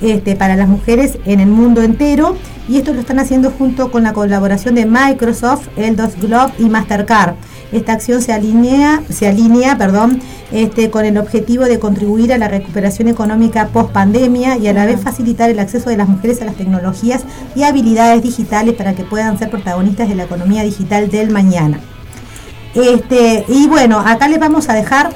este, 0.00 0.36
para 0.36 0.56
las 0.56 0.68
mujeres 0.68 1.18
en 1.24 1.40
el 1.40 1.48
mundo 1.48 1.82
entero 1.82 2.36
y 2.68 2.78
esto 2.78 2.94
lo 2.94 3.00
están 3.00 3.18
haciendo 3.18 3.50
junto 3.50 3.90
con 3.90 4.04
la 4.04 4.12
colaboración 4.12 4.74
de 4.74 4.86
Microsoft, 4.86 5.66
Eldos 5.76 6.14
Globe 6.20 6.52
y 6.58 6.70
Mastercard. 6.70 7.34
Esta 7.72 7.92
acción 7.92 8.22
se 8.22 8.32
alinea, 8.32 9.02
se 9.08 9.28
alinea 9.28 9.76
perdón, 9.76 10.20
este, 10.52 10.90
con 10.90 11.04
el 11.04 11.18
objetivo 11.18 11.64
de 11.64 11.78
contribuir 11.78 12.32
a 12.32 12.38
la 12.38 12.48
recuperación 12.48 13.08
económica 13.08 13.68
post 13.68 13.90
pandemia 13.90 14.56
y 14.56 14.68
a 14.68 14.72
la 14.72 14.86
vez 14.86 15.00
facilitar 15.00 15.50
el 15.50 15.58
acceso 15.58 15.90
de 15.90 15.96
las 15.96 16.08
mujeres 16.08 16.40
a 16.42 16.44
las 16.44 16.56
tecnologías 16.56 17.22
y 17.54 17.64
habilidades 17.64 18.22
digitales 18.22 18.74
para 18.74 18.94
que 18.94 19.04
puedan 19.04 19.38
ser 19.38 19.50
protagonistas 19.50 20.08
de 20.08 20.14
la 20.14 20.24
economía 20.24 20.62
digital 20.62 21.10
del 21.10 21.30
mañana. 21.30 21.80
Este, 22.74 23.44
y 23.48 23.66
bueno, 23.66 23.98
acá 23.98 24.28
les 24.28 24.38
vamos 24.38 24.68
a 24.68 24.74
dejar 24.74 25.10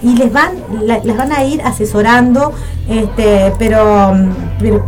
y 0.04 0.16
les 0.18 0.32
van 0.32 0.52
la- 0.86 1.00
les 1.00 1.16
van 1.18 1.32
a 1.32 1.44
ir 1.46 1.62
asesorando 1.62 2.52
este 2.90 3.54
pero, 3.58 4.14
mm, 4.14 4.30
pero- 4.60 4.86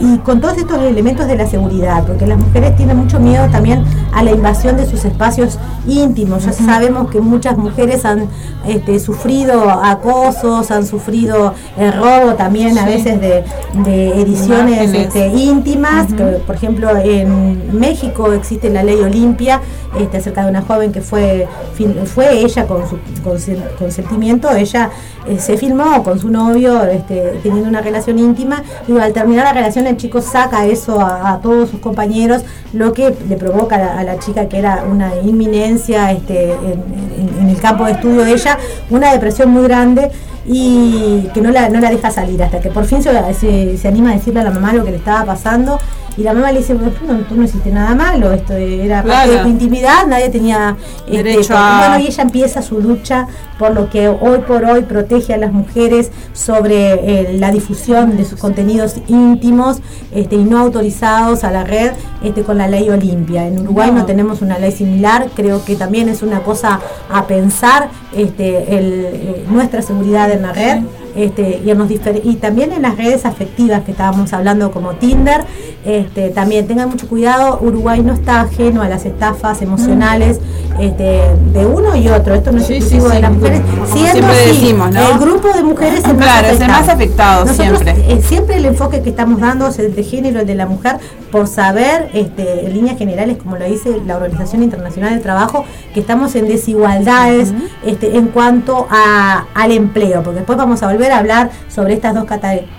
y, 0.00 0.14
y 0.14 0.18
con 0.18 0.40
todos 0.40 0.58
estos 0.58 0.78
elementos 0.82 1.26
de 1.26 1.36
la 1.36 1.46
seguridad 1.46 2.04
porque 2.06 2.26
las 2.26 2.38
mujeres 2.38 2.76
tienen 2.76 2.96
mucho 2.98 3.18
miedo 3.18 3.46
también 3.50 3.82
a 4.12 4.22
la 4.22 4.32
invasión 4.32 4.76
de 4.76 4.84
sus 4.86 5.04
espacios 5.06 5.58
íntimos. 5.86 6.44
Ya 6.44 6.52
sabemos 6.52 7.08
que 7.10 7.20
muchas 7.20 7.56
mujeres 7.56 8.04
han 8.04 8.26
este, 8.66 9.00
sufrido 9.00 9.70
acosos 9.70 10.70
han 10.70 10.86
sufrido 10.86 11.54
el 11.78 11.92
robo 11.94 12.34
también 12.34 12.76
a 12.78 12.84
veces 12.84 13.20
de, 13.20 13.44
de 13.84 14.20
ediciones 14.20 14.92
este, 14.92 15.28
íntimas 15.28 16.12
que, 16.12 16.22
por 16.46 16.54
ejemplo 16.56 16.90
en 16.96 17.78
México 17.78 18.32
existe 18.32 18.68
la 18.68 18.82
ley 18.82 19.00
Olimpia 19.00 19.60
este, 19.98 20.18
acerca 20.18 20.44
de 20.44 20.50
una 20.50 20.62
joven 20.62 20.92
que 20.92 21.00
fue 21.00 21.46
fue 22.14 22.40
ella 22.40 22.66
con 22.66 22.82
su 22.88 22.96
consen- 23.24 23.64
consentimiento 23.78 24.50
ella 24.58 24.90
eh, 25.26 25.38
se 25.38 25.56
filmó 25.56 26.02
con 26.02 26.18
su 26.18 26.30
novio 26.30 26.84
este, 26.84 27.40
teniendo 27.42 27.68
una 27.68 27.80
relación 27.80 28.18
íntima 28.18 28.62
y 28.86 28.96
al 28.98 29.12
terminar 29.12 29.44
la 29.44 29.52
relación 29.52 29.86
el 29.86 29.96
chico 29.96 30.20
saca 30.20 30.66
eso 30.66 31.00
a, 31.00 31.40
todos 31.42 31.70
sus 31.70 31.80
compañeros 31.80 32.42
lo 32.72 32.92
que 32.92 33.14
le 33.28 33.36
provoca 33.36 33.98
a 33.98 34.04
la, 34.04 34.18
chica 34.18 34.48
que 34.48 34.58
era 34.58 34.84
una 34.90 35.12
inminencia 35.22 36.12
este, 36.12 36.52
en, 36.52 37.48
el 37.48 37.60
campo 37.60 37.84
de 37.84 37.92
estudio 37.92 38.24
de 38.24 38.32
ella 38.32 38.58
una 38.90 39.12
depresión 39.12 39.50
muy 39.50 39.62
grande 39.62 40.10
y 40.46 41.28
que 41.34 41.40
no 41.40 41.50
la, 41.50 41.68
no 41.68 41.80
la 41.80 41.90
deja 41.90 42.10
salir 42.10 42.42
hasta 42.42 42.60
que 42.60 42.70
por 42.70 42.84
fin 42.84 43.02
se- 43.02 43.78
se 43.78 43.88
anima 43.88 44.10
a 44.10 44.14
decirle 44.14 44.40
a 44.40 44.44
la 44.44 44.50
mamá 44.50 44.72
lo 44.72 44.84
que 44.84 44.90
le 44.90 44.96
estaba 44.96 45.24
pasando 45.24 45.78
y 46.18 46.22
la 46.24 46.34
mamá 46.34 46.50
le 46.52 46.58
dice, 46.58 46.74
bueno, 46.74 46.90
tú 46.90 47.06
no, 47.06 47.18
tú 47.20 47.36
no 47.36 47.44
hiciste 47.44 47.70
nada 47.70 47.94
malo, 47.94 48.32
esto 48.32 48.52
era 48.54 48.96
parte 49.02 49.08
Claro. 49.10 49.32
de 49.32 49.38
tu 49.38 49.48
intimidad, 49.48 50.06
nadie 50.08 50.28
tenía 50.30 50.76
este, 51.06 51.22
Derecho 51.22 51.54
a- 51.56 51.78
bueno, 51.88 52.04
y 52.04 52.08
ella 52.08 52.22
empieza 52.24 52.60
su 52.60 52.80
lucha 52.80 53.26
por 53.58 53.72
lo 53.74 53.88
que 53.88 54.08
hoy 54.08 54.38
por 54.46 54.64
hoy 54.64 54.82
protege 54.82 55.34
a 55.34 55.36
las 55.36 55.52
mujeres 55.52 56.10
sobre 56.32 56.92
eh, 57.32 57.38
la 57.38 57.50
difusión 57.52 58.16
de 58.16 58.24
sus 58.24 58.38
contenidos 58.40 58.96
íntimos 59.08 59.78
este, 60.12 60.36
y 60.36 60.44
no 60.44 60.58
autorizados 60.58 61.44
a 61.44 61.50
la 61.50 61.64
red 61.64 61.92
este, 62.22 62.42
con 62.42 62.58
la 62.58 62.68
ley 62.68 62.88
Olimpia. 62.90 63.46
En 63.46 63.60
Uruguay 63.60 63.90
no. 63.92 63.98
No. 64.00 64.06
tenemos 64.06 64.42
una 64.42 64.58
ley 64.58 64.72
similar, 64.72 65.28
creo 65.36 65.64
que 65.64 65.76
también 65.76 66.08
es 66.08 66.22
una 66.22 66.40
cosa 66.42 66.80
a 67.12 67.26
pensar 67.26 67.88
este, 68.16 68.76
el, 68.78 69.04
eh, 69.06 69.44
nuestra 69.50 69.82
seguridad 69.82 70.30
en 70.30 70.42
la 70.42 70.52
red. 70.52 70.78
Este, 71.16 71.60
y, 71.64 71.70
en 71.70 71.78
los 71.78 71.88
difer- 71.88 72.20
y 72.22 72.36
también 72.36 72.72
en 72.72 72.82
las 72.82 72.96
redes 72.96 73.24
afectivas 73.24 73.82
que 73.84 73.90
estábamos 73.92 74.32
hablando 74.32 74.70
como 74.70 74.92
Tinder, 74.94 75.44
este, 75.84 76.30
también 76.30 76.66
tengan 76.66 76.88
mucho 76.90 77.08
cuidado, 77.08 77.58
Uruguay 77.60 78.00
no 78.02 78.12
está 78.12 78.42
ajeno 78.42 78.82
a 78.82 78.88
las 78.88 79.04
estafas 79.04 79.62
emocionales 79.62 80.38
este, 80.78 81.22
de 81.52 81.66
uno 81.66 81.96
y 81.96 82.08
otro, 82.08 82.34
esto 82.34 82.52
no 82.52 82.58
es 82.58 82.66
Sí, 82.66 82.74
exclusivo 82.74 83.08
sí, 83.08 83.14
de 83.16 83.20
las 83.22 83.32
mujeres, 83.32 83.60
siendo 83.92 84.10
Siempre 84.12 84.50
así, 84.50 85.12
el 85.12 85.18
grupo 85.18 85.48
de 85.52 85.62
mujeres 85.62 86.00
es 86.00 86.04
el 86.04 86.14
más 86.16 86.24
Claro, 86.24 86.46
es 86.48 86.60
el 86.60 86.62
afectado. 86.70 86.80
más 86.80 86.88
afectado 86.88 87.44
Nosotros, 87.46 87.78
siempre. 87.82 88.12
eh, 88.12 88.22
siempre 88.22 88.56
el 88.56 88.64
enfoque 88.66 89.02
que 89.02 89.10
estamos 89.10 89.40
dando 89.40 89.66
es 89.68 89.78
el 89.78 89.94
de 89.94 90.02
género, 90.04 90.40
el 90.40 90.46
de 90.46 90.54
la 90.54 90.66
mujer, 90.66 90.96
por 91.30 91.46
saber, 91.46 92.10
este, 92.12 92.66
en 92.66 92.72
líneas 92.72 92.98
generales, 92.98 93.36
como 93.36 93.56
lo 93.56 93.64
dice 93.64 94.00
la 94.06 94.16
Organización 94.16 94.62
Internacional 94.62 95.12
del 95.14 95.22
Trabajo, 95.22 95.64
que 95.94 96.00
estamos 96.00 96.34
en 96.34 96.48
desigualdades 96.48 97.52
este, 97.84 98.16
en 98.16 98.28
cuanto 98.28 98.86
a, 98.90 99.46
al 99.54 99.72
empleo, 99.72 100.22
porque 100.22 100.38
después 100.38 100.58
vamos 100.58 100.82
a 100.82 100.90
volver 100.90 101.12
a 101.12 101.18
hablar 101.18 101.50
sobre 101.68 101.94
estas 101.94 102.14
dos 102.14 102.24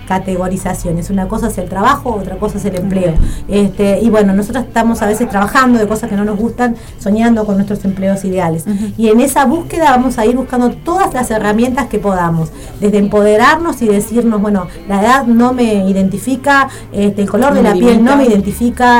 categorizaciones. 0.06 1.10
Una 1.10 1.28
cosa 1.28 1.48
es 1.48 1.58
el 1.58 1.68
trabajo, 1.68 2.14
otra 2.14 2.36
cosa 2.36 2.58
es 2.58 2.64
el 2.64 2.76
empleo. 2.76 3.14
Este, 3.48 4.00
y 4.00 4.10
bueno, 4.10 4.32
nosotros 4.32 4.64
estamos 4.64 5.02
a 5.02 5.06
veces 5.06 5.28
trabajando 5.28 5.78
de 5.78 5.86
cosas 5.86 6.10
que 6.10 6.16
no 6.16 6.24
nos 6.24 6.38
gustan, 6.38 6.76
soñando 6.98 7.44
con 7.46 7.56
nuestros 7.56 7.84
empleos 7.84 8.24
ideales. 8.24 8.64
Y 8.96 9.08
en 9.08 9.20
esa 9.20 9.44
búsqueda 9.44 9.90
vamos 9.90 10.18
a 10.18 10.26
ir 10.26 10.36
buscando 10.36 10.70
todas 10.70 11.14
las 11.14 11.30
herramientas 11.30 11.86
que 11.86 11.98
podamos, 11.98 12.50
desde 12.80 12.98
empoderarnos 12.98 13.82
y 13.82 13.86
decirnos, 13.88 14.40
bueno, 14.40 14.66
la 14.88 15.00
edad 15.00 15.26
no 15.26 15.52
me 15.52 15.88
identifica, 15.88 16.68
este, 16.92 17.22
el 17.22 17.30
color 17.30 17.54
de 17.54 17.62
la 17.62 17.72
piel 17.74 18.02
no 18.02 18.16
me 18.16 18.24
identifica, 18.24 18.39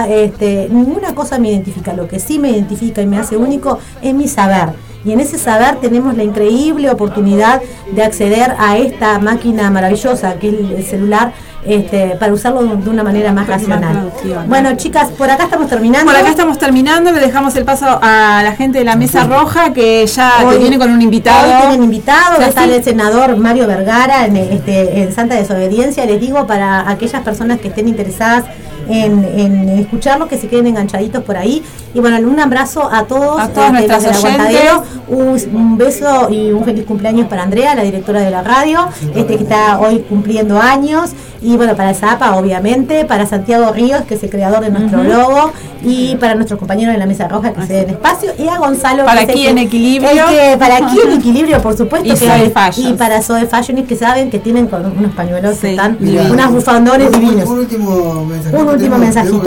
este, 0.09 0.69
ninguna 0.71 1.15
cosa 1.15 1.39
me 1.39 1.51
identifica. 1.51 1.93
Lo 1.93 2.07
que 2.09 2.19
sí 2.21 2.39
me 2.39 2.51
identifica 2.51 3.03
y 3.03 3.07
me 3.07 3.19
hace 3.19 3.37
único 3.37 3.79
es 4.03 4.15
mi 4.15 4.29
saber. 4.29 4.71
Y 5.05 5.13
en 5.13 5.21
ese 5.21 5.39
saber 5.39 5.77
tenemos 5.77 6.15
la 6.15 6.23
increíble 6.25 6.91
oportunidad 6.91 7.63
de 7.91 8.03
acceder 8.03 8.55
a 8.59 8.77
esta 8.77 9.19
máquina 9.19 9.71
maravillosa 9.71 10.35
que 10.35 10.49
es 10.49 10.55
el- 10.55 10.73
el 10.73 10.85
celular 10.85 11.33
este, 11.63 12.17
para 12.19 12.33
usarlo 12.33 12.63
de 12.63 12.89
una 12.89 13.03
manera 13.03 13.33
más 13.35 13.47
racional. 13.47 14.11
Bueno, 14.49 14.77
chicas, 14.77 15.09
por 15.11 15.31
acá 15.31 15.45
estamos 15.45 15.69
terminando. 15.69 16.07
Por 16.11 16.19
acá 16.19 16.31
estamos 16.31 16.59
terminando, 16.59 17.13
le 17.13 17.21
dejamos 17.21 17.55
el 17.57 17.65
paso 17.67 17.85
a 18.01 18.41
la 18.43 18.53
gente 18.53 18.79
de 18.79 18.85
la 18.87 18.97
mesa 18.97 19.25
roja 19.25 19.71
que 19.75 20.07
ya 20.07 20.33
que 20.51 20.57
viene 20.59 20.79
con 20.79 20.91
un 20.91 21.03
invitado. 21.03 21.47
Hoy 21.49 21.61
tienen 21.61 21.83
invitado, 21.85 22.39
Ya 22.41 22.49
está 22.49 22.65
sí. 22.65 22.71
el 22.73 22.83
senador 22.83 23.37
Mario 23.37 23.67
Vergara 23.67 24.25
en, 24.25 24.37
este, 24.39 25.03
en 25.03 25.15
Santa 25.15 25.35
Desobediencia. 25.35 26.07
Les 26.07 26.19
digo 26.19 26.47
para 26.47 26.89
aquellas 26.89 27.23
personas 27.23 27.61
que 27.61 27.69
estén 27.69 27.89
interesadas 27.89 28.45
en, 28.91 29.25
en 29.25 29.89
que 30.29 30.39
se 30.39 30.49
queden 30.49 30.67
enganchaditos 30.69 31.23
por 31.25 31.37
ahí. 31.37 31.63
Y 31.95 32.01
bueno, 32.01 32.17
un 32.29 32.39
abrazo 32.39 32.89
a 32.91 33.05
todos, 33.05 33.41
A 33.41 33.49
todas 33.49 33.73
nuestras 33.73 34.05
los 34.05 34.23
del 34.23 34.25
oyentes. 34.33 34.57
Aguantadero. 34.61 35.01
Un, 35.09 35.57
un 35.57 35.77
beso 35.79 36.29
y 36.31 36.53
un 36.53 36.65
feliz 36.65 36.85
cumpleaños 36.85 37.27
para 37.29 37.43
Andrea, 37.43 37.75
la 37.75 37.83
directora 37.83 38.21
de 38.21 38.31
la 38.31 38.43
radio, 38.43 38.87
este 39.15 39.37
que 39.37 39.43
está 39.43 39.81
hoy 39.81 40.01
cumpliendo 40.09 40.61
años. 40.61 41.11
Y 41.43 41.57
bueno, 41.57 41.75
para 41.75 41.95
Zapa, 41.95 42.37
obviamente, 42.37 43.07
para 43.07 43.25
Santiago 43.27 43.73
Ríos, 43.73 44.03
que 44.03 44.15
es 44.15 44.23
el 44.23 44.29
creador 44.31 44.61
de 44.61 44.71
nuestro 44.71 45.03
logo, 45.03 45.53
y 45.83 46.15
para 46.17 46.35
nuestros 46.35 46.59
compañeros 46.59 46.93
de 46.93 46.99
la 46.99 47.07
Mesa 47.07 47.29
Roja 47.29 47.55
que 47.55 47.67
se 47.67 47.73
den 47.73 47.91
espacio, 47.91 48.33
y 48.39 48.47
a 48.49 48.59
Gonzalo 48.59 49.07
Para 49.07 49.25
que 49.25 49.33
aquí 49.33 49.43
que- 49.45 49.49
en 49.49 49.59
Equilibrio. 49.59 50.27
que- 50.29 50.57
para 50.59 50.77
aquí 50.77 50.99
en 51.03 51.13
equilibrio, 51.19 51.63
por 51.63 51.75
supuesto. 51.77 52.07
Y 52.07 52.11
que 52.11 52.17
Zoe 52.19 52.53
y 52.77 52.93
para 52.93 53.23
Zoe 53.23 53.47
Fashion 53.47 53.79
que 53.85 53.97
saben 53.97 54.29
que 54.31 54.39
tienen 54.39 54.67
con 54.67 54.85
unos 54.85 55.13
pañuelos 55.15 55.57
que 55.59 55.69
Sí, 55.69 55.73
están, 55.73 55.97
Mirá. 55.99 56.31
unas 56.31 56.51
bufandones 56.53 57.09
un, 57.09 57.21
divinos. 57.21 57.49
Un 57.49 57.59
último 57.61 58.25
mensajito. 58.27 58.61
Un 58.63 58.69
último 58.81 58.99
mensajito. 58.99 59.43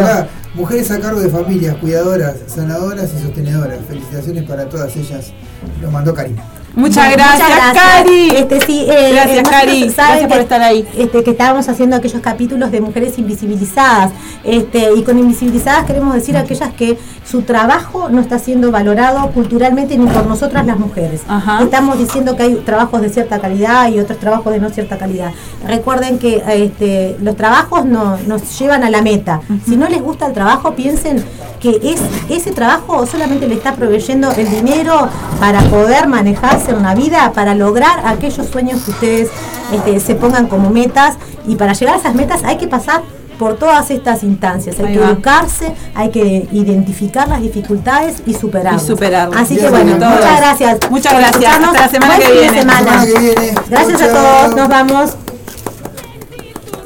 Mujeres 0.55 0.91
a 0.91 0.99
cargo 0.99 1.19
de 1.19 1.29
familias, 1.29 1.75
cuidadoras, 1.77 2.35
sanadoras 2.47 3.11
y 3.17 3.23
sostenedoras. 3.23 3.79
Felicitaciones 3.87 4.43
para 4.43 4.69
todas 4.69 4.95
ellas. 4.95 5.33
Lo 5.81 5.89
mandó 5.89 6.13
Karina. 6.13 6.43
Muchas 6.75 7.05
Bueno, 7.05 7.23
gracias, 7.23 7.49
muchas 7.49 7.73
Cari. 7.83 8.29
Este, 8.29 8.61
sí, 8.65 8.85
eh, 8.89 9.11
Gracias, 9.13 9.47
Cari. 9.49 9.81
Gracias 9.95 10.19
por 10.21 10.29
que- 10.37 10.39
estar 10.41 10.61
ahí. 10.61 10.87
Este, 10.97 11.23
que 11.23 11.31
estábamos 11.31 11.69
haciendo 11.69 11.95
aquellos 11.95 12.21
capítulos 12.21 12.71
de 12.71 12.81
mujeres 12.81 13.17
invisibilizadas. 13.19 14.11
Este, 14.43 14.91
y 14.95 15.03
con 15.03 15.19
invisibilizadas 15.19 15.85
queremos 15.85 16.15
decir 16.15 16.35
aquellas 16.35 16.73
que 16.73 16.97
su 17.29 17.43
trabajo 17.43 18.09
no 18.09 18.19
está 18.21 18.39
siendo 18.39 18.71
valorado 18.71 19.29
culturalmente 19.31 19.97
ni 19.97 20.07
por 20.07 20.25
nosotras 20.25 20.65
las 20.65 20.79
mujeres. 20.79 21.21
Ajá. 21.27 21.61
Estamos 21.61 21.99
diciendo 21.99 22.35
que 22.35 22.43
hay 22.43 22.55
trabajos 22.55 23.01
de 23.01 23.09
cierta 23.09 23.39
calidad 23.39 23.89
y 23.89 23.99
otros 23.99 24.17
trabajos 24.19 24.51
de 24.51 24.59
no 24.59 24.69
cierta 24.69 24.97
calidad. 24.97 25.31
Recuerden 25.67 26.17
que 26.17 26.43
este, 26.47 27.17
los 27.21 27.35
trabajos 27.37 27.85
no, 27.85 28.17
nos 28.25 28.57
llevan 28.59 28.83
a 28.83 28.89
la 28.89 29.01
meta. 29.03 29.41
Si 29.65 29.75
no 29.77 29.87
les 29.87 30.01
gusta 30.01 30.25
el 30.25 30.33
trabajo, 30.33 30.73
piensen 30.73 31.23
que 31.59 31.79
es, 31.81 32.01
ese 32.29 32.51
trabajo 32.51 33.05
solamente 33.05 33.47
le 33.47 33.55
está 33.55 33.73
proveyendo 33.73 34.31
el 34.31 34.49
dinero 34.49 35.07
para 35.39 35.61
poder 35.61 36.07
manejarse 36.07 36.62
en 36.69 36.81
la 36.83 36.95
vida, 36.95 37.31
para 37.33 37.55
lograr 37.55 38.05
aquellos 38.05 38.47
sueños 38.47 38.83
que 38.83 38.91
ustedes 38.91 39.29
este, 39.71 39.99
se 39.99 40.15
pongan 40.15 40.47
como 40.47 40.69
metas. 40.69 41.15
Y 41.47 41.55
para 41.55 41.73
llegar 41.73 41.95
a 41.95 41.99
esas 41.99 42.15
metas 42.15 42.43
hay 42.43 42.57
que 42.57 42.67
pasar 42.67 43.01
por 43.37 43.57
todas 43.57 43.89
estas 43.91 44.23
instancias. 44.23 44.79
Hay 44.79 44.85
Ahí 44.85 44.93
que 44.93 44.99
va. 44.99 45.09
educarse, 45.09 45.73
hay 45.95 46.09
que 46.09 46.47
identificar 46.51 47.27
las 47.27 47.41
dificultades 47.41 48.23
y 48.25 48.33
superarlas. 48.33 48.83
Y 48.83 48.87
superarlas. 48.87 49.41
Así 49.41 49.57
que 49.57 49.69
bueno, 49.69 49.93
muchas 49.95 50.37
gracias. 50.39 50.79
Muchas 50.89 51.13
gracias. 51.13 51.53
Hasta 51.59 51.81
la 51.81 51.89
semana 51.89 52.17
que 52.19 52.31
viene. 52.31 52.59
semana. 52.59 52.81
La 52.81 53.01
semana 53.01 53.05
que 53.05 53.19
viene. 53.19 53.55
Gracias 53.69 54.01
a 54.01 54.07
todos, 54.07 54.55
nos 54.55 54.69
vamos. 54.69 55.17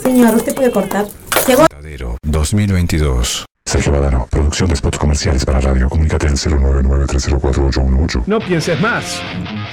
Señor, 0.04 0.36
usted 0.36 0.56
puede 0.56 0.72
cortar. 0.72 1.06
Llegó 1.48 1.66
2022. 2.24 3.46
Sergio 3.68 3.92
Badano, 3.92 4.26
producción 4.32 4.70
de 4.70 4.78
spots 4.78 4.98
comerciales 4.98 5.44
para 5.44 5.60
radio. 5.60 5.90
Comunícate 5.90 6.28
al 6.28 6.36
099-304-818. 6.36 8.24
No 8.26 8.40
pienses 8.40 8.80
más. 8.80 9.22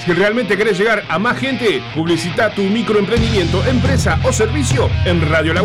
Si 0.05 0.13
realmente 0.13 0.57
querés 0.57 0.77
llegar 0.77 1.05
a 1.09 1.17
más 1.21 1.39
gente, 1.39 1.81
publicita 1.95 2.53
tu 2.53 2.63
microemprendimiento, 2.63 3.65
empresa 3.67 4.19
o 4.25 4.33
servicio 4.33 4.91
en 5.05 5.31
Radio 5.31 5.55
La 5.55 5.63